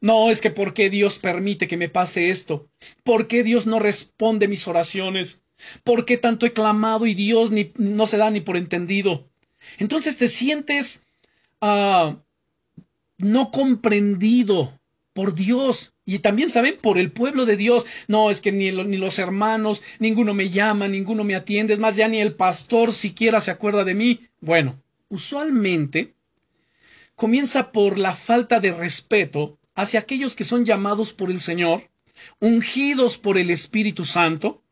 No, 0.00 0.30
es 0.30 0.40
que 0.40 0.50
¿por 0.50 0.72
qué 0.72 0.88
Dios 0.90 1.18
permite 1.18 1.68
que 1.68 1.76
me 1.76 1.88
pase 1.88 2.30
esto? 2.30 2.68
¿Por 3.04 3.28
qué 3.28 3.42
Dios 3.42 3.66
no 3.66 3.78
responde 3.78 4.48
mis 4.48 4.66
oraciones? 4.66 5.42
¿Por 5.84 6.06
qué 6.06 6.16
tanto 6.16 6.46
he 6.46 6.52
clamado 6.52 7.06
y 7.06 7.14
Dios 7.14 7.50
no 7.76 8.06
se 8.06 8.16
da 8.16 8.30
ni 8.30 8.40
por 8.40 8.56
entendido? 8.56 9.28
Entonces 9.78 10.16
te 10.16 10.28
sientes 10.28 11.04
uh, 11.60 12.16
no 13.18 13.50
comprendido, 13.50 14.80
por 15.12 15.34
Dios. 15.34 15.92
Y 16.06 16.20
también 16.20 16.50
saben, 16.50 16.78
por 16.80 16.98
el 16.98 17.12
pueblo 17.12 17.46
de 17.46 17.56
Dios. 17.56 17.86
No, 18.08 18.30
es 18.30 18.40
que 18.40 18.52
ni, 18.52 18.70
ni, 18.72 18.96
los 18.96 19.18
hermanos, 19.18 19.82
ninguno 19.98 20.34
me 20.34 20.50
llama, 20.50 20.88
ninguno 20.88 21.24
me 21.24 21.34
atiende. 21.34 21.74
Es 21.74 21.78
más, 21.78 21.96
ya 21.96 22.08
ni 22.08 22.20
el 22.20 22.34
pastor 22.34 22.92
siquiera 22.92 23.40
se 23.40 23.50
acuerda 23.50 23.84
de 23.84 23.94
mí. 23.94 24.20
Bueno, 24.40 24.82
usualmente 25.08 26.14
comienza 27.14 27.70
por 27.70 27.98
la 27.98 28.14
falta 28.14 28.60
de 28.60 28.72
respeto 28.72 29.58
hacia 29.80 30.00
aquellos 30.00 30.34
que 30.34 30.44
son 30.44 30.64
llamados 30.64 31.12
por 31.12 31.30
el 31.30 31.40
Señor, 31.40 31.88
ungidos 32.38 33.16
por 33.16 33.38
el 33.38 33.50
Espíritu 33.50 34.04
Santo. 34.04 34.62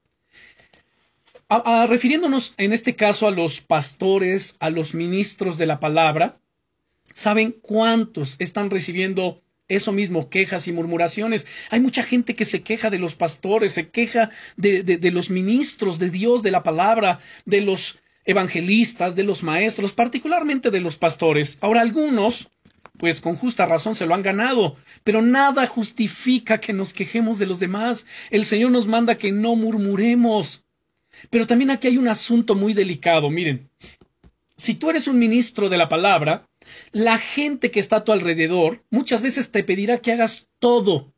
A, 1.48 1.86
refiriéndonos 1.86 2.52
en 2.58 2.74
este 2.74 2.94
caso 2.94 3.26
a 3.26 3.30
los 3.30 3.62
pastores, 3.62 4.56
a 4.60 4.68
los 4.68 4.94
ministros 4.94 5.56
de 5.56 5.64
la 5.64 5.80
palabra, 5.80 6.38
¿saben 7.14 7.52
cuántos 7.52 8.36
están 8.38 8.68
recibiendo 8.68 9.42
eso 9.68 9.92
mismo, 9.92 10.30
quejas 10.30 10.66
y 10.66 10.72
murmuraciones. 10.72 11.46
Hay 11.70 11.80
mucha 11.80 12.02
gente 12.02 12.34
que 12.34 12.46
se 12.46 12.62
queja 12.62 12.88
de 12.88 12.98
los 12.98 13.14
pastores, 13.14 13.72
se 13.72 13.90
queja 13.90 14.30
de, 14.56 14.82
de, 14.82 15.10
los 15.10 15.28
ministros 15.28 15.98
de 15.98 16.08
Dios, 16.08 16.42
de 16.42 16.50
la 16.50 16.62
palabra, 16.62 17.20
de 17.44 17.60
los 17.60 17.98
evangelistas, 18.24 19.14
de 19.14 19.24
los 19.24 19.42
maestros, 19.42 19.92
particularmente 19.92 20.70
de 20.70 20.80
los 20.80 20.96
pastores. 20.96 21.58
Ahora 21.60 21.82
algunos, 21.82 22.48
pues 22.98 23.20
con 23.20 23.36
justa 23.36 23.64
razón 23.64 23.96
se 23.96 24.06
lo 24.06 24.14
han 24.14 24.22
ganado, 24.22 24.76
pero 25.04 25.22
nada 25.22 25.66
justifica 25.66 26.60
que 26.60 26.72
nos 26.72 26.92
quejemos 26.92 27.38
de 27.38 27.46
los 27.46 27.60
demás. 27.60 28.06
El 28.30 28.44
Señor 28.44 28.72
nos 28.72 28.86
manda 28.86 29.16
que 29.16 29.32
no 29.32 29.56
murmuremos. 29.56 30.64
Pero 31.30 31.46
también 31.46 31.70
aquí 31.70 31.88
hay 31.88 31.98
un 31.98 32.08
asunto 32.08 32.54
muy 32.54 32.74
delicado. 32.74 33.30
Miren, 33.30 33.68
si 34.56 34.74
tú 34.74 34.90
eres 34.90 35.08
un 35.08 35.18
ministro 35.18 35.68
de 35.68 35.78
la 35.78 35.88
palabra, 35.88 36.48
la 36.92 37.18
gente 37.18 37.70
que 37.70 37.80
está 37.80 37.96
a 37.96 38.04
tu 38.04 38.12
alrededor 38.12 38.84
muchas 38.90 39.22
veces 39.22 39.50
te 39.50 39.64
pedirá 39.64 39.98
que 39.98 40.12
hagas 40.12 40.48
todo, 40.58 41.12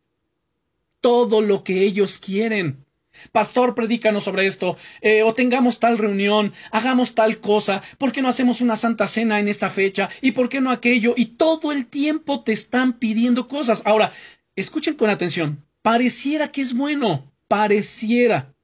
todo 1.00 1.40
lo 1.40 1.64
que 1.64 1.82
ellos 1.82 2.18
quieren. 2.18 2.84
Pastor, 3.32 3.74
predícanos 3.74 4.24
sobre 4.24 4.46
esto, 4.46 4.76
eh, 5.00 5.22
o 5.22 5.34
tengamos 5.34 5.78
tal 5.78 5.98
reunión, 5.98 6.52
hagamos 6.70 7.14
tal 7.14 7.40
cosa, 7.40 7.82
¿por 7.98 8.12
qué 8.12 8.22
no 8.22 8.28
hacemos 8.28 8.60
una 8.60 8.76
santa 8.76 9.06
cena 9.06 9.38
en 9.38 9.48
esta 9.48 9.68
fecha? 9.68 10.08
¿Y 10.20 10.32
por 10.32 10.48
qué 10.48 10.60
no 10.60 10.70
aquello? 10.70 11.14
Y 11.16 11.26
todo 11.26 11.72
el 11.72 11.86
tiempo 11.86 12.42
te 12.42 12.52
están 12.52 12.94
pidiendo 12.94 13.48
cosas. 13.48 13.82
Ahora, 13.84 14.12
escuchen 14.56 14.94
con 14.94 15.10
atención, 15.10 15.64
pareciera 15.82 16.48
que 16.48 16.60
es 16.60 16.74
bueno, 16.74 17.30
pareciera. 17.48 18.54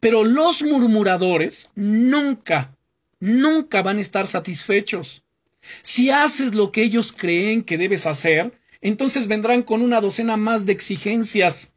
Pero 0.00 0.24
los 0.24 0.62
murmuradores 0.62 1.70
nunca, 1.74 2.76
nunca 3.20 3.82
van 3.82 3.98
a 3.98 4.00
estar 4.00 4.26
satisfechos. 4.26 5.22
Si 5.82 6.10
haces 6.10 6.54
lo 6.54 6.70
que 6.72 6.82
ellos 6.82 7.12
creen 7.12 7.62
que 7.62 7.78
debes 7.78 8.06
hacer, 8.06 8.58
entonces 8.80 9.26
vendrán 9.26 9.62
con 9.62 9.82
una 9.82 10.00
docena 10.00 10.36
más 10.36 10.64
de 10.64 10.72
exigencias. 10.72 11.74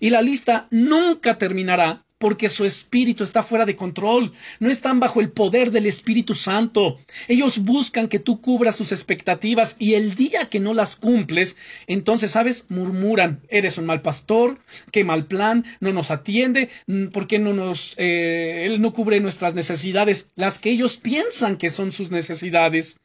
Y 0.00 0.10
la 0.10 0.22
lista 0.22 0.68
nunca 0.70 1.38
terminará 1.38 2.04
porque 2.18 2.50
su 2.50 2.64
espíritu 2.64 3.22
está 3.22 3.42
fuera 3.42 3.64
de 3.64 3.76
control, 3.76 4.32
no 4.58 4.68
están 4.68 5.00
bajo 5.00 5.20
el 5.20 5.30
poder 5.30 5.70
del 5.70 5.86
Espíritu 5.86 6.34
Santo. 6.34 6.98
Ellos 7.28 7.60
buscan 7.60 8.08
que 8.08 8.18
tú 8.18 8.40
cubras 8.40 8.76
sus 8.76 8.92
expectativas 8.92 9.76
y 9.78 9.94
el 9.94 10.14
día 10.16 10.48
que 10.48 10.60
no 10.60 10.74
las 10.74 10.96
cumples, 10.96 11.56
entonces, 11.86 12.32
¿sabes? 12.32 12.66
Murmuran, 12.70 13.40
eres 13.48 13.78
un 13.78 13.86
mal 13.86 14.02
pastor, 14.02 14.58
qué 14.90 15.04
mal 15.04 15.26
plan, 15.26 15.64
no 15.80 15.92
nos 15.92 16.10
atiende, 16.10 16.68
¿por 17.12 17.28
qué 17.28 17.38
no 17.38 17.54
nos, 17.54 17.94
eh, 17.98 18.64
él 18.66 18.80
no 18.80 18.92
cubre 18.92 19.20
nuestras 19.20 19.54
necesidades, 19.54 20.32
las 20.34 20.58
que 20.58 20.70
ellos 20.70 20.96
piensan 20.96 21.56
que 21.56 21.70
son 21.70 21.92
sus 21.92 22.10
necesidades? 22.10 22.98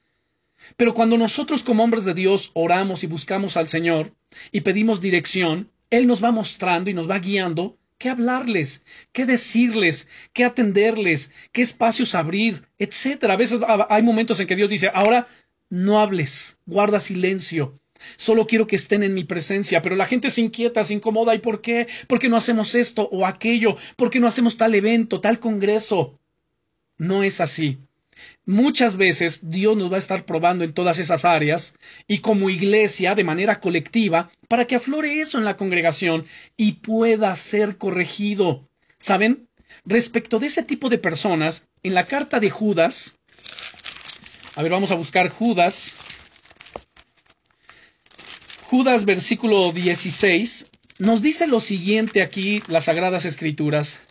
Pero 0.78 0.94
cuando 0.94 1.18
nosotros 1.18 1.62
como 1.62 1.84
hombres 1.84 2.06
de 2.06 2.14
Dios 2.14 2.52
oramos 2.54 3.04
y 3.04 3.08
buscamos 3.08 3.58
al 3.58 3.68
Señor 3.68 4.14
y 4.52 4.62
pedimos 4.62 5.02
dirección, 5.02 5.70
Él 5.94 6.08
nos 6.08 6.24
va 6.24 6.32
mostrando 6.32 6.90
y 6.90 6.96
nos 6.96 7.08
va 7.08 7.20
guiando 7.20 7.78
qué 8.00 8.10
hablarles, 8.10 8.84
qué 9.12 9.28
decirles, 9.28 10.08
qué 10.34 10.44
atenderles, 10.44 11.32
qué 11.52 11.62
espacios 11.62 12.16
abrir, 12.16 12.68
etcétera. 12.80 13.36
A 13.36 13.38
veces 13.38 13.60
hay 13.90 14.02
momentos 14.02 14.40
en 14.40 14.48
que 14.48 14.56
Dios 14.56 14.72
dice, 14.72 14.90
ahora 14.92 15.28
no 15.70 16.00
hables, 16.00 16.58
guarda 16.66 17.00
silencio. 17.00 17.80
Solo 18.18 18.48
quiero 18.48 18.66
que 18.66 18.76
estén 18.76 19.04
en 19.04 19.14
mi 19.14 19.24
presencia, 19.24 19.84
pero 19.84 19.96
la 19.96 20.08
gente 20.08 20.32
se 20.32 20.42
inquieta, 20.42 20.84
se 20.84 20.96
incomoda. 20.96 21.36
¿Y 21.36 21.40
por 21.40 21.62
qué? 21.62 21.88
¿Por 22.08 22.18
qué 22.18 22.28
no 22.28 22.38
hacemos 22.38 22.74
esto 22.74 23.08
o 23.12 23.28
aquello? 23.28 23.78
¿Por 23.96 24.10
qué 24.10 24.20
no 24.20 24.26
hacemos 24.26 24.58
tal 24.58 24.74
evento, 24.74 25.22
tal 25.22 25.40
congreso? 25.40 26.20
No 26.98 27.22
es 27.22 27.40
así. 27.40 27.78
Muchas 28.46 28.98
veces 28.98 29.50
Dios 29.50 29.78
nos 29.78 29.92
va 29.92 29.96
a 29.96 30.00
estar 30.00 30.26
probando 30.26 30.64
en 30.64 30.74
todas 30.74 31.00
esas 31.00 31.26
áreas 31.26 31.76
y 32.08 32.20
como 32.20 32.50
iglesia 32.50 33.16
de 33.16 33.24
manera 33.24 33.60
colectiva 33.60 34.32
para 34.48 34.66
que 34.66 34.76
aflore 34.76 35.22
eso 35.22 35.38
en 35.38 35.46
la 35.46 35.58
congregación 35.58 36.26
y 36.58 36.74
pueda 36.74 37.36
ser 37.36 37.78
corregido. 37.78 38.68
¿Saben? 38.98 39.48
Respecto 39.86 40.40
de 40.40 40.48
ese 40.48 40.64
tipo 40.64 40.90
de 40.90 40.98
personas, 40.98 41.70
en 41.82 41.94
la 41.94 42.06
carta 42.06 42.40
de 42.40 42.50
Judas, 42.50 43.18
a 44.56 44.62
ver, 44.62 44.72
vamos 44.72 44.92
a 44.92 44.96
buscar 44.96 45.30
Judas. 45.30 45.96
Judas 48.64 49.06
versículo 49.06 49.72
16 49.72 50.70
nos 51.00 51.22
dice 51.22 51.48
lo 51.48 51.60
siguiente 51.60 52.22
aquí 52.22 52.62
las 52.68 52.86
sagradas 52.86 53.26
escrituras. 53.26 54.02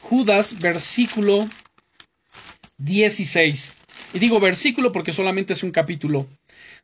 Judas 0.00 0.58
versículo 0.58 1.40
16. 1.40 1.63
Y 4.12 4.18
digo 4.18 4.40
versículo 4.40 4.92
porque 4.92 5.12
solamente 5.12 5.52
es 5.52 5.62
un 5.62 5.70
capítulo. 5.70 6.26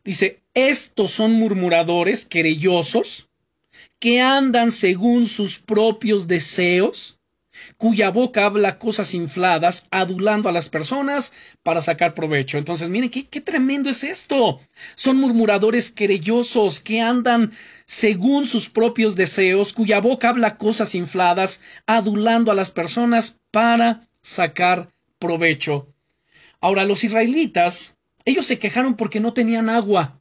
Dice, 0.02 0.40
estos 0.54 1.10
son 1.10 1.32
murmuradores 1.32 2.24
querellosos 2.24 3.28
que 3.98 4.20
andan 4.20 4.72
según 4.72 5.26
sus 5.26 5.58
propios 5.58 6.26
deseos 6.26 7.20
cuya 7.76 8.10
boca 8.10 8.46
habla 8.46 8.78
cosas 8.78 9.14
infladas, 9.14 9.86
adulando 9.90 10.48
a 10.48 10.52
las 10.52 10.68
personas 10.68 11.32
para 11.62 11.82
sacar 11.82 12.14
provecho. 12.14 12.58
Entonces, 12.58 12.88
miren, 12.88 13.10
qué, 13.10 13.24
qué 13.24 13.40
tremendo 13.40 13.90
es 13.90 14.04
esto. 14.04 14.60
Son 14.94 15.16
murmuradores 15.18 15.90
querellosos 15.90 16.80
que 16.80 17.00
andan 17.00 17.52
según 17.86 18.46
sus 18.46 18.68
propios 18.68 19.14
deseos, 19.14 19.72
cuya 19.72 20.00
boca 20.00 20.30
habla 20.30 20.56
cosas 20.56 20.94
infladas, 20.94 21.60
adulando 21.86 22.50
a 22.50 22.54
las 22.54 22.70
personas 22.70 23.40
para 23.50 24.08
sacar 24.22 24.78
provecho. 24.78 24.99
Ahora, 26.60 26.84
los 26.84 27.04
israelitas, 27.04 27.98
ellos 28.24 28.46
se 28.46 28.58
quejaron 28.58 28.94
porque 28.94 29.20
no 29.20 29.32
tenían 29.32 29.68
agua. 29.68 30.20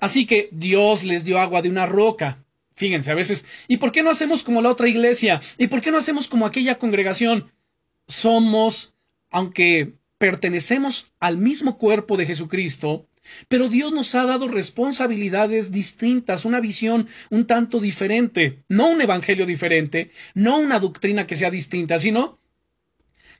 Así 0.00 0.26
que 0.26 0.48
Dios 0.52 1.04
les 1.04 1.24
dio 1.24 1.38
agua 1.38 1.62
de 1.62 1.68
una 1.68 1.86
roca. 1.86 2.44
Fíjense, 2.74 3.10
a 3.10 3.14
veces, 3.14 3.44
¿y 3.66 3.78
por 3.78 3.90
qué 3.92 4.02
no 4.02 4.10
hacemos 4.10 4.42
como 4.42 4.62
la 4.62 4.70
otra 4.70 4.88
iglesia? 4.88 5.40
¿Y 5.56 5.66
por 5.66 5.80
qué 5.80 5.90
no 5.90 5.98
hacemos 5.98 6.28
como 6.28 6.46
aquella 6.46 6.78
congregación? 6.78 7.50
Somos, 8.06 8.94
aunque 9.30 9.94
pertenecemos 10.18 11.12
al 11.18 11.38
mismo 11.38 11.78
cuerpo 11.78 12.16
de 12.16 12.26
Jesucristo, 12.26 13.06
pero 13.48 13.68
Dios 13.68 13.92
nos 13.92 14.14
ha 14.14 14.24
dado 14.24 14.48
responsabilidades 14.48 15.70
distintas, 15.70 16.44
una 16.44 16.60
visión 16.60 17.08
un 17.30 17.46
tanto 17.46 17.80
diferente, 17.80 18.62
no 18.68 18.88
un 18.88 19.00
evangelio 19.00 19.44
diferente, 19.44 20.10
no 20.34 20.58
una 20.58 20.78
doctrina 20.78 21.26
que 21.26 21.36
sea 21.36 21.50
distinta, 21.50 21.98
sino 21.98 22.38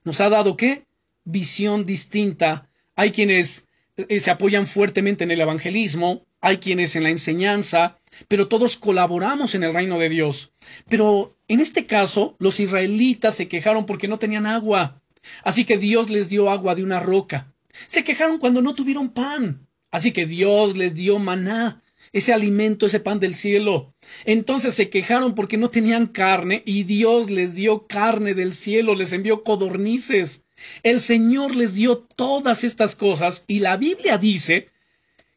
nos 0.04 0.20
ha 0.20 0.28
dado 0.28 0.56
qué? 0.56 0.84
Visión 1.24 1.84
distinta. 1.86 2.68
Hay 2.96 3.10
quienes 3.12 3.68
eh, 3.96 4.20
se 4.20 4.30
apoyan 4.30 4.66
fuertemente 4.66 5.24
en 5.24 5.30
el 5.30 5.40
evangelismo, 5.40 6.24
hay 6.40 6.58
quienes 6.58 6.96
en 6.96 7.02
la 7.02 7.10
enseñanza, 7.10 7.98
pero 8.28 8.48
todos 8.48 8.76
colaboramos 8.76 9.54
en 9.54 9.64
el 9.64 9.74
reino 9.74 9.98
de 9.98 10.08
Dios. 10.08 10.52
Pero 10.88 11.36
en 11.48 11.60
este 11.60 11.86
caso, 11.86 12.36
los 12.38 12.60
israelitas 12.60 13.34
se 13.34 13.48
quejaron 13.48 13.86
porque 13.86 14.08
no 14.08 14.18
tenían 14.18 14.46
agua. 14.46 15.00
Así 15.42 15.64
que 15.64 15.78
Dios 15.78 16.10
les 16.10 16.28
dio 16.28 16.50
agua 16.50 16.74
de 16.74 16.84
una 16.84 17.00
roca. 17.00 17.52
Se 17.86 18.04
quejaron 18.04 18.38
cuando 18.38 18.62
no 18.62 18.74
tuvieron 18.74 19.10
pan. 19.10 19.66
Así 19.90 20.12
que 20.12 20.26
Dios 20.26 20.76
les 20.76 20.94
dio 20.94 21.18
maná, 21.18 21.82
ese 22.12 22.32
alimento, 22.32 22.86
ese 22.86 23.00
pan 23.00 23.20
del 23.20 23.34
cielo. 23.34 23.94
Entonces 24.24 24.74
se 24.74 24.90
quejaron 24.90 25.34
porque 25.34 25.56
no 25.56 25.70
tenían 25.70 26.06
carne 26.06 26.62
y 26.66 26.84
Dios 26.84 27.30
les 27.30 27.54
dio 27.54 27.86
carne 27.86 28.34
del 28.34 28.52
cielo, 28.52 28.94
les 28.94 29.12
envió 29.12 29.42
codornices. 29.44 30.44
El 30.82 31.00
Señor 31.00 31.54
les 31.54 31.74
dio 31.74 31.98
todas 31.98 32.64
estas 32.64 32.96
cosas 32.96 33.44
y 33.46 33.60
la 33.60 33.76
Biblia 33.76 34.18
dice 34.18 34.68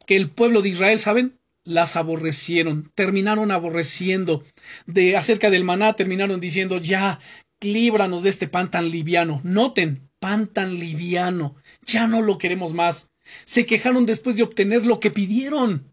que 0.06 0.16
el 0.16 0.30
pueblo 0.30 0.62
de 0.62 0.70
Israel, 0.70 0.98
¿saben? 0.98 1.38
Las 1.64 1.94
aborrecieron, 1.94 2.90
terminaron 2.94 3.52
aborreciendo. 3.52 4.44
De 4.86 5.16
acerca 5.16 5.48
del 5.48 5.64
maná 5.64 5.94
terminaron 5.94 6.40
diciendo, 6.40 6.78
ya, 6.78 7.20
líbranos 7.60 8.24
de 8.24 8.30
este 8.30 8.48
pan 8.48 8.70
tan 8.70 8.90
liviano. 8.90 9.40
Noten, 9.44 10.08
pan 10.18 10.48
tan 10.48 10.78
liviano. 10.78 11.54
Ya 11.84 12.08
no 12.08 12.20
lo 12.20 12.38
queremos 12.38 12.72
más. 12.72 13.10
Se 13.44 13.64
quejaron 13.64 14.06
después 14.06 14.36
de 14.36 14.42
obtener 14.42 14.84
lo 14.84 14.98
que 14.98 15.10
pidieron. 15.12 15.91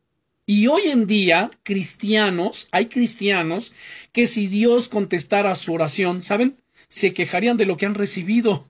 Y 0.51 0.65
hoy 0.65 0.87
en 0.87 1.05
día, 1.05 1.51
cristianos, 1.61 2.69
hay 2.71 2.87
cristianos 2.87 3.71
que 4.11 4.25
si 4.25 4.47
Dios 4.47 4.87
contestara 4.87 5.53
su 5.53 5.71
oración, 5.75 6.23
¿saben? 6.23 6.57
Se 6.87 7.13
quejarían 7.13 7.55
de 7.55 7.67
lo 7.67 7.77
que 7.77 7.85
han 7.85 7.93
recibido. 7.93 8.67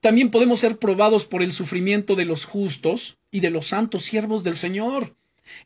También 0.00 0.30
podemos 0.30 0.60
ser 0.60 0.78
probados 0.78 1.24
por 1.24 1.42
el 1.42 1.52
sufrimiento 1.52 2.16
de 2.16 2.26
los 2.26 2.44
justos 2.44 3.16
y 3.30 3.40
de 3.40 3.48
los 3.48 3.68
santos 3.68 4.04
siervos 4.04 4.44
del 4.44 4.58
Señor. 4.58 5.16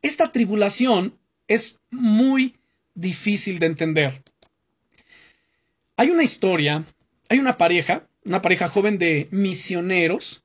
Esta 0.03 0.31
tribulación 0.31 1.19
es 1.49 1.81
muy 1.91 2.55
difícil 2.95 3.59
de 3.59 3.67
entender. 3.67 4.23
Hay 5.97 6.11
una 6.11 6.23
historia, 6.23 6.85
hay 7.29 7.41
una 7.41 7.59
pareja, 7.59 8.07
una 8.25 8.41
pareja 8.41 8.69
joven 8.69 8.99
de 8.99 9.27
misioneros 9.33 10.45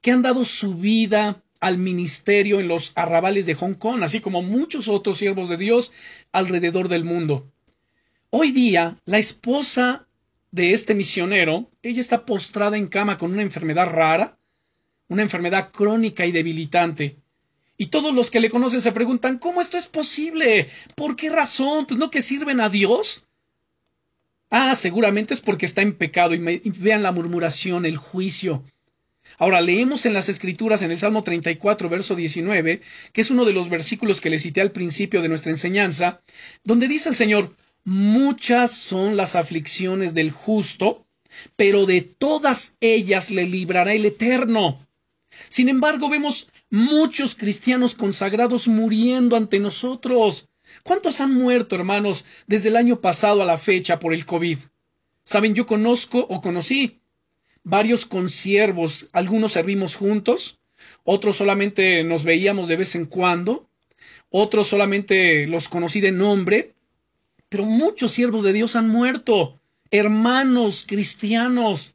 que 0.00 0.10
han 0.10 0.22
dado 0.22 0.44
su 0.44 0.74
vida 0.74 1.43
al 1.64 1.78
ministerio 1.78 2.60
en 2.60 2.68
los 2.68 2.92
arrabales 2.94 3.46
de 3.46 3.54
Hong 3.54 3.72
Kong, 3.72 4.02
así 4.02 4.20
como 4.20 4.42
muchos 4.42 4.86
otros 4.86 5.16
siervos 5.16 5.48
de 5.48 5.56
Dios 5.56 5.92
alrededor 6.30 6.88
del 6.88 7.04
mundo. 7.04 7.50
Hoy 8.28 8.50
día, 8.50 8.98
la 9.06 9.16
esposa 9.16 10.06
de 10.50 10.74
este 10.74 10.94
misionero, 10.94 11.70
ella 11.82 12.02
está 12.02 12.26
postrada 12.26 12.76
en 12.76 12.86
cama 12.86 13.16
con 13.16 13.32
una 13.32 13.40
enfermedad 13.40 13.88
rara, 13.88 14.36
una 15.08 15.22
enfermedad 15.22 15.70
crónica 15.72 16.26
y 16.26 16.32
debilitante. 16.32 17.16
Y 17.78 17.86
todos 17.86 18.14
los 18.14 18.30
que 18.30 18.40
le 18.40 18.50
conocen 18.50 18.82
se 18.82 18.92
preguntan 18.92 19.38
¿Cómo 19.38 19.62
esto 19.62 19.78
es 19.78 19.86
posible? 19.86 20.68
¿Por 20.94 21.16
qué 21.16 21.30
razón? 21.30 21.86
Pues 21.86 21.98
no 21.98 22.10
que 22.10 22.20
sirven 22.20 22.60
a 22.60 22.68
Dios. 22.68 23.26
Ah, 24.50 24.74
seguramente 24.74 25.32
es 25.32 25.40
porque 25.40 25.64
está 25.64 25.80
en 25.80 25.96
pecado 25.96 26.34
y, 26.34 26.38
vean 26.38 27.02
la 27.02 27.10
murmuración, 27.10 27.86
el 27.86 27.96
juicio. 27.96 28.64
Ahora 29.38 29.60
leemos 29.60 30.06
en 30.06 30.14
las 30.14 30.28
Escrituras 30.28 30.82
en 30.82 30.90
el 30.90 30.98
Salmo 30.98 31.22
34, 31.24 31.88
verso 31.88 32.14
19, 32.14 32.80
que 33.12 33.20
es 33.20 33.30
uno 33.30 33.44
de 33.44 33.52
los 33.52 33.68
versículos 33.68 34.20
que 34.20 34.30
le 34.30 34.38
cité 34.38 34.60
al 34.60 34.72
principio 34.72 35.22
de 35.22 35.28
nuestra 35.28 35.50
enseñanza, 35.50 36.22
donde 36.62 36.88
dice 36.88 37.08
el 37.08 37.14
Señor, 37.14 37.52
Muchas 37.86 38.70
son 38.70 39.18
las 39.18 39.34
aflicciones 39.34 40.14
del 40.14 40.30
justo, 40.30 41.06
pero 41.54 41.84
de 41.84 42.00
todas 42.00 42.78
ellas 42.80 43.30
le 43.30 43.46
librará 43.46 43.92
el 43.92 44.06
Eterno. 44.06 44.80
Sin 45.50 45.68
embargo, 45.68 46.08
vemos 46.08 46.48
muchos 46.70 47.34
cristianos 47.34 47.94
consagrados 47.94 48.68
muriendo 48.68 49.36
ante 49.36 49.60
nosotros. 49.60 50.48
¿Cuántos 50.82 51.20
han 51.20 51.34
muerto, 51.34 51.76
hermanos, 51.76 52.24
desde 52.46 52.70
el 52.70 52.76
año 52.76 53.02
pasado 53.02 53.42
a 53.42 53.46
la 53.46 53.58
fecha 53.58 54.00
por 54.00 54.14
el 54.14 54.24
COVID? 54.24 54.58
Saben, 55.22 55.54
yo 55.54 55.66
conozco 55.66 56.20
o 56.20 56.40
conocí 56.40 57.02
varios 57.64 58.06
consiervos, 58.06 59.08
algunos 59.12 59.52
servimos 59.52 59.96
juntos, 59.96 60.60
otros 61.02 61.36
solamente 61.36 62.04
nos 62.04 62.22
veíamos 62.22 62.68
de 62.68 62.76
vez 62.76 62.94
en 62.94 63.06
cuando, 63.06 63.68
otros 64.30 64.68
solamente 64.68 65.46
los 65.46 65.68
conocí 65.68 66.00
de 66.00 66.12
nombre, 66.12 66.74
pero 67.48 67.64
muchos 67.64 68.12
siervos 68.12 68.42
de 68.42 68.52
Dios 68.52 68.76
han 68.76 68.88
muerto, 68.88 69.60
hermanos 69.90 70.84
cristianos, 70.86 71.94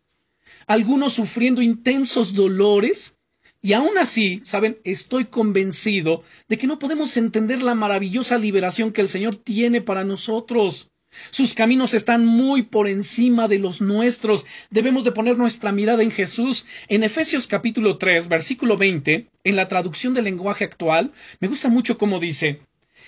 algunos 0.68 1.14
sufriendo 1.14 1.62
intensos 1.62 2.34
dolores, 2.34 3.18
y 3.62 3.74
aún 3.74 3.98
así, 3.98 4.42
saben, 4.46 4.80
estoy 4.86 5.26
convencido 5.26 6.24
de 6.48 6.58
que 6.58 6.66
no 6.68 6.80
podemos 6.80 7.18
entender 7.18 7.62
la 7.62 7.76
maravillosa 7.76 8.38
liberación 8.38 8.94
que 8.94 9.02
el 9.02 9.10
Señor 9.10 9.36
tiene 9.36 9.82
para 9.82 10.06
nosotros. 10.06 10.92
Sus 11.32 11.54
caminos 11.54 11.94
están 11.94 12.26
muy 12.26 12.64
por 12.64 12.88
encima 12.88 13.48
de 13.48 13.60
los 13.60 13.82
nuestros. 13.82 14.46
Debemos 14.70 15.04
de 15.04 15.12
poner 15.12 15.38
nuestra 15.38 15.72
mirada 15.72 16.04
en 16.04 16.12
Jesús. 16.12 16.66
En 16.88 17.04
Efesios 17.04 17.48
capítulo 17.48 17.98
3, 17.98 18.28
versículo 18.28 18.78
20, 18.78 19.28
en 19.44 19.56
la 19.56 19.68
traducción 19.68 20.14
del 20.14 20.26
lenguaje 20.26 20.66
actual, 20.66 21.12
me 21.40 21.48
gusta 21.48 21.70
mucho 21.70 21.98
cómo 21.98 22.20
dice, 22.20 22.62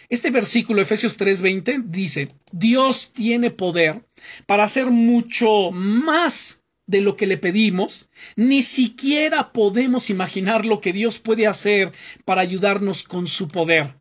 este 0.10 0.30
versículo, 0.30 0.82
Efesios 0.82 1.18
3:20, 1.18 1.84
dice, 1.86 2.28
Dios 2.52 3.12
tiene 3.14 3.50
poder 3.50 4.04
para 4.46 4.66
hacer 4.66 4.88
mucho 4.88 5.72
más 5.72 6.62
de 6.86 7.00
lo 7.00 7.16
que 7.16 7.28
le 7.28 7.38
pedimos, 7.38 8.10
ni 8.36 8.62
siquiera 8.62 9.54
podemos 9.54 10.10
imaginar 10.10 10.66
lo 10.66 10.82
que 10.82 10.92
Dios 10.92 11.20
puede 11.20 11.48
hacer 11.48 11.94
para 12.26 12.42
ayudarnos 12.42 13.04
con 13.04 13.28
su 13.28 13.48
poder. 13.48 13.96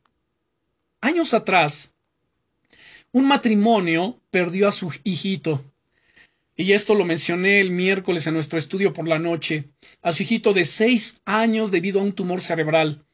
Años 1.00 1.32
atrás, 1.32 1.94
un 3.12 3.26
matrimonio 3.26 4.20
perdió 4.30 4.68
a 4.68 4.72
su 4.72 4.92
hijito. 5.04 5.64
Y 6.56 6.72
esto 6.72 6.94
lo 6.94 7.04
mencioné 7.04 7.60
el 7.60 7.70
miércoles 7.70 8.26
en 8.26 8.34
nuestro 8.34 8.58
estudio 8.58 8.92
por 8.92 9.08
la 9.08 9.18
noche, 9.18 9.70
a 10.02 10.12
su 10.12 10.22
hijito 10.22 10.52
de 10.52 10.64
seis 10.64 11.20
años 11.24 11.70
debido 11.70 12.00
a 12.00 12.02
un 12.02 12.12
tumor 12.12 12.42
cerebral. 12.42 13.04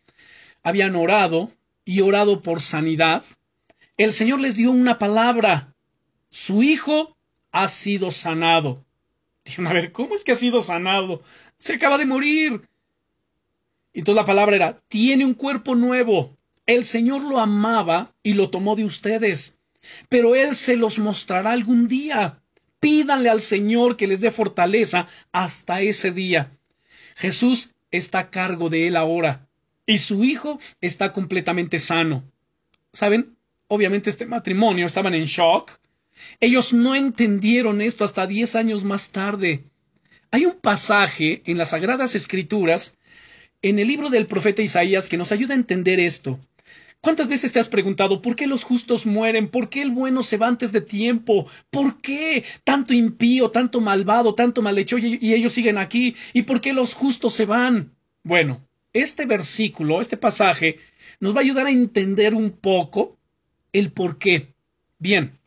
Habían 0.62 0.96
orado, 0.96 1.52
y 1.86 2.00
orado 2.00 2.42
por 2.42 2.60
sanidad, 2.60 3.24
el 3.96 4.12
Señor 4.12 4.40
les 4.40 4.56
dio 4.56 4.72
una 4.72 4.98
palabra. 4.98 5.74
Su 6.28 6.62
hijo 6.62 7.16
ha 7.52 7.68
sido 7.68 8.10
sanado. 8.10 8.84
Dijeron, 9.44 9.68
a 9.68 9.72
ver, 9.72 9.92
¿cómo 9.92 10.16
es 10.16 10.24
que 10.24 10.32
ha 10.32 10.36
sido 10.36 10.60
sanado? 10.60 11.22
Se 11.56 11.74
acaba 11.74 11.96
de 11.96 12.04
morir. 12.04 12.68
Y 13.92 14.02
toda 14.02 14.16
la 14.16 14.26
palabra 14.26 14.56
era, 14.56 14.82
tiene 14.88 15.24
un 15.24 15.34
cuerpo 15.34 15.76
nuevo. 15.76 16.36
El 16.66 16.84
Señor 16.84 17.22
lo 17.22 17.38
amaba 17.38 18.12
y 18.24 18.32
lo 18.32 18.50
tomó 18.50 18.74
de 18.74 18.84
ustedes. 18.84 19.55
Pero 20.08 20.34
Él 20.34 20.54
se 20.54 20.76
los 20.76 20.98
mostrará 20.98 21.50
algún 21.50 21.88
día. 21.88 22.40
Pídanle 22.80 23.28
al 23.28 23.40
Señor 23.40 23.96
que 23.96 24.06
les 24.06 24.20
dé 24.20 24.30
fortaleza 24.30 25.06
hasta 25.32 25.80
ese 25.80 26.12
día. 26.12 26.50
Jesús 27.16 27.70
está 27.90 28.18
a 28.20 28.30
cargo 28.30 28.68
de 28.68 28.88
Él 28.88 28.96
ahora 28.96 29.46
y 29.86 29.98
su 29.98 30.24
hijo 30.24 30.58
está 30.80 31.12
completamente 31.12 31.78
sano. 31.78 32.24
¿Saben? 32.92 33.36
Obviamente 33.68 34.10
este 34.10 34.26
matrimonio 34.26 34.86
estaban 34.86 35.14
en 35.14 35.24
shock. 35.24 35.78
Ellos 36.40 36.72
no 36.72 36.94
entendieron 36.94 37.80
esto 37.80 38.04
hasta 38.04 38.26
diez 38.26 38.56
años 38.56 38.84
más 38.84 39.10
tarde. 39.10 39.64
Hay 40.30 40.44
un 40.44 40.54
pasaje 40.54 41.42
en 41.46 41.56
las 41.58 41.70
Sagradas 41.70 42.14
Escrituras, 42.14 42.96
en 43.62 43.78
el 43.78 43.88
libro 43.88 44.10
del 44.10 44.26
profeta 44.26 44.62
Isaías, 44.62 45.08
que 45.08 45.16
nos 45.16 45.32
ayuda 45.32 45.54
a 45.54 45.56
entender 45.56 46.00
esto. 46.00 46.38
¿Cuántas 47.00 47.28
veces 47.28 47.52
te 47.52 47.60
has 47.60 47.68
preguntado 47.68 48.20
por 48.20 48.34
qué 48.34 48.46
los 48.46 48.64
justos 48.64 49.06
mueren? 49.06 49.48
¿Por 49.48 49.68
qué 49.68 49.82
el 49.82 49.90
bueno 49.90 50.22
se 50.22 50.38
va 50.38 50.48
antes 50.48 50.72
de 50.72 50.80
tiempo? 50.80 51.46
¿Por 51.70 52.00
qué 52.00 52.44
tanto 52.64 52.94
impío, 52.94 53.50
tanto 53.50 53.80
malvado, 53.80 54.34
tanto 54.34 54.60
malhecho 54.60 54.98
y 54.98 55.32
ellos 55.32 55.52
siguen 55.52 55.78
aquí? 55.78 56.16
¿Y 56.32 56.42
por 56.42 56.60
qué 56.60 56.72
los 56.72 56.94
justos 56.94 57.34
se 57.34 57.46
van? 57.46 57.92
Bueno, 58.24 58.66
este 58.92 59.26
versículo, 59.26 60.00
este 60.00 60.16
pasaje, 60.16 60.78
nos 61.20 61.34
va 61.34 61.38
a 61.38 61.42
ayudar 61.42 61.66
a 61.66 61.70
entender 61.70 62.34
un 62.34 62.50
poco 62.50 63.16
el 63.72 63.92
por 63.92 64.18
qué. 64.18 64.54
Bien, 64.98 65.38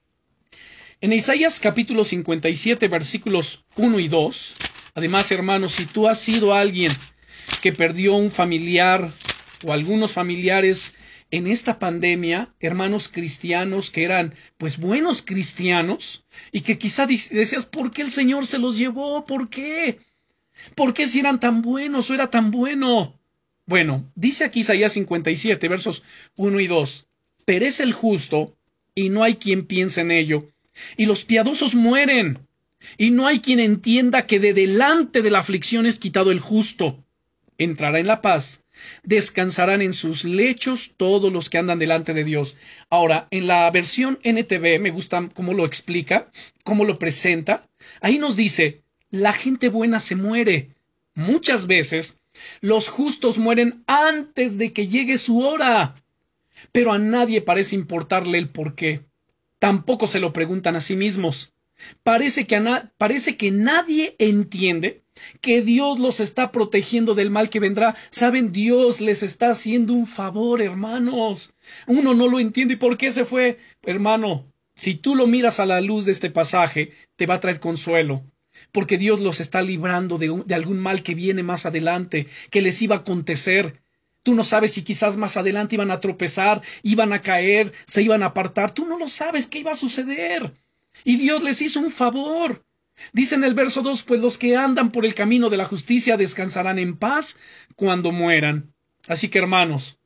en 1.02 1.14
Isaías 1.14 1.60
capítulo 1.60 2.04
57 2.04 2.88
versículos 2.88 3.66
1 3.78 4.00
y 4.00 4.08
2, 4.08 4.56
además 4.96 5.32
hermanos, 5.32 5.74
si 5.74 5.86
tú 5.86 6.08
has 6.08 6.20
sido 6.20 6.54
alguien 6.54 6.92
que 7.62 7.74
perdió 7.74 8.16
un 8.16 8.32
familiar 8.32 9.10
o 9.66 9.74
algunos 9.74 10.12
familiares 10.12 10.94
en 11.32 11.48
esta 11.48 11.78
pandemia, 11.80 12.54
hermanos 12.60 13.08
cristianos 13.08 13.92
que 13.92 14.04
eran 14.04 14.34
pues 14.58 14.78
buenos 14.78 15.22
cristianos 15.22 16.24
y 16.52 16.62
que 16.62 16.78
quizá 16.78 17.06
decías, 17.06 17.66
¿por 17.66 17.92
qué 17.92 18.02
el 18.02 18.12
Señor 18.12 18.48
se 18.48 18.58
los 18.58 18.78
llevó? 18.78 19.26
¿Por 19.26 19.50
qué? 19.50 20.00
¿Por 20.76 20.94
qué 20.94 21.08
si 21.08 21.20
eran 21.20 21.40
tan 21.40 21.62
buenos 21.62 22.10
o 22.10 22.14
era 22.14 22.30
tan 22.30 22.52
bueno? 22.52 23.20
Bueno, 23.66 24.12
dice 24.16 24.46
aquí 24.46 24.62
Isaías 24.62 24.94
57, 24.94 25.68
versos 25.68 26.04
1 26.38 26.60
y 26.60 26.68
2, 26.68 27.06
perece 27.46 27.84
el 27.84 27.94
justo 27.94 28.56
y 28.96 29.10
no 29.10 29.24
hay 29.24 29.36
quien 29.36 29.66
piense 29.66 30.02
en 30.02 30.10
ello, 30.10 30.50
y 30.98 31.06
los 31.06 31.24
piadosos 31.24 31.76
mueren, 31.76 32.40
y 32.98 33.12
no 33.12 33.28
hay 33.28 33.40
quien 33.40 33.60
entienda 33.60 34.26
que 34.26 34.40
de 34.40 34.54
delante 34.54 35.22
de 35.22 35.30
la 35.30 35.40
aflicción 35.40 35.86
es 35.86 36.00
quitado 36.00 36.32
el 36.32 36.40
justo. 36.40 37.04
Entrará 37.60 38.00
en 38.00 38.08
la 38.08 38.22
paz, 38.22 38.64
descansarán 39.04 39.82
en 39.82 39.94
sus 39.94 40.24
lechos 40.24 40.94
todos 40.96 41.32
los 41.32 41.50
que 41.50 41.58
andan 41.58 41.78
delante 41.78 42.14
de 42.14 42.24
Dios. 42.24 42.56
Ahora, 42.90 43.28
en 43.32 43.48
la 43.48 43.70
versión 43.70 44.18
NTV 44.24 44.80
me 44.80 44.92
gusta 44.92 45.30
cómo 45.34 45.54
lo 45.54 45.66
explica, 45.66 46.32
cómo 46.64 46.86
lo 46.86 46.96
presenta. 46.96 47.68
Ahí 48.00 48.18
nos 48.18 48.38
dice, 48.38 48.82
la 49.12 49.34
gente 49.34 49.68
buena 49.68 50.00
se 50.00 50.16
muere. 50.16 50.70
Muchas 51.16 51.68
veces 51.68 52.22
los 52.62 52.88
justos 52.88 53.38
mueren 53.38 53.84
antes 53.88 54.58
de 54.58 54.72
que 54.72 54.88
llegue 54.88 55.18
su 55.18 55.40
hora. 55.40 56.02
Pero 56.72 56.94
a 56.94 56.98
nadie 56.98 57.42
parece 57.42 57.76
importarle 57.76 58.38
el 58.38 58.48
por 58.48 58.74
qué. 58.74 59.02
Tampoco 59.60 60.08
se 60.08 60.22
lo 60.22 60.32
preguntan 60.32 60.78
a 60.78 60.82
sí 60.82 60.96
mismos. 60.96 61.52
Parece 62.04 62.48
que, 62.48 62.62
parece 62.98 63.36
que 63.36 63.52
nadie 63.52 64.16
entiende 64.18 65.02
que 65.42 65.62
Dios 65.62 66.00
los 66.00 66.20
está 66.20 66.52
protegiendo 66.52 67.16
del 67.16 67.32
mal 67.32 67.50
que 67.50 67.60
vendrá. 67.60 67.96
Saben, 68.10 68.52
Dios 68.52 69.02
les 69.02 69.24
está 69.24 69.52
haciendo 69.52 69.94
un 69.94 70.08
favor, 70.08 70.62
hermanos. 70.62 71.54
Uno 71.88 72.14
no 72.14 72.28
lo 72.28 72.40
entiende. 72.40 72.76
¿Y 72.76 72.78
por 72.78 72.98
qué 72.98 73.12
se 73.12 73.26
fue? 73.26 73.58
Hermano, 73.84 74.52
si 74.76 74.96
tú 74.96 75.16
lo 75.16 75.28
miras 75.28 75.60
a 75.60 75.66
la 75.66 75.82
luz 75.82 76.06
de 76.06 76.12
este 76.12 76.30
pasaje, 76.30 76.94
te 77.16 77.26
va 77.26 77.36
a 77.36 77.40
traer 77.40 77.60
consuelo. 77.60 78.24
Porque 78.72 78.98
Dios 78.98 79.20
los 79.20 79.40
está 79.40 79.62
librando 79.62 80.18
de, 80.18 80.44
de 80.46 80.56
algún 80.56 80.80
mal 80.80 81.04
que 81.04 81.16
viene 81.16 81.44
más 81.44 81.66
adelante, 81.66 82.28
que 82.50 82.62
les 82.62 82.82
iba 82.82 82.96
a 82.96 83.00
acontecer. 83.00 83.82
Tú 84.24 84.34
no 84.36 84.44
sabes 84.44 84.74
si 84.74 84.84
quizás 84.84 85.18
más 85.18 85.38
adelante 85.38 85.76
iban 85.76 85.92
a 85.92 86.00
tropezar, 86.00 86.62
iban 86.84 87.14
a 87.14 87.22
caer, 87.22 87.74
se 87.86 88.02
iban 88.02 88.22
a 88.24 88.28
apartar. 88.28 88.72
Tú 88.72 88.86
no 88.86 89.00
lo 89.00 89.08
sabes 89.08 89.48
qué 89.48 89.60
iba 89.60 89.72
a 89.72 89.76
suceder. 89.76 90.54
Y 91.04 91.18
Dios 91.18 91.42
les 91.44 91.62
hizo 91.62 91.80
un 91.80 91.92
favor. 91.92 92.64
Dice 93.14 93.36
en 93.36 93.44
el 93.44 93.54
verso 93.54 93.82
2, 93.82 94.04
pues 94.04 94.20
los 94.20 94.38
que 94.38 94.56
andan 94.56 94.92
por 94.92 95.06
el 95.06 95.16
camino 95.16 95.50
de 95.50 95.58
la 95.58 95.66
justicia 95.66 96.18
descansarán 96.18 96.80
en 96.80 96.98
paz 96.98 97.38
cuando 97.76 98.12
mueran. 98.12 98.74
Así 99.08 99.30
que 99.30 99.40
hermanos, 99.40 100.00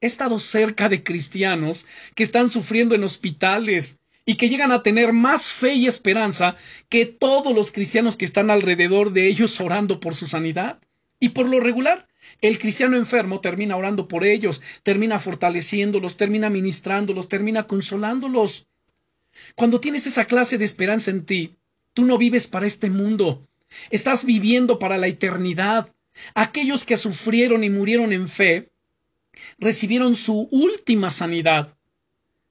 he 0.00 0.06
estado 0.06 0.38
cerca 0.38 0.88
de 0.88 1.02
cristianos 1.02 1.86
que 2.14 2.22
están 2.22 2.50
sufriendo 2.50 2.94
en 2.94 3.04
hospitales 3.04 4.00
y 4.24 4.36
que 4.36 4.48
llegan 4.48 4.72
a 4.72 4.82
tener 4.82 5.12
más 5.12 5.48
fe 5.48 5.74
y 5.74 5.86
esperanza 5.86 6.56
que 6.88 7.06
todos 7.06 7.54
los 7.54 7.72
cristianos 7.72 8.16
que 8.16 8.24
están 8.24 8.50
alrededor 8.50 9.12
de 9.12 9.26
ellos 9.26 9.60
orando 9.60 10.00
por 10.00 10.14
su 10.14 10.26
sanidad. 10.26 10.80
Y 11.20 11.30
por 11.30 11.48
lo 11.48 11.60
regular, 11.60 12.06
el 12.40 12.58
cristiano 12.58 12.96
enfermo 12.96 13.40
termina 13.40 13.76
orando 13.76 14.06
por 14.06 14.24
ellos, 14.24 14.62
termina 14.82 15.18
fortaleciéndolos, 15.18 16.16
termina 16.16 16.50
ministrándolos, 16.50 17.28
termina 17.28 17.66
consolándolos. 17.66 18.68
Cuando 19.54 19.80
tienes 19.80 20.06
esa 20.06 20.26
clase 20.26 20.58
de 20.58 20.64
esperanza 20.64 21.10
en 21.10 21.24
ti, 21.24 21.57
Tú 21.98 22.04
no 22.04 22.16
vives 22.16 22.46
para 22.46 22.64
este 22.64 22.90
mundo, 22.90 23.44
estás 23.90 24.24
viviendo 24.24 24.78
para 24.78 24.98
la 24.98 25.08
eternidad. 25.08 25.92
Aquellos 26.32 26.84
que 26.84 26.96
sufrieron 26.96 27.64
y 27.64 27.70
murieron 27.70 28.12
en 28.12 28.28
fe 28.28 28.70
recibieron 29.58 30.14
su 30.14 30.46
última 30.52 31.10
sanidad. 31.10 31.76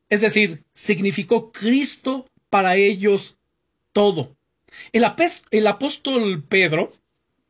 Es 0.09 0.19
decir, 0.19 0.65
significó 0.73 1.53
Cristo 1.53 2.29
para 2.49 2.75
ellos 2.75 3.37
todo. 3.93 4.35
El, 4.91 5.05
el 5.51 5.67
apóstol 5.67 6.43
Pedro, 6.43 6.91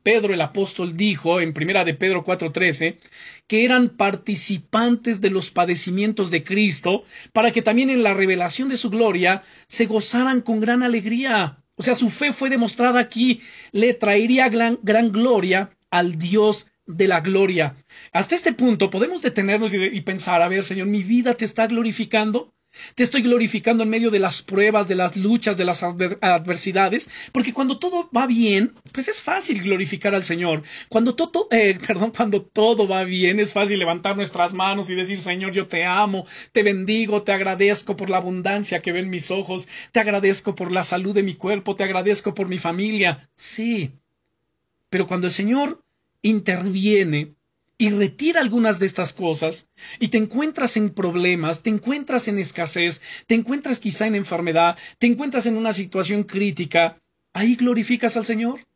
Pedro 0.03 0.35
el 0.35 0.41
apóstol 0.41 0.95
dijo 0.95 1.41
en 1.41 1.51
primera 1.51 1.83
de 1.83 1.95
Pedro 1.95 2.23
4:13 2.23 2.99
que 3.47 3.65
eran 3.65 3.89
participantes 3.89 5.19
de 5.19 5.31
los 5.31 5.49
padecimientos 5.49 6.29
de 6.29 6.43
Cristo 6.43 7.05
para 7.33 7.49
que 7.49 7.63
también 7.63 7.89
en 7.89 8.03
la 8.03 8.13
revelación 8.13 8.69
de 8.69 8.77
su 8.77 8.91
gloria 8.91 9.41
se 9.67 9.87
gozaran 9.87 10.41
con 10.41 10.59
gran 10.59 10.83
alegría. 10.83 11.63
O 11.77 11.83
sea, 11.83 11.95
su 11.95 12.09
fe 12.09 12.33
fue 12.33 12.49
demostrada 12.49 12.99
aquí, 12.99 13.41
le 13.71 13.93
traería 13.93 14.49
gran, 14.49 14.79
gran 14.81 15.11
gloria 15.11 15.69
al 15.91 16.17
Dios 16.17 16.67
de 16.87 17.07
la 17.07 17.21
gloria. 17.21 17.75
Hasta 18.11 18.35
este 18.35 18.51
punto 18.53 18.89
podemos 18.89 19.21
detenernos 19.21 19.73
y, 19.73 19.83
y, 19.83 20.01
pensar, 20.01 20.41
a 20.41 20.47
ver, 20.47 20.63
Señor, 20.63 20.87
mi 20.87 21.03
vida 21.03 21.35
te 21.35 21.45
está 21.45 21.67
glorificando. 21.67 22.53
Te 22.95 23.03
estoy 23.03 23.21
glorificando 23.21 23.83
en 23.83 23.89
medio 23.89 24.11
de 24.11 24.19
las 24.19 24.41
pruebas, 24.41 24.87
de 24.87 24.95
las 24.95 25.15
luchas, 25.15 25.57
de 25.57 25.65
las 25.65 25.83
adversidades, 25.83 27.09
porque 27.31 27.53
cuando 27.53 27.79
todo 27.79 28.09
va 28.15 28.27
bien, 28.27 28.73
pues 28.91 29.07
es 29.07 29.21
fácil 29.21 29.61
glorificar 29.61 30.15
al 30.15 30.23
Señor. 30.23 30.63
Cuando 30.89 31.15
todo, 31.15 31.47
eh, 31.51 31.77
perdón, 31.87 32.11
cuando 32.15 32.41
todo 32.41 32.87
va 32.87 33.03
bien, 33.03 33.39
es 33.39 33.53
fácil 33.53 33.79
levantar 33.79 34.15
nuestras 34.15 34.53
manos 34.53 34.89
y 34.89 34.95
decir, 34.95 35.19
Señor, 35.19 35.51
yo 35.51 35.67
te 35.67 35.85
amo, 35.85 36.25
te 36.51 36.63
bendigo, 36.63 37.23
te 37.23 37.31
agradezco 37.31 37.95
por 37.95 38.09
la 38.09 38.17
abundancia 38.17 38.81
que 38.81 38.91
ven 38.91 39.09
mis 39.09 39.31
ojos, 39.31 39.67
te 39.91 39.99
agradezco 39.99 40.55
por 40.55 40.71
la 40.71 40.83
salud 40.83 41.13
de 41.13 41.23
mi 41.23 41.35
cuerpo, 41.35 41.75
te 41.75 41.83
agradezco 41.83 42.33
por 42.33 42.49
mi 42.49 42.57
familia. 42.57 43.29
Sí. 43.35 43.91
Pero 44.89 45.07
cuando 45.07 45.27
el 45.27 45.33
Señor 45.33 45.83
interviene 46.21 47.36
y 47.77 47.89
retira 47.91 48.41
algunas 48.41 48.79
de 48.79 48.87
estas 48.87 49.13
cosas 49.13 49.67
y 49.99 50.07
te 50.07 50.17
encuentras 50.17 50.77
en 50.77 50.89
problemas, 50.89 51.61
te 51.61 51.69
encuentras 51.69 52.27
en 52.27 52.39
escasez, 52.39 53.01
te 53.27 53.35
encuentras 53.35 53.79
quizá 53.79 54.07
en 54.07 54.15
enfermedad, 54.15 54.77
te 54.97 55.07
encuentras 55.07 55.45
en 55.45 55.57
una 55.57 55.73
situación 55.73 56.23
crítica, 56.23 56.99
ahí 57.33 57.55
glorificas 57.55 58.17
al 58.17 58.25
Señor. 58.25 58.67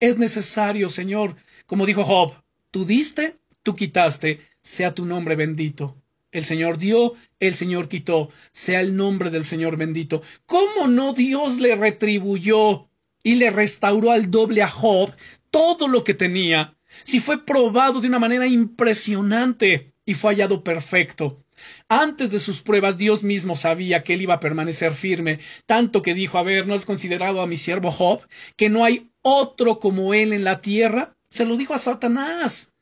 Es 0.00 0.18
necesario, 0.18 0.90
Señor, 0.90 1.36
como 1.66 1.86
dijo 1.86 2.04
Job, 2.04 2.34
tú 2.70 2.84
diste, 2.84 3.36
tú 3.62 3.74
quitaste, 3.74 4.40
sea 4.60 4.94
tu 4.94 5.06
nombre 5.06 5.36
bendito. 5.36 5.96
El 6.32 6.44
Señor 6.44 6.78
dio, 6.78 7.14
el 7.40 7.54
Señor 7.54 7.88
quitó, 7.88 8.30
sea 8.52 8.80
el 8.80 8.96
nombre 8.96 9.30
del 9.30 9.44
Señor 9.44 9.76
bendito. 9.76 10.22
¿Cómo 10.46 10.86
no 10.86 11.12
Dios 11.12 11.58
le 11.58 11.74
retribuyó 11.74 12.88
y 13.22 13.36
le 13.36 13.50
restauró 13.50 14.12
al 14.12 14.30
doble 14.30 14.62
a 14.62 14.68
Job 14.68 15.12
todo 15.50 15.88
lo 15.88 16.04
que 16.04 16.14
tenía? 16.14 16.76
Si 17.02 17.20
fue 17.20 17.44
probado 17.44 18.00
de 18.00 18.08
una 18.08 18.18
manera 18.18 18.46
impresionante 18.46 19.92
y 20.04 20.14
fue 20.14 20.32
hallado 20.32 20.64
perfecto. 20.64 21.44
Antes 21.88 22.30
de 22.30 22.40
sus 22.40 22.60
pruebas, 22.62 22.96
Dios 22.96 23.22
mismo 23.22 23.56
sabía 23.56 24.02
que 24.02 24.14
él 24.14 24.22
iba 24.22 24.34
a 24.34 24.40
permanecer 24.40 24.94
firme, 24.94 25.40
tanto 25.66 26.02
que 26.02 26.14
dijo, 26.14 26.38
a 26.38 26.42
ver, 26.42 26.66
¿no 26.66 26.74
has 26.74 26.86
considerado 26.86 27.42
a 27.42 27.46
mi 27.46 27.56
siervo 27.56 27.90
Job, 27.90 28.26
que 28.56 28.70
no 28.70 28.84
hay 28.84 29.10
otro 29.22 29.78
como 29.78 30.14
él 30.14 30.32
en 30.32 30.44
la 30.44 30.60
tierra? 30.60 31.16
Se 31.28 31.44
lo 31.44 31.56
dijo 31.56 31.74
a 31.74 31.78
Satanás. 31.78 32.72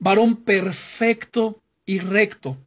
Varón 0.00 0.36
perfecto 0.36 1.62
y 1.86 2.00
recto, 2.00 2.58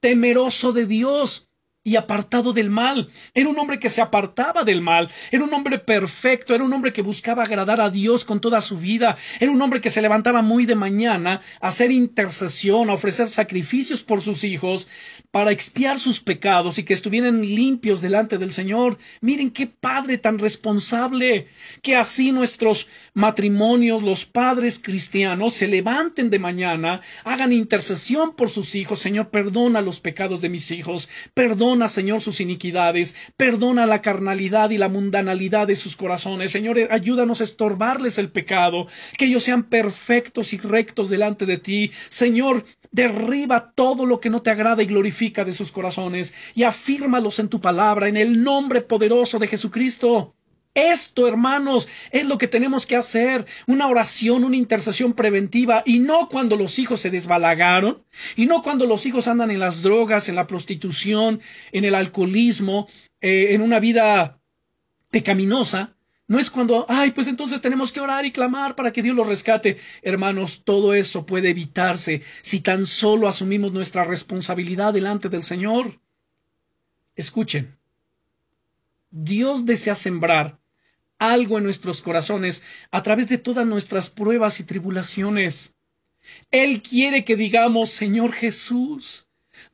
temeroso 0.00 0.72
de 0.72 0.86
Dios, 0.86 1.47
y 1.88 1.96
apartado 1.96 2.52
del 2.52 2.68
mal. 2.68 3.08
Era 3.32 3.48
un 3.48 3.58
hombre 3.58 3.78
que 3.78 3.88
se 3.88 4.02
apartaba 4.02 4.62
del 4.62 4.82
mal. 4.82 5.08
Era 5.30 5.42
un 5.42 5.54
hombre 5.54 5.78
perfecto. 5.78 6.54
Era 6.54 6.64
un 6.64 6.72
hombre 6.74 6.92
que 6.92 7.00
buscaba 7.00 7.44
agradar 7.44 7.80
a 7.80 7.88
Dios 7.88 8.26
con 8.26 8.40
toda 8.40 8.60
su 8.60 8.78
vida. 8.78 9.16
Era 9.40 9.50
un 9.50 9.62
hombre 9.62 9.80
que 9.80 9.88
se 9.88 10.02
levantaba 10.02 10.42
muy 10.42 10.66
de 10.66 10.74
mañana 10.74 11.40
a 11.62 11.68
hacer 11.68 11.90
intercesión, 11.90 12.90
a 12.90 12.92
ofrecer 12.92 13.30
sacrificios 13.30 14.02
por 14.02 14.20
sus 14.20 14.44
hijos, 14.44 14.86
para 15.30 15.50
expiar 15.50 15.98
sus 15.98 16.20
pecados 16.20 16.78
y 16.78 16.82
que 16.82 16.92
estuvieran 16.92 17.40
limpios 17.40 18.02
delante 18.02 18.36
del 18.36 18.52
Señor. 18.52 18.98
Miren 19.22 19.50
qué 19.50 19.66
padre 19.66 20.18
tan 20.18 20.38
responsable. 20.38 21.46
Que 21.80 21.96
así 21.96 22.32
nuestros 22.32 22.88
matrimonios, 23.14 24.02
los 24.02 24.26
padres 24.26 24.78
cristianos, 24.78 25.54
se 25.54 25.68
levanten 25.68 26.28
de 26.28 26.38
mañana, 26.38 27.00
hagan 27.24 27.52
intercesión 27.52 28.36
por 28.36 28.50
sus 28.50 28.74
hijos. 28.74 28.98
Señor, 28.98 29.30
perdona 29.30 29.80
los 29.80 30.00
pecados 30.00 30.42
de 30.42 30.50
mis 30.50 30.70
hijos. 30.70 31.08
Perdona 31.32 31.77
Perdona, 31.78 31.94
Señor, 31.94 32.20
sus 32.22 32.40
iniquidades. 32.40 33.14
Perdona 33.36 33.86
la 33.86 34.02
carnalidad 34.02 34.70
y 34.70 34.78
la 34.78 34.88
mundanalidad 34.88 35.68
de 35.68 35.76
sus 35.76 35.94
corazones. 35.94 36.50
Señor, 36.50 36.76
ayúdanos 36.90 37.40
a 37.40 37.44
estorbarles 37.44 38.18
el 38.18 38.32
pecado. 38.32 38.88
Que 39.16 39.26
ellos 39.26 39.44
sean 39.44 39.62
perfectos 39.62 40.52
y 40.52 40.58
rectos 40.58 41.08
delante 41.08 41.46
de 41.46 41.58
ti. 41.58 41.92
Señor, 42.08 42.64
derriba 42.90 43.70
todo 43.76 44.06
lo 44.06 44.18
que 44.18 44.28
no 44.28 44.42
te 44.42 44.50
agrada 44.50 44.82
y 44.82 44.86
glorifica 44.86 45.44
de 45.44 45.52
sus 45.52 45.70
corazones. 45.70 46.34
Y 46.56 46.64
afírmalos 46.64 47.38
en 47.38 47.48
tu 47.48 47.60
palabra, 47.60 48.08
en 48.08 48.16
el 48.16 48.42
nombre 48.42 48.80
poderoso 48.80 49.38
de 49.38 49.46
Jesucristo. 49.46 50.34
Esto, 50.78 51.26
hermanos, 51.26 51.88
es 52.12 52.24
lo 52.24 52.38
que 52.38 52.46
tenemos 52.46 52.86
que 52.86 52.94
hacer, 52.94 53.46
una 53.66 53.88
oración, 53.88 54.44
una 54.44 54.54
intercesión 54.54 55.12
preventiva, 55.12 55.82
y 55.84 55.98
no 55.98 56.28
cuando 56.28 56.54
los 56.54 56.78
hijos 56.78 57.00
se 57.00 57.10
desbalagaron, 57.10 58.04
y 58.36 58.46
no 58.46 58.62
cuando 58.62 58.86
los 58.86 59.04
hijos 59.04 59.26
andan 59.26 59.50
en 59.50 59.58
las 59.58 59.82
drogas, 59.82 60.28
en 60.28 60.36
la 60.36 60.46
prostitución, 60.46 61.40
en 61.72 61.84
el 61.84 61.96
alcoholismo, 61.96 62.86
eh, 63.20 63.54
en 63.54 63.62
una 63.62 63.80
vida 63.80 64.38
pecaminosa. 65.10 65.96
No 66.28 66.38
es 66.38 66.48
cuando, 66.48 66.86
ay, 66.88 67.10
pues 67.10 67.26
entonces 67.26 67.60
tenemos 67.60 67.90
que 67.90 67.98
orar 68.00 68.24
y 68.24 68.30
clamar 68.30 68.76
para 68.76 68.92
que 68.92 69.02
Dios 69.02 69.16
los 69.16 69.26
rescate. 69.26 69.78
Hermanos, 70.02 70.62
todo 70.62 70.94
eso 70.94 71.26
puede 71.26 71.50
evitarse 71.50 72.22
si 72.42 72.60
tan 72.60 72.86
solo 72.86 73.26
asumimos 73.26 73.72
nuestra 73.72 74.04
responsabilidad 74.04 74.92
delante 74.92 75.28
del 75.28 75.42
Señor. 75.42 75.98
Escuchen, 77.16 77.76
Dios 79.10 79.66
desea 79.66 79.96
sembrar 79.96 80.56
algo 81.18 81.58
en 81.58 81.64
nuestros 81.64 82.02
corazones 82.02 82.62
a 82.90 83.02
través 83.02 83.28
de 83.28 83.38
todas 83.38 83.66
nuestras 83.66 84.10
pruebas 84.10 84.60
y 84.60 84.64
tribulaciones. 84.64 85.74
Él 86.50 86.82
quiere 86.82 87.24
que 87.24 87.36
digamos, 87.36 87.90
Señor 87.90 88.32
Jesús, 88.32 89.26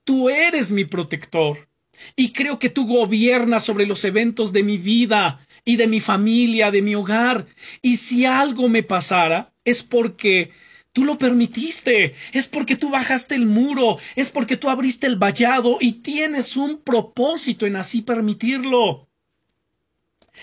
tú 0.05 0.28
eres 0.30 0.72
mi 0.72 0.84
protector, 0.84 1.68
y 2.16 2.32
creo 2.32 2.59
que 2.59 2.70
tú 2.70 2.86
gobiernas 2.86 3.64
sobre 3.64 3.86
los 3.86 4.05
eventos 4.05 4.53
de 4.53 4.62
mi 4.62 4.78
vida 4.78 5.47
y 5.64 5.76
de 5.76 5.86
mi 5.86 6.01
familia, 6.01 6.70
de 6.70 6.82
mi 6.82 6.95
hogar, 6.95 7.47
y 7.82 7.97
si 7.97 8.24
algo 8.24 8.68
me 8.68 8.82
pasara, 8.82 9.53
es 9.64 9.82
porque 9.82 10.51
Tú 10.95 11.03
lo 11.03 11.18
permitiste, 11.18 12.14
es 12.32 12.47
porque 12.47 12.76
tú 12.76 12.88
bajaste 12.88 13.34
el 13.34 13.47
muro, 13.47 13.99
es 14.14 14.30
porque 14.30 14.57
tú 14.57 14.70
abriste 14.70 15.09
el 15.09 15.16
vallado 15.16 15.78
y 15.80 15.95
tienes 15.95 16.57
un 16.57 16.78
propósito 16.82 17.66
en 17.66 17.74
así 17.74 18.03
permitirlo 18.03 19.09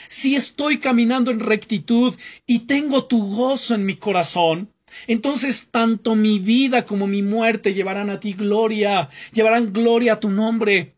si 0.07 0.35
estoy 0.35 0.79
caminando 0.79 1.31
en 1.31 1.39
rectitud 1.39 2.15
y 2.45 2.59
tengo 2.59 3.05
tu 3.05 3.35
gozo 3.35 3.75
en 3.75 3.85
mi 3.85 3.95
corazón, 3.95 4.69
entonces 5.07 5.69
tanto 5.71 6.15
mi 6.15 6.39
vida 6.39 6.85
como 6.85 7.07
mi 7.07 7.21
muerte 7.21 7.73
llevarán 7.73 8.09
a 8.09 8.19
ti 8.19 8.33
gloria, 8.33 9.09
llevarán 9.31 9.73
gloria 9.73 10.13
a 10.13 10.19
tu 10.19 10.29
nombre. 10.29 10.95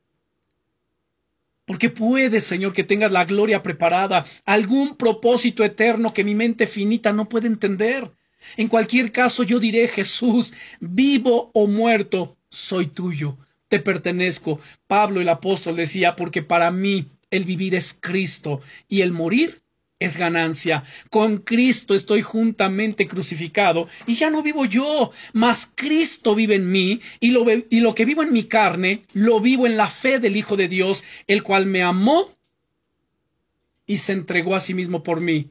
Porque 1.65 1.89
puede, 1.89 2.41
Señor, 2.41 2.73
que 2.73 2.83
tengas 2.83 3.11
la 3.11 3.23
gloria 3.23 3.63
preparada, 3.63 4.25
algún 4.45 4.97
propósito 4.97 5.63
eterno 5.63 6.13
que 6.13 6.23
mi 6.23 6.35
mente 6.35 6.67
finita 6.67 7.13
no 7.13 7.29
puede 7.29 7.47
entender. 7.47 8.11
En 8.57 8.67
cualquier 8.67 9.11
caso, 9.11 9.43
yo 9.43 9.59
diré, 9.59 9.87
Jesús, 9.87 10.53
vivo 10.81 11.51
o 11.53 11.67
muerto, 11.67 12.37
soy 12.49 12.87
tuyo, 12.87 13.37
te 13.69 13.79
pertenezco. 13.79 14.59
Pablo 14.87 15.21
el 15.21 15.29
apóstol 15.29 15.77
decía, 15.77 16.17
porque 16.17 16.41
para 16.43 16.69
mí 16.69 17.12
el 17.33 17.45
vivir 17.45 17.73
es 17.73 17.97
Cristo 17.99 18.61
y 18.87 19.01
el 19.01 19.11
morir 19.11 19.63
es 19.99 20.17
ganancia. 20.17 20.83
Con 21.09 21.39
Cristo 21.39 21.95
estoy 21.95 22.21
juntamente 22.21 23.07
crucificado 23.07 23.87
y 24.05 24.15
ya 24.15 24.29
no 24.29 24.43
vivo 24.43 24.65
yo, 24.65 25.11
mas 25.33 25.71
Cristo 25.73 26.35
vive 26.35 26.55
en 26.55 26.71
mí 26.71 27.01
y 27.19 27.31
lo, 27.31 27.45
y 27.49 27.79
lo 27.79 27.95
que 27.95 28.05
vivo 28.05 28.21
en 28.21 28.33
mi 28.33 28.43
carne 28.43 29.01
lo 29.13 29.39
vivo 29.39 29.65
en 29.65 29.77
la 29.77 29.87
fe 29.87 30.19
del 30.19 30.37
Hijo 30.37 30.55
de 30.57 30.67
Dios, 30.67 31.03
el 31.25 31.41
cual 31.41 31.65
me 31.65 31.81
amó 31.81 32.29
y 33.87 33.97
se 33.97 34.13
entregó 34.13 34.55
a 34.55 34.59
sí 34.59 34.75
mismo 34.75 35.01
por 35.01 35.19
mí. 35.19 35.49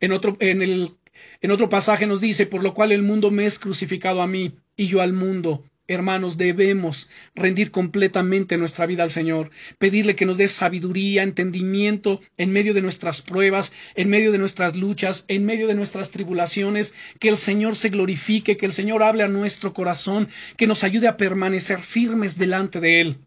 En 0.00 0.12
otro, 0.12 0.36
en 0.40 0.62
el, 0.62 0.96
en 1.40 1.50
otro 1.52 1.68
pasaje 1.68 2.06
nos 2.06 2.20
dice, 2.20 2.46
por 2.46 2.62
lo 2.64 2.74
cual 2.74 2.90
el 2.90 3.02
mundo 3.02 3.30
me 3.30 3.46
es 3.46 3.58
crucificado 3.60 4.20
a 4.20 4.26
mí 4.26 4.52
y 4.76 4.88
yo 4.88 5.00
al 5.00 5.12
mundo. 5.12 5.64
Hermanos, 5.90 6.36
debemos 6.36 7.08
rendir 7.34 7.70
completamente 7.70 8.58
nuestra 8.58 8.84
vida 8.84 9.04
al 9.04 9.10
Señor, 9.10 9.50
pedirle 9.78 10.16
que 10.16 10.26
nos 10.26 10.36
dé 10.36 10.46
sabiduría, 10.46 11.22
entendimiento 11.22 12.20
en 12.36 12.52
medio 12.52 12.74
de 12.74 12.82
nuestras 12.82 13.22
pruebas, 13.22 13.72
en 13.94 14.10
medio 14.10 14.30
de 14.30 14.36
nuestras 14.36 14.76
luchas, 14.76 15.24
en 15.28 15.46
medio 15.46 15.66
de 15.66 15.74
nuestras 15.74 16.10
tribulaciones, 16.10 16.92
que 17.18 17.30
el 17.30 17.38
Señor 17.38 17.74
se 17.74 17.88
glorifique, 17.88 18.58
que 18.58 18.66
el 18.66 18.74
Señor 18.74 19.02
hable 19.02 19.22
a 19.22 19.28
nuestro 19.28 19.72
corazón, 19.72 20.28
que 20.58 20.66
nos 20.66 20.84
ayude 20.84 21.08
a 21.08 21.16
permanecer 21.16 21.78
firmes 21.78 22.36
delante 22.36 22.80
de 22.80 23.00
Él. 23.00 23.18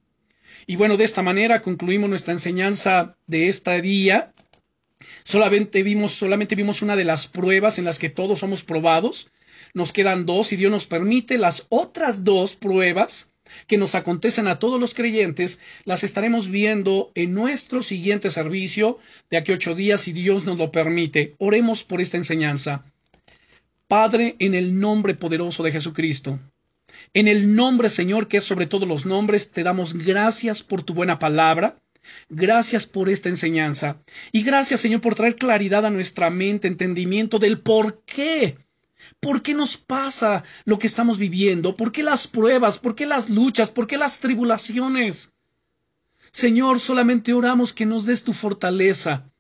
Y 0.68 0.76
bueno, 0.76 0.97
de 0.97 1.05
esta 1.05 1.24
manera 1.24 1.64
concluimos 1.64 2.12
nuestra 2.12 2.34
enseñanza 2.34 3.18
de 3.26 3.49
este 3.49 3.82
día. 3.82 4.34
Solamente 5.24 5.82
vimos, 5.82 6.12
solamente 6.12 6.53
vimos 6.53 6.84
una 6.84 6.95
de 6.95 7.05
las 7.05 7.26
pruebas 7.26 7.80
en 7.80 7.86
las 7.86 7.97
que 7.97 8.09
todos 8.09 8.41
somos 8.41 8.64
probados 8.64 9.32
nos 9.74 9.93
quedan 9.93 10.26
dos 10.26 10.51
y 10.53 10.55
Dios 10.55 10.72
nos 10.72 10.86
permite 10.86 11.38
las 11.38 11.65
otras 11.69 12.24
dos 12.24 12.55
pruebas 12.55 13.34
que 13.67 13.78
nos 13.78 13.95
acontecen 13.95 14.47
a 14.47 14.59
todos 14.59 14.80
los 14.80 14.93
creyentes, 14.93 15.59
las 15.86 16.03
estaremos 16.03 16.49
viendo 16.49 17.11
en 17.15 17.34
nuestro 17.34 17.84
siguiente 17.84 18.30
servicio 18.30 18.99
de 19.30 19.38
aquí 19.38 19.51
ocho 19.51 19.76
días, 19.76 20.01
si 20.01 20.13
Dios 20.13 20.45
nos 20.45 20.57
lo 20.57 20.72
permite. 20.72 21.36
Oremos 21.38 21.84
por 21.84 22.01
esta 22.01 22.17
enseñanza. 22.17 22.86
Padre, 23.88 24.36
en 24.39 24.55
el 24.55 24.80
nombre 24.80 25.15
poderoso 25.15 25.63
de 25.63 25.72
Jesucristo, 25.74 26.39
en 27.13 27.28
el 27.28 27.55
nombre, 27.55 27.89
Señor, 27.89 28.28
que 28.28 28.38
es 28.38 28.43
sobre 28.43 28.67
todos 28.67 28.88
los 28.88 29.05
nombres, 29.05 29.51
te 29.51 29.63
damos 29.63 29.93
gracias 29.93 30.63
por 30.63 30.84
tu 30.84 30.93
buena 30.93 31.19
palabra. 31.19 31.78
Gracias 32.30 32.88
por 32.88 33.09
esta 33.09 33.30
enseñanza. 33.30 34.01
Y 34.32 34.41
gracias, 34.43 34.82
Señor, 34.82 35.01
por 35.01 35.15
traer 35.15 35.36
claridad 35.36 35.86
a 35.86 35.91
nuestra 35.91 36.30
mente, 36.30 36.67
entendimiento 36.67 37.38
del 37.38 37.59
por 37.59 38.01
qué 38.05 38.57
¿Por 39.22 39.43
qué 39.43 39.53
nos 39.53 39.78
pasa 39.78 40.43
lo 40.65 40.80
que 40.80 40.88
estamos 40.88 41.17
viviendo? 41.19 41.76
¿Por 41.78 41.91
qué 41.91 42.01
las 42.03 42.28
pruebas? 42.28 42.80
¿Por 42.80 42.95
qué 42.95 43.05
las 43.05 43.30
luchas? 43.30 43.69
¿Por 43.69 43.86
qué 43.86 43.97
las 43.97 44.19
tribulaciones? 44.19 45.34
Señor, 46.32 46.80
solamente 46.80 47.32
oramos 47.34 47.72
que 47.72 47.86
nos 47.86 48.05
des 48.05 48.24
tu 48.24 48.34
fortaleza, 48.34 49.30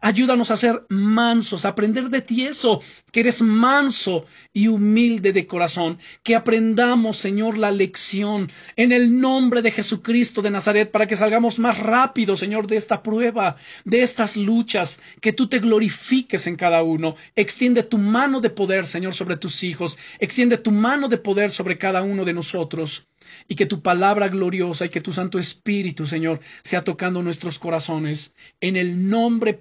Ayúdanos 0.00 0.50
a 0.50 0.56
ser 0.56 0.86
mansos, 0.88 1.64
a 1.64 1.70
aprender 1.70 2.08
de 2.08 2.20
ti 2.20 2.46
eso, 2.46 2.80
que 3.10 3.20
eres 3.20 3.42
manso 3.42 4.26
y 4.52 4.68
humilde 4.68 5.32
de 5.32 5.46
corazón. 5.46 5.98
Que 6.22 6.36
aprendamos, 6.36 7.16
Señor, 7.16 7.58
la 7.58 7.72
lección 7.72 8.50
en 8.76 8.92
el 8.92 9.20
nombre 9.20 9.60
de 9.60 9.72
Jesucristo 9.72 10.40
de 10.40 10.50
Nazaret 10.50 10.90
para 10.90 11.06
que 11.06 11.16
salgamos 11.16 11.58
más 11.58 11.78
rápido, 11.78 12.36
Señor, 12.36 12.68
de 12.68 12.76
esta 12.76 13.02
prueba, 13.02 13.56
de 13.84 14.02
estas 14.02 14.36
luchas, 14.36 15.00
que 15.20 15.32
tú 15.32 15.48
te 15.48 15.58
glorifiques 15.58 16.46
en 16.46 16.56
cada 16.56 16.82
uno. 16.82 17.16
Extiende 17.34 17.82
tu 17.82 17.98
mano 17.98 18.40
de 18.40 18.50
poder, 18.50 18.86
Señor, 18.86 19.14
sobre 19.14 19.36
tus 19.36 19.64
hijos. 19.64 19.98
Extiende 20.20 20.58
tu 20.58 20.70
mano 20.70 21.08
de 21.08 21.18
poder 21.18 21.50
sobre 21.50 21.76
cada 21.76 22.02
uno 22.02 22.24
de 22.24 22.34
nosotros 22.34 23.08
y 23.46 23.54
que 23.54 23.66
tu 23.66 23.82
palabra 23.82 24.28
gloriosa 24.28 24.86
y 24.86 24.88
que 24.88 25.00
tu 25.00 25.12
Santo 25.12 25.38
Espíritu, 25.38 26.06
Señor, 26.06 26.40
sea 26.62 26.84
tocando 26.84 27.22
nuestros 27.22 27.58
corazones. 27.58 28.34
En 28.60 28.76
el 28.76 29.08
nombre 29.08 29.54